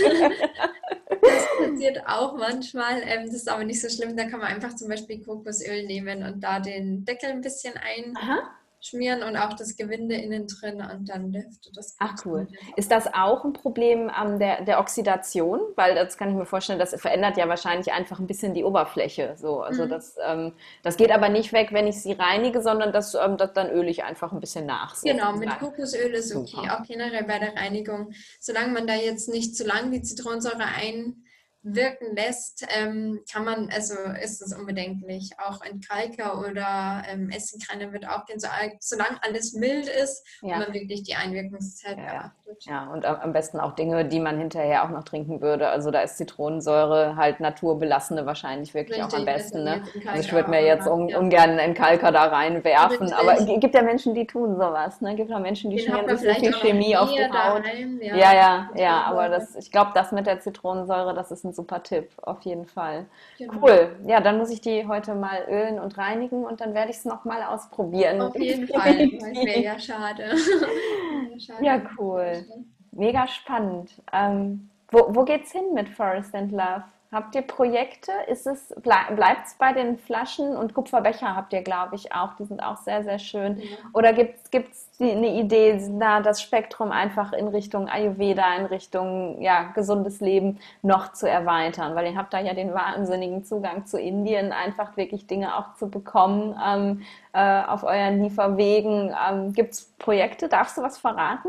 Das 1.21 1.47
passiert 1.59 2.03
auch 2.07 2.37
manchmal. 2.37 3.03
Ähm, 3.03 3.27
das 3.27 3.35
ist 3.35 3.49
aber 3.49 3.65
nicht 3.65 3.81
so 3.81 3.89
schlimm. 3.91 4.17
Da 4.17 4.25
kann 4.25 4.41
man 4.41 4.49
einfach 4.49 4.75
zum 4.75 4.89
Beispiel 4.89 5.23
Kokosöl 5.23 5.87
nehmen 5.87 6.23
und 6.23 6.41
da 6.41 6.61
den 6.61 7.05
Deckel 7.05 7.31
ein 7.31 7.43
bisschen 7.43 7.75
ein. 7.77 8.17
Aha 8.17 8.51
schmieren 8.81 9.23
und 9.23 9.37
auch 9.37 9.53
das 9.53 9.77
Gewinde 9.77 10.15
innen 10.15 10.47
drin 10.47 10.81
und 10.81 11.09
dann 11.09 11.33
dürfte 11.33 11.71
das. 11.75 11.97
Ach 11.99 12.15
cool. 12.25 12.49
Ist 12.77 12.91
das 12.91 13.07
auch 13.13 13.45
ein 13.45 13.53
Problem 13.53 14.11
ähm, 14.21 14.39
der, 14.39 14.65
der 14.65 14.81
Oxidation? 14.81 15.61
Weil 15.77 15.95
das 15.95 16.17
kann 16.17 16.31
ich 16.31 16.35
mir 16.35 16.47
vorstellen, 16.47 16.79
das 16.79 16.99
verändert 16.99 17.37
ja 17.37 17.49
wahrscheinlich 17.49 17.93
einfach 17.93 18.19
ein 18.19 18.27
bisschen 18.27 18.55
die 18.55 18.65
Oberfläche. 18.65 19.35
So, 19.37 19.61
also 19.61 19.85
mhm. 19.85 19.91
das, 19.91 20.17
ähm, 20.25 20.53
das 20.83 20.97
geht 20.97 21.13
aber 21.13 21.29
nicht 21.29 21.53
weg, 21.53 21.69
wenn 21.73 21.87
ich 21.87 22.01
sie 22.01 22.13
reinige, 22.13 22.63
sondern 22.63 22.93
das, 22.93 23.15
ähm, 23.15 23.37
das 23.37 23.53
dann 23.53 23.69
öle 23.71 23.91
ich 23.91 24.05
einfach 24.05 24.33
ein 24.33 24.41
bisschen 24.41 24.65
nach. 24.65 24.95
So 24.95 25.07
genau, 25.07 25.33
mit 25.33 25.51
Kokosöl 25.59 26.13
ist 26.13 26.35
okay, 26.35 26.57
Super. 26.57 26.79
auch 26.81 26.87
generell 26.87 27.25
bei 27.25 27.39
der 27.39 27.55
Reinigung. 27.55 28.13
Solange 28.41 28.73
man 28.73 28.87
da 28.87 28.95
jetzt 28.95 29.29
nicht 29.29 29.57
zu 29.57 29.65
lang 29.65 29.93
die 29.93 30.03
Zitronensäure 30.03 30.65
ein 30.65 31.25
wirken 31.63 32.17
lässt, 32.17 32.67
ähm, 32.75 33.21
kann 33.31 33.45
man, 33.45 33.69
also 33.71 33.95
ist 34.23 34.41
es 34.41 34.55
unbedenklich. 34.55 35.33
Auch 35.39 35.61
ein 35.61 35.81
Kalker 35.81 36.41
oder 36.41 37.03
ähm, 37.09 37.31
Essigkreiner 37.31 37.93
wird 37.93 38.09
auch 38.09 38.25
gehen, 38.25 38.41
so, 38.41 38.49
solange 38.81 39.23
alles 39.23 39.53
mild 39.53 39.89
ist 39.89 40.27
ja. 40.41 40.55
und 40.55 40.61
man 40.61 40.75
wirklich 40.75 41.03
die 41.03 41.15
Einwirkungszeit 41.15 41.99
ja, 41.99 42.05
beachtet. 42.05 42.65
Ja, 42.65 42.91
und 42.91 43.05
am 43.05 43.33
besten 43.33 43.61
auch 43.61 43.75
Dinge, 43.75 44.07
die 44.07 44.21
man 44.21 44.39
hinterher 44.39 44.85
auch 44.85 44.89
noch 44.89 45.05
trinken 45.05 45.43
würde. 45.43 45.69
Also 45.69 45.91
da 45.91 46.01
ist 46.01 46.17
Zitronensäure 46.17 47.17
halt 47.17 47.41
naturbelassene 47.41 48.25
wahrscheinlich 48.25 48.73
wirklich 48.73 48.99
Richtig, 48.99 49.15
auch 49.15 49.19
am 49.19 49.25
besten. 49.27 49.65
Ne? 49.65 49.83
Also 50.07 50.21
ich 50.21 50.33
würde 50.33 50.49
mir 50.49 50.63
jetzt 50.63 50.87
un 50.87 51.09
ja. 51.09 51.19
ungern 51.19 51.59
einen 51.59 51.75
Kalker 51.75 52.11
da 52.11 52.25
reinwerfen, 52.25 53.07
Richtig. 53.07 53.19
aber 53.19 53.35
es 53.35 53.47
gibt 53.61 53.75
ja 53.75 53.83
Menschen, 53.83 54.15
die 54.15 54.27
tun 54.27 54.57
sowas. 54.57 55.01
Ne? 55.03 55.11
Es 55.11 55.17
gibt 55.17 55.33
auch 55.33 55.39
Menschen, 55.39 55.71
die 55.71 55.79
schmieren 55.79 56.09
so 56.17 56.17
viel 56.17 56.53
Chemie 56.55 56.97
auf 56.97 57.11
die 57.11 57.23
Haut. 57.23 57.65
Daheim, 57.65 58.01
ja, 58.01 58.17
ja, 58.17 58.33
ja, 58.33 58.71
ja 58.75 59.03
aber 59.03 59.29
das, 59.29 59.55
ich 59.57 59.71
glaube, 59.71 59.91
das 59.95 60.13
mit 60.13 60.27
der 60.27 60.41
Zitronensäure, 60.41 61.15
das 61.15 61.31
ist 61.31 61.45
ein 61.45 61.50
ein 61.51 61.55
super 61.55 61.83
Tipp, 61.83 62.11
auf 62.23 62.43
jeden 62.43 62.67
Fall. 62.67 63.07
Genau. 63.39 63.55
Cool. 63.61 63.97
Ja, 64.07 64.21
dann 64.21 64.39
muss 64.39 64.51
ich 64.51 64.61
die 64.61 64.87
heute 64.87 65.15
mal 65.15 65.45
ölen 65.49 65.79
und 65.79 65.99
reinigen 65.99 66.45
und 66.45 66.61
dann 66.61 66.75
werde 66.75 66.91
ich 66.91 66.99
es 66.99 67.05
nochmal 67.05 67.43
ausprobieren. 67.43 68.21
Auf 68.23 68.35
jeden 68.39 68.69
Fall. 68.69 69.09
Das 69.19 69.45
wäre 69.45 69.61
ja 69.61 69.79
schade. 69.79 70.37
schade. 71.39 71.65
Ja, 71.65 71.81
cool. 71.99 72.45
Mega 72.93 73.27
spannend. 73.29 73.91
Ähm, 74.13 74.71
wo 74.91 75.07
wo 75.11 75.25
es 75.25 75.53
hin 75.53 75.73
mit 75.75 75.89
Forest 75.89 76.35
and 76.35 76.53
Love? 76.53 76.85
Habt 77.13 77.35
ihr 77.35 77.43
Projekte? 77.43 78.13
Ist 78.29 78.47
es, 78.47 78.73
bleibt 78.83 79.47
es 79.47 79.55
bei 79.55 79.73
den 79.73 79.99
Flaschen 79.99 80.57
und 80.57 80.75
Kupferbecher 80.75 81.35
habt 81.35 81.53
ihr, 81.53 81.63
glaube 81.63 81.97
ich, 81.97 82.13
auch. 82.13 82.35
Die 82.35 82.45
sind 82.45 82.63
auch 82.63 82.77
sehr, 82.77 83.03
sehr 83.03 83.19
schön. 83.19 83.59
Ja. 83.59 83.67
Oder 83.95 84.13
gibt 84.13 84.47
es 84.53 84.89
eine 85.01 85.35
Idee, 85.35 85.81
da 85.99 86.21
das 86.21 86.41
Spektrum 86.41 86.93
einfach 86.93 87.33
in 87.33 87.49
Richtung 87.49 87.89
Ayurveda, 87.89 88.55
in 88.57 88.67
Richtung 88.67 89.41
ja, 89.41 89.73
gesundes 89.75 90.21
Leben 90.21 90.61
noch 90.83 91.13
zu 91.13 91.29
erweitern? 91.29 91.97
Weil 91.97 92.13
ihr 92.13 92.17
habt 92.17 92.33
da 92.33 92.39
ja 92.39 92.55
den 92.55 92.75
wahnsinnigen 92.75 93.45
Zugang 93.45 93.87
zu 93.87 93.99
Indien, 93.99 94.53
einfach 94.53 94.97
wirklich 94.97 95.27
Dinge 95.27 95.57
auch 95.57 95.75
zu 95.75 95.91
bekommen 95.91 96.55
ähm, 96.65 97.03
äh, 97.33 97.63
auf 97.63 97.83
euren 97.83 98.23
Lieferwegen. 98.23 99.15
Ähm, 99.29 99.53
gibt 99.53 99.73
es 99.73 99.93
Projekte? 99.99 100.49
Darfst 100.49 100.77
du 100.79 100.83
was 100.83 100.99
verraten? 100.99 101.49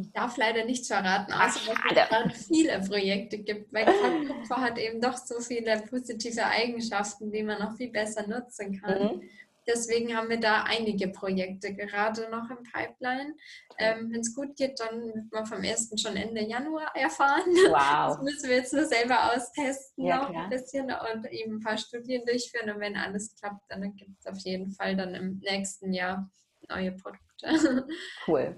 Ich 0.00 0.12
darf 0.12 0.36
leider 0.36 0.64
nichts 0.64 0.88
verraten, 0.88 1.32
außer 1.32 1.60
dass 1.66 1.68
es 1.68 2.08
gerade 2.08 2.30
viele 2.30 2.80
Projekte 2.80 3.38
gibt, 3.38 3.72
weil 3.72 3.86
Kupfer 4.26 4.56
hat 4.56 4.78
eben 4.78 4.97
doch 5.00 5.16
so 5.16 5.40
viele 5.40 5.82
positive 5.88 6.44
Eigenschaften, 6.44 7.30
die 7.30 7.42
man 7.42 7.60
noch 7.60 7.76
viel 7.76 7.90
besser 7.90 8.26
nutzen 8.26 8.80
kann. 8.80 9.16
Mhm. 9.16 9.22
Deswegen 9.68 10.16
haben 10.16 10.30
wir 10.30 10.40
da 10.40 10.62
einige 10.62 11.08
Projekte 11.08 11.74
gerade 11.74 12.30
noch 12.30 12.48
im 12.48 12.62
Pipeline. 12.62 13.34
Ähm, 13.78 14.10
Wenn 14.10 14.20
es 14.20 14.34
gut 14.34 14.56
geht, 14.56 14.80
dann 14.80 15.14
wird 15.14 15.30
man 15.30 15.44
vom 15.44 15.62
ersten 15.62 15.98
schon 15.98 16.16
Ende 16.16 16.42
Januar 16.42 16.90
erfahren. 16.96 17.44
Wow. 17.68 18.16
Das 18.16 18.22
müssen 18.22 18.48
wir 18.48 18.56
jetzt 18.56 18.72
nur 18.72 18.86
selber 18.86 19.32
austesten 19.32 20.06
ja, 20.06 20.22
noch 20.22 20.30
klar. 20.30 20.44
ein 20.44 20.50
bisschen 20.50 20.84
und 20.86 21.30
eben 21.30 21.56
ein 21.56 21.60
paar 21.60 21.76
Studien 21.76 22.24
durchführen. 22.24 22.70
Und 22.70 22.80
wenn 22.80 22.96
alles 22.96 23.34
klappt, 23.36 23.62
dann 23.68 23.94
gibt 23.94 24.18
es 24.18 24.26
auf 24.26 24.38
jeden 24.38 24.72
Fall 24.72 24.96
dann 24.96 25.14
im 25.14 25.38
nächsten 25.40 25.92
Jahr 25.92 26.30
neue 26.68 26.92
Produkte. 26.92 27.18
Cool. 28.26 28.56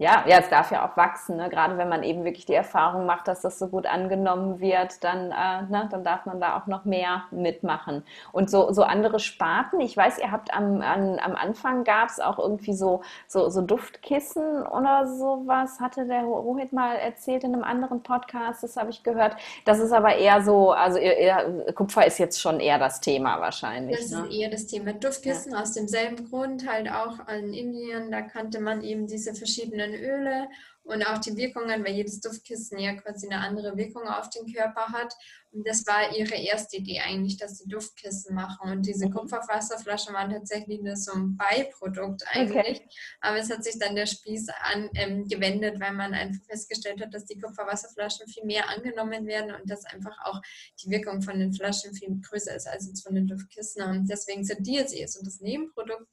Ja, 0.00 0.24
ja, 0.26 0.38
es 0.38 0.48
darf 0.48 0.72
ja 0.72 0.88
auch 0.88 0.96
wachsen. 0.96 1.36
Ne? 1.36 1.50
Gerade 1.50 1.76
wenn 1.76 1.90
man 1.90 2.02
eben 2.02 2.24
wirklich 2.24 2.46
die 2.46 2.54
Erfahrung 2.54 3.04
macht, 3.04 3.28
dass 3.28 3.42
das 3.42 3.58
so 3.58 3.68
gut 3.68 3.84
angenommen 3.84 4.58
wird, 4.58 5.04
dann, 5.04 5.30
äh, 5.30 5.70
ne, 5.70 5.88
dann 5.90 6.02
darf 6.04 6.24
man 6.24 6.40
da 6.40 6.58
auch 6.58 6.66
noch 6.66 6.86
mehr 6.86 7.24
mitmachen. 7.30 8.02
Und 8.32 8.48
so, 8.48 8.72
so 8.72 8.82
andere 8.82 9.18
Sparten, 9.18 9.78
ich 9.78 9.94
weiß, 9.94 10.16
ihr 10.18 10.32
habt 10.32 10.54
am, 10.54 10.80
an, 10.80 11.18
am 11.18 11.36
Anfang 11.36 11.84
gab 11.84 12.08
es 12.08 12.18
auch 12.18 12.38
irgendwie 12.38 12.72
so, 12.72 13.02
so, 13.28 13.50
so 13.50 13.60
Duftkissen 13.60 14.66
oder 14.66 15.06
sowas, 15.06 15.80
hatte 15.80 16.06
der 16.06 16.22
Rohit 16.22 16.72
mal 16.72 16.96
erzählt 16.96 17.44
in 17.44 17.52
einem 17.52 17.62
anderen 17.62 18.02
Podcast, 18.02 18.62
das 18.62 18.78
habe 18.78 18.88
ich 18.88 19.02
gehört. 19.02 19.36
Das 19.66 19.80
ist 19.80 19.92
aber 19.92 20.16
eher 20.16 20.42
so, 20.42 20.70
also 20.70 20.96
eher, 20.96 21.18
eher, 21.18 21.72
Kupfer 21.74 22.06
ist 22.06 22.18
jetzt 22.18 22.40
schon 22.40 22.58
eher 22.58 22.78
das 22.78 23.02
Thema 23.02 23.38
wahrscheinlich. 23.38 23.98
Das 23.98 24.10
ne? 24.12 24.28
ist 24.28 24.34
eher 24.34 24.48
das 24.48 24.66
Thema. 24.66 24.94
Duftkissen 24.94 25.52
ja. 25.52 25.60
aus 25.60 25.74
demselben 25.74 26.30
Grund, 26.30 26.66
halt 26.66 26.90
auch 26.90 27.18
in 27.28 27.52
Indien, 27.52 28.10
da 28.10 28.22
kannte 28.22 28.60
man 28.60 28.82
eben 28.82 29.06
diese 29.06 29.34
verschiedenen 29.34 29.89
ätherischen 29.90 30.04
Öle 30.04 30.48
und 30.82 31.06
auch 31.06 31.18
die 31.18 31.36
Wirkungen, 31.36 31.84
weil 31.84 31.92
jedes 31.92 32.20
Duftkissen 32.20 32.78
ja 32.78 32.94
quasi 32.94 33.28
eine 33.28 33.40
andere 33.40 33.76
Wirkung 33.76 34.08
auf 34.08 34.30
den 34.30 34.52
Körper 34.52 34.88
hat. 34.88 35.14
Und 35.52 35.66
das 35.66 35.86
war 35.86 36.16
ihre 36.16 36.34
erste 36.34 36.78
Idee 36.78 37.00
eigentlich, 37.00 37.36
dass 37.36 37.58
sie 37.58 37.68
Duftkissen 37.68 38.34
machen. 38.34 38.70
Und 38.70 38.86
diese 38.86 39.06
mhm. 39.06 39.12
Kupferwasserflaschen 39.12 40.14
waren 40.14 40.30
tatsächlich 40.30 40.80
nur 40.80 40.96
so 40.96 41.12
ein 41.12 41.36
Beiprodukt 41.36 42.24
eigentlich. 42.28 42.80
Okay. 42.80 42.88
Aber 43.20 43.38
es 43.38 43.50
hat 43.50 43.62
sich 43.62 43.78
dann 43.78 43.94
der 43.94 44.06
Spieß 44.06 44.48
angewendet, 44.62 45.74
ähm, 45.74 45.80
weil 45.80 45.92
man 45.92 46.14
einfach 46.14 46.44
festgestellt 46.46 47.00
hat, 47.00 47.12
dass 47.12 47.26
die 47.26 47.38
Kupferwasserflaschen 47.38 48.26
viel 48.28 48.44
mehr 48.44 48.68
angenommen 48.68 49.26
werden 49.26 49.54
und 49.54 49.68
dass 49.70 49.84
einfach 49.84 50.16
auch 50.24 50.40
die 50.82 50.90
Wirkung 50.90 51.20
von 51.20 51.38
den 51.38 51.52
Flaschen 51.52 51.94
viel 51.94 52.20
größer 52.20 52.54
ist 52.56 52.66
als 52.66 52.86
jetzt 52.86 53.02
von 53.02 53.14
den 53.14 53.26
Duftkissen. 53.26 53.82
Und 53.82 54.08
deswegen 54.08 54.44
sind 54.44 54.66
die 54.66 54.74
jetzt 54.74 54.94
eher 54.94 55.08
so 55.08 55.22
das 55.22 55.40
Nebenprodukt 55.40 56.06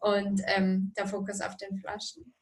und 0.00 0.42
ähm, 0.46 0.92
der 0.96 1.06
Fokus 1.06 1.40
auf 1.40 1.56
den 1.56 1.78
Flaschen. 1.78 2.34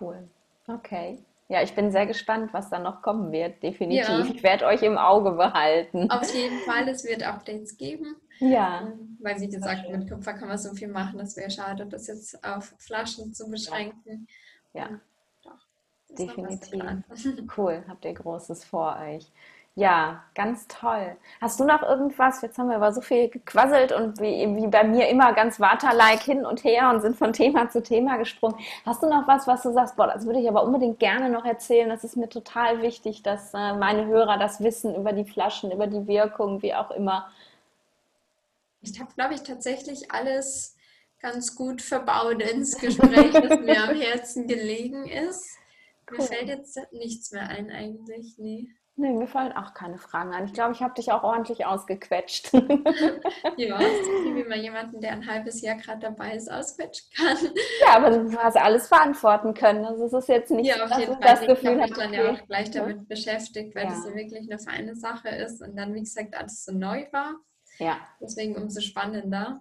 Cool. 0.00 0.28
Okay. 0.66 1.18
Ja, 1.48 1.62
ich 1.62 1.74
bin 1.74 1.92
sehr 1.92 2.06
gespannt, 2.06 2.52
was 2.52 2.70
da 2.70 2.78
noch 2.80 3.02
kommen 3.02 3.30
wird, 3.30 3.62
definitiv. 3.62 4.08
Ja. 4.08 4.20
Ich 4.20 4.42
werde 4.42 4.66
euch 4.66 4.82
im 4.82 4.98
Auge 4.98 5.32
behalten. 5.32 6.10
Auf 6.10 6.34
jeden 6.34 6.58
Fall, 6.60 6.88
es 6.88 7.04
wird 7.04 7.22
Updates 7.22 7.76
geben. 7.76 8.16
Ja. 8.40 8.80
Ähm, 8.80 9.16
weil, 9.20 9.40
wie 9.40 9.48
gesagt, 9.48 9.88
mit 9.88 10.10
Kupfer 10.10 10.34
kann 10.34 10.48
man 10.48 10.58
so 10.58 10.74
viel 10.74 10.88
machen, 10.88 11.18
das 11.18 11.36
wäre 11.36 11.50
schade, 11.50 11.86
das 11.86 12.08
jetzt 12.08 12.44
auf 12.44 12.74
Flaschen 12.78 13.32
zu 13.32 13.48
beschränken. 13.48 14.26
Ja. 14.74 14.88
ja. 14.90 15.00
Doch. 15.44 16.16
Definitiv. 16.18 16.82
Cool, 17.56 17.84
habt 17.88 18.04
ihr 18.04 18.14
Großes 18.14 18.64
vor 18.64 18.98
euch. 19.00 19.30
Ja, 19.78 20.24
ganz 20.34 20.66
toll. 20.68 21.18
Hast 21.38 21.60
du 21.60 21.64
noch 21.64 21.82
irgendwas? 21.82 22.40
Jetzt 22.40 22.56
haben 22.56 22.70
wir 22.70 22.76
aber 22.76 22.94
so 22.94 23.02
viel 23.02 23.28
gequasselt 23.28 23.92
und 23.92 24.18
wie, 24.22 24.56
wie 24.56 24.68
bei 24.68 24.84
mir 24.84 25.06
immer 25.08 25.34
ganz 25.34 25.60
waterlike 25.60 26.24
hin 26.24 26.46
und 26.46 26.64
her 26.64 26.88
und 26.88 27.02
sind 27.02 27.14
von 27.14 27.34
Thema 27.34 27.68
zu 27.68 27.82
Thema 27.82 28.16
gesprungen. 28.16 28.56
Hast 28.86 29.02
du 29.02 29.06
noch 29.06 29.28
was, 29.28 29.46
was 29.46 29.62
du 29.62 29.74
sagst, 29.74 29.96
boah, 29.96 30.06
das 30.06 30.24
würde 30.24 30.40
ich 30.40 30.48
aber 30.48 30.62
unbedingt 30.62 30.98
gerne 30.98 31.28
noch 31.28 31.44
erzählen. 31.44 31.90
Das 31.90 32.04
ist 32.04 32.16
mir 32.16 32.30
total 32.30 32.80
wichtig, 32.80 33.22
dass 33.22 33.52
äh, 33.52 33.74
meine 33.74 34.06
Hörer 34.06 34.38
das 34.38 34.62
wissen 34.62 34.94
über 34.94 35.12
die 35.12 35.26
Flaschen, 35.26 35.70
über 35.70 35.86
die 35.86 36.06
Wirkung, 36.06 36.62
wie 36.62 36.74
auch 36.74 36.90
immer. 36.90 37.30
Ich 38.80 38.98
habe, 38.98 39.12
glaube 39.14 39.34
ich, 39.34 39.42
tatsächlich 39.42 40.10
alles 40.10 40.74
ganz 41.20 41.54
gut 41.54 41.82
verbaut 41.82 42.40
ins 42.40 42.78
Gespräch, 42.78 43.32
das 43.32 43.60
mir 43.60 43.84
am 43.84 43.94
Herzen 43.94 44.46
gelegen 44.46 45.06
ist. 45.06 45.46
Cool. 46.10 46.16
Mir 46.16 46.24
fällt 46.24 46.48
jetzt 46.48 46.78
nichts 46.92 47.30
mehr 47.32 47.46
ein 47.50 47.70
eigentlich. 47.70 48.38
Nee. 48.38 48.68
Nee, 48.98 49.12
mir 49.12 49.26
fallen 49.26 49.52
auch 49.52 49.74
keine 49.74 49.98
Fragen 49.98 50.32
an. 50.32 50.46
Ich 50.46 50.54
glaube, 50.54 50.72
ich 50.72 50.80
habe 50.80 50.94
dich 50.94 51.12
auch 51.12 51.22
ordentlich 51.22 51.66
ausgequetscht. 51.66 52.50
ja, 52.54 53.78
wie 53.78 54.44
man 54.48 54.58
jemanden, 54.58 55.02
der 55.02 55.12
ein 55.12 55.26
halbes 55.26 55.60
Jahr 55.60 55.76
gerade 55.76 56.00
dabei 56.00 56.34
ist, 56.34 56.50
ausquetschen 56.50 57.06
kann. 57.14 57.36
Ja, 57.82 57.96
aber 57.96 58.10
du 58.10 58.34
hast 58.38 58.56
alles 58.56 58.88
verantworten 58.88 59.52
können. 59.52 59.84
Also 59.84 60.06
es 60.06 60.14
ist 60.14 60.28
jetzt 60.28 60.50
nicht 60.50 60.68
ja, 60.68 60.82
auf 60.82 60.98
jeden 60.98 61.12
Fall. 61.12 61.20
das 61.20 61.40
Gefühl, 61.40 61.72
ich 61.72 61.80
habe 61.82 61.88
mich 61.90 61.98
dann 61.98 62.14
ja 62.14 62.32
auch 62.32 62.46
gleich 62.46 62.70
damit 62.70 63.06
beschäftigt, 63.06 63.74
weil 63.74 63.84
ja. 63.84 63.90
das 63.90 64.06
ja 64.06 64.14
wirklich 64.14 64.50
eine 64.50 64.58
feine 64.58 64.96
Sache 64.96 65.28
ist 65.28 65.60
und 65.60 65.76
dann, 65.76 65.92
wie 65.92 66.00
gesagt, 66.00 66.34
alles 66.34 66.64
so 66.64 66.72
neu 66.72 67.04
war. 67.12 67.34
Ja. 67.78 67.98
Deswegen 68.18 68.56
umso 68.56 68.80
spannender. 68.80 69.60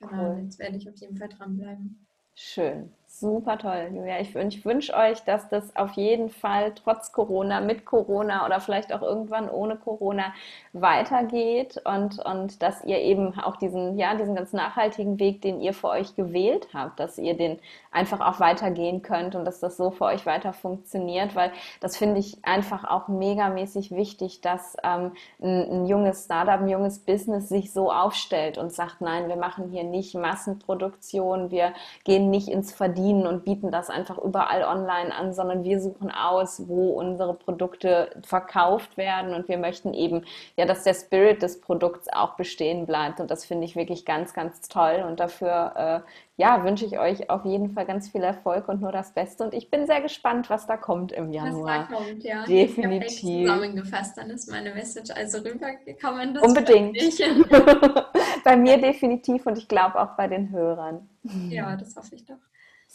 Genau, 0.00 0.32
cool. 0.32 0.40
jetzt 0.42 0.58
werde 0.58 0.78
ich 0.78 0.88
auf 0.88 0.96
jeden 0.96 1.16
Fall 1.16 1.28
dranbleiben. 1.28 2.04
Schön. 2.34 2.92
Super 3.16 3.58
toll, 3.58 3.90
Julia. 3.94 4.18
Ich, 4.18 4.34
ich 4.34 4.64
wünsche 4.64 4.92
euch, 4.92 5.22
dass 5.22 5.48
das 5.48 5.76
auf 5.76 5.92
jeden 5.92 6.30
Fall 6.30 6.72
trotz 6.74 7.12
Corona, 7.12 7.60
mit 7.60 7.84
Corona 7.84 8.44
oder 8.44 8.58
vielleicht 8.58 8.92
auch 8.92 9.02
irgendwann 9.02 9.48
ohne 9.48 9.76
Corona 9.76 10.34
weitergeht 10.72 11.80
und, 11.84 12.18
und 12.18 12.60
dass 12.60 12.82
ihr 12.82 12.98
eben 12.98 13.38
auch 13.38 13.54
diesen, 13.54 13.96
ja, 13.96 14.16
diesen 14.16 14.34
ganz 14.34 14.52
nachhaltigen 14.52 15.20
Weg, 15.20 15.42
den 15.42 15.60
ihr 15.60 15.74
für 15.74 15.90
euch 15.90 16.16
gewählt 16.16 16.66
habt, 16.74 16.98
dass 16.98 17.16
ihr 17.16 17.36
den 17.36 17.60
einfach 17.92 18.18
auch 18.18 18.40
weitergehen 18.40 19.02
könnt 19.02 19.36
und 19.36 19.44
dass 19.44 19.60
das 19.60 19.76
so 19.76 19.92
für 19.92 20.06
euch 20.06 20.26
weiter 20.26 20.52
funktioniert, 20.52 21.36
weil 21.36 21.52
das 21.78 21.96
finde 21.96 22.18
ich 22.18 22.44
einfach 22.44 22.82
auch 22.82 23.06
megamäßig 23.06 23.92
wichtig, 23.92 24.40
dass 24.40 24.76
ähm, 24.82 25.12
ein, 25.40 25.70
ein 25.70 25.86
junges 25.86 26.24
Startup, 26.24 26.60
ein 26.60 26.68
junges 26.68 26.98
Business 26.98 27.48
sich 27.48 27.72
so 27.72 27.92
aufstellt 27.92 28.58
und 28.58 28.72
sagt, 28.72 29.00
nein, 29.00 29.28
wir 29.28 29.36
machen 29.36 29.68
hier 29.68 29.84
nicht 29.84 30.16
Massenproduktion, 30.16 31.52
wir 31.52 31.74
gehen 32.02 32.30
nicht 32.30 32.48
ins 32.48 32.72
Verdienen 32.72 33.03
bedienen 33.04 33.26
und 33.26 33.44
bieten 33.44 33.70
das 33.70 33.90
einfach 33.90 34.18
überall 34.18 34.62
online 34.62 35.14
an, 35.14 35.32
sondern 35.32 35.64
wir 35.64 35.80
suchen 35.80 36.10
aus, 36.10 36.68
wo 36.68 36.92
unsere 36.92 37.34
Produkte 37.34 38.10
verkauft 38.24 38.96
werden 38.96 39.34
und 39.34 39.48
wir 39.48 39.58
möchten 39.58 39.92
eben, 39.92 40.24
ja, 40.56 40.64
dass 40.64 40.84
der 40.84 40.94
Spirit 40.94 41.42
des 41.42 41.60
Produkts 41.60 42.08
auch 42.12 42.36
bestehen 42.36 42.86
bleibt 42.86 43.20
und 43.20 43.30
das 43.30 43.44
finde 43.44 43.64
ich 43.64 43.76
wirklich 43.76 44.04
ganz, 44.04 44.32
ganz 44.32 44.68
toll 44.68 45.04
und 45.06 45.20
dafür, 45.20 46.04
äh, 46.06 46.10
ja, 46.36 46.64
wünsche 46.64 46.84
ich 46.84 46.98
euch 46.98 47.30
auf 47.30 47.44
jeden 47.44 47.70
Fall 47.70 47.84
ganz 47.84 48.08
viel 48.08 48.22
Erfolg 48.22 48.68
und 48.68 48.80
nur 48.80 48.90
das 48.90 49.12
Beste 49.12 49.44
und 49.44 49.54
ich 49.54 49.70
bin 49.70 49.86
sehr 49.86 50.00
gespannt, 50.00 50.48
was 50.50 50.66
da 50.66 50.76
kommt 50.76 51.12
im 51.12 51.30
Januar. 51.30 51.80
Was 51.80 51.88
da 51.88 51.96
kommt, 51.96 52.24
ja. 52.24 52.44
Definitiv. 52.44 53.06
Ich 53.06 53.44
zusammengefasst, 53.44 54.16
dann 54.16 54.30
ist 54.30 54.50
meine 54.50 54.72
Message 54.72 55.10
also 55.14 55.38
rübergekommen. 55.38 56.38
Unbedingt. 56.38 56.96
bei 58.44 58.56
mir 58.56 58.78
definitiv 58.78 59.46
und 59.46 59.58
ich 59.58 59.68
glaube 59.68 60.00
auch 60.00 60.16
bei 60.16 60.26
den 60.26 60.50
Hörern. 60.50 61.08
Ja, 61.50 61.76
das 61.76 61.96
hoffe 61.96 62.14
ich 62.14 62.24
doch. 62.24 62.36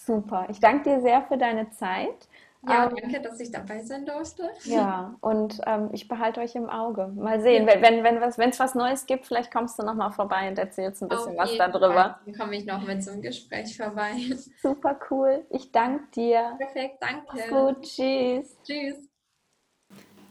Super. 0.09 0.47
Ich 0.49 0.59
danke 0.59 0.89
dir 0.89 1.01
sehr 1.01 1.21
für 1.21 1.37
deine 1.37 1.69
Zeit. 1.69 2.27
Ja, 2.67 2.85
ähm, 2.85 2.95
danke, 2.99 3.21
dass 3.21 3.39
ich 3.39 3.51
dabei 3.51 3.83
sein 3.83 4.07
durfte. 4.07 4.49
Ja, 4.63 5.15
und 5.21 5.61
ähm, 5.67 5.89
ich 5.93 6.07
behalte 6.07 6.41
euch 6.41 6.55
im 6.55 6.67
Auge. 6.67 7.09
Mal 7.15 7.41
sehen, 7.41 7.67
ja. 7.67 7.75
wenn 7.75 7.99
es 7.99 8.03
wenn, 8.03 8.03
wenn 8.03 8.21
was, 8.21 8.59
was 8.59 8.73
Neues 8.73 9.05
gibt, 9.05 9.27
vielleicht 9.27 9.51
kommst 9.51 9.77
du 9.77 9.83
nochmal 9.83 10.11
vorbei 10.11 10.49
und 10.49 10.57
erzählst 10.57 11.03
ein 11.03 11.09
bisschen 11.09 11.33
Auf 11.33 11.37
was 11.37 11.57
darüber. 11.57 11.93
Fall. 11.93 12.15
Dann 12.25 12.35
komme 12.35 12.57
ich 12.57 12.65
noch 12.65 12.81
mit 12.81 13.03
so 13.03 13.11
einem 13.11 13.21
Gespräch 13.21 13.77
vorbei. 13.77 14.13
Super 14.63 14.99
cool. 15.11 15.45
Ich 15.51 15.71
danke 15.71 16.05
dir. 16.15 16.55
Perfekt, 16.57 16.95
danke. 17.01 17.27
Mach's 17.27 17.49
gut. 17.49 17.81
Tschüss. 17.83 18.57
Tschüss. 18.63 19.09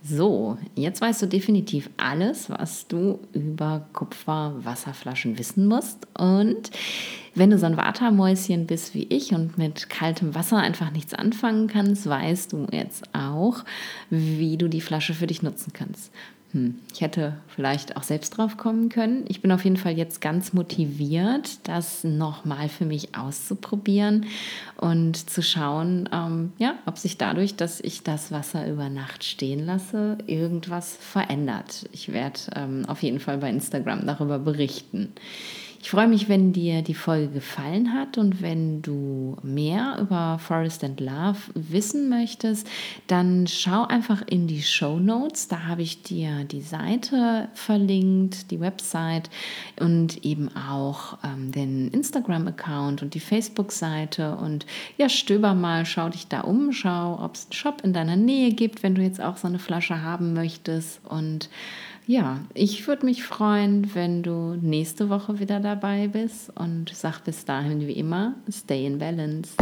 So, 0.02 0.56
jetzt 0.74 1.00
weißt 1.00 1.22
du 1.22 1.26
definitiv 1.26 1.90
alles, 1.96 2.48
was 2.50 2.86
du 2.86 3.18
über 3.32 3.86
Kupferwasserflaschen 3.92 5.38
wissen 5.38 5.66
musst. 5.66 6.06
Und 6.16 6.70
wenn 7.39 7.51
du 7.51 7.59
so 7.59 7.66
ein 7.66 7.76
Watermäuschen 7.76 8.66
bist 8.66 8.95
wie 8.95 9.05
ich 9.05 9.32
und 9.32 9.59
mit 9.59 9.89
kaltem 9.89 10.34
Wasser 10.34 10.59
einfach 10.59 10.91
nichts 10.91 11.14
anfangen 11.14 11.68
kannst, 11.68 12.09
weißt 12.09 12.53
du 12.53 12.66
jetzt 12.70 13.05
auch, 13.14 13.64
wie 14.11 14.57
du 14.57 14.68
die 14.68 14.80
Flasche 14.80 15.14
für 15.14 15.26
dich 15.26 15.43
nutzen 15.43 15.72
kannst. 15.72 16.12
Hm, 16.53 16.76
ich 16.95 17.03
hätte 17.03 17.34
vielleicht 17.47 17.99
auch 17.99 18.03
selbst 18.03 18.30
drauf 18.30 18.57
kommen 18.57 18.89
können. 18.89 19.24
Ich 19.28 19.43
bin 19.43 19.53
auf 19.53 19.64
jeden 19.64 19.76
Fall 19.76 19.99
jetzt 19.99 20.22
ganz 20.22 20.55
motiviert, 20.55 21.68
das 21.68 22.05
nochmal 22.05 22.70
für 22.70 22.86
mich 22.86 23.14
auszuprobieren 23.14 24.24
und 24.78 25.28
zu 25.28 25.43
schauen, 25.43 26.09
ähm, 26.11 26.53
ja, 26.57 26.78
ob 26.86 26.97
sich 26.97 27.18
dadurch, 27.18 27.57
dass 27.57 27.80
ich 27.80 28.03
das 28.03 28.32
Wasser 28.32 28.66
über 28.66 28.89
Nacht 28.89 29.24
stehen 29.24 29.66
lasse, 29.66 30.16
irgendwas 30.26 30.97
verändert. 30.97 31.86
Ich 31.93 32.14
werde 32.14 32.41
ähm, 32.57 32.86
auf 32.86 33.03
jeden 33.03 33.20
Fall 33.20 33.36
bei 33.36 33.51
Instagram 33.51 34.07
darüber 34.07 34.39
berichten. 34.39 35.12
Ich 35.80 35.90
freue 35.90 36.08
mich, 36.08 36.28
wenn 36.28 36.52
dir 36.52 36.82
die 36.82 36.94
Folge 36.94 37.28
gefallen 37.28 37.94
hat 37.94 38.18
und 38.18 38.42
wenn 38.42 38.82
du 38.82 39.36
mehr 39.42 39.96
über 40.00 40.40
Forest 40.40 40.82
and 40.82 40.98
Love 40.98 41.38
wissen 41.54 42.08
möchtest, 42.08 42.66
dann 43.06 43.46
schau 43.46 43.86
einfach 43.86 44.22
in 44.26 44.48
die 44.48 44.62
Show 44.62 44.98
Notes. 44.98 45.46
Da 45.46 45.66
habe 45.66 45.82
ich 45.82 46.02
dir 46.02 46.44
die 46.44 46.62
Seite 46.62 47.48
verlinkt, 47.54 48.50
die 48.50 48.58
Website 48.58 49.30
und 49.78 50.24
eben 50.24 50.50
auch 50.56 51.16
ähm, 51.22 51.52
den 51.52 51.88
Instagram-Account 51.92 53.02
und 53.02 53.14
die 53.14 53.20
Facebook-Seite. 53.20 54.34
Und 54.34 54.66
ja, 54.96 55.08
stöber 55.08 55.54
mal, 55.54 55.86
schau 55.86 56.08
dich 56.08 56.26
da 56.26 56.40
um, 56.40 56.72
schau, 56.72 57.22
ob 57.22 57.36
es 57.36 57.44
einen 57.44 57.52
Shop 57.52 57.82
in 57.84 57.92
deiner 57.92 58.16
Nähe 58.16 58.50
gibt, 58.50 58.82
wenn 58.82 58.96
du 58.96 59.02
jetzt 59.02 59.20
auch 59.20 59.36
so 59.36 59.46
eine 59.46 59.60
Flasche 59.60 60.02
haben 60.02 60.32
möchtest. 60.32 61.00
Und 61.08 61.48
ja, 62.09 62.38
ich 62.54 62.88
würde 62.88 63.04
mich 63.04 63.22
freuen, 63.22 63.94
wenn 63.94 64.22
du 64.22 64.54
nächste 64.54 65.11
Woche 65.11 65.40
wieder 65.40 65.61
dabei 65.61 66.09
bist 66.09 66.50
und 66.56 66.90
sag 66.94 67.20
bis 67.20 67.44
dahin 67.44 67.86
wie 67.86 67.92
immer, 67.92 68.34
stay 68.50 68.86
in 68.86 68.98
balance. 68.98 69.54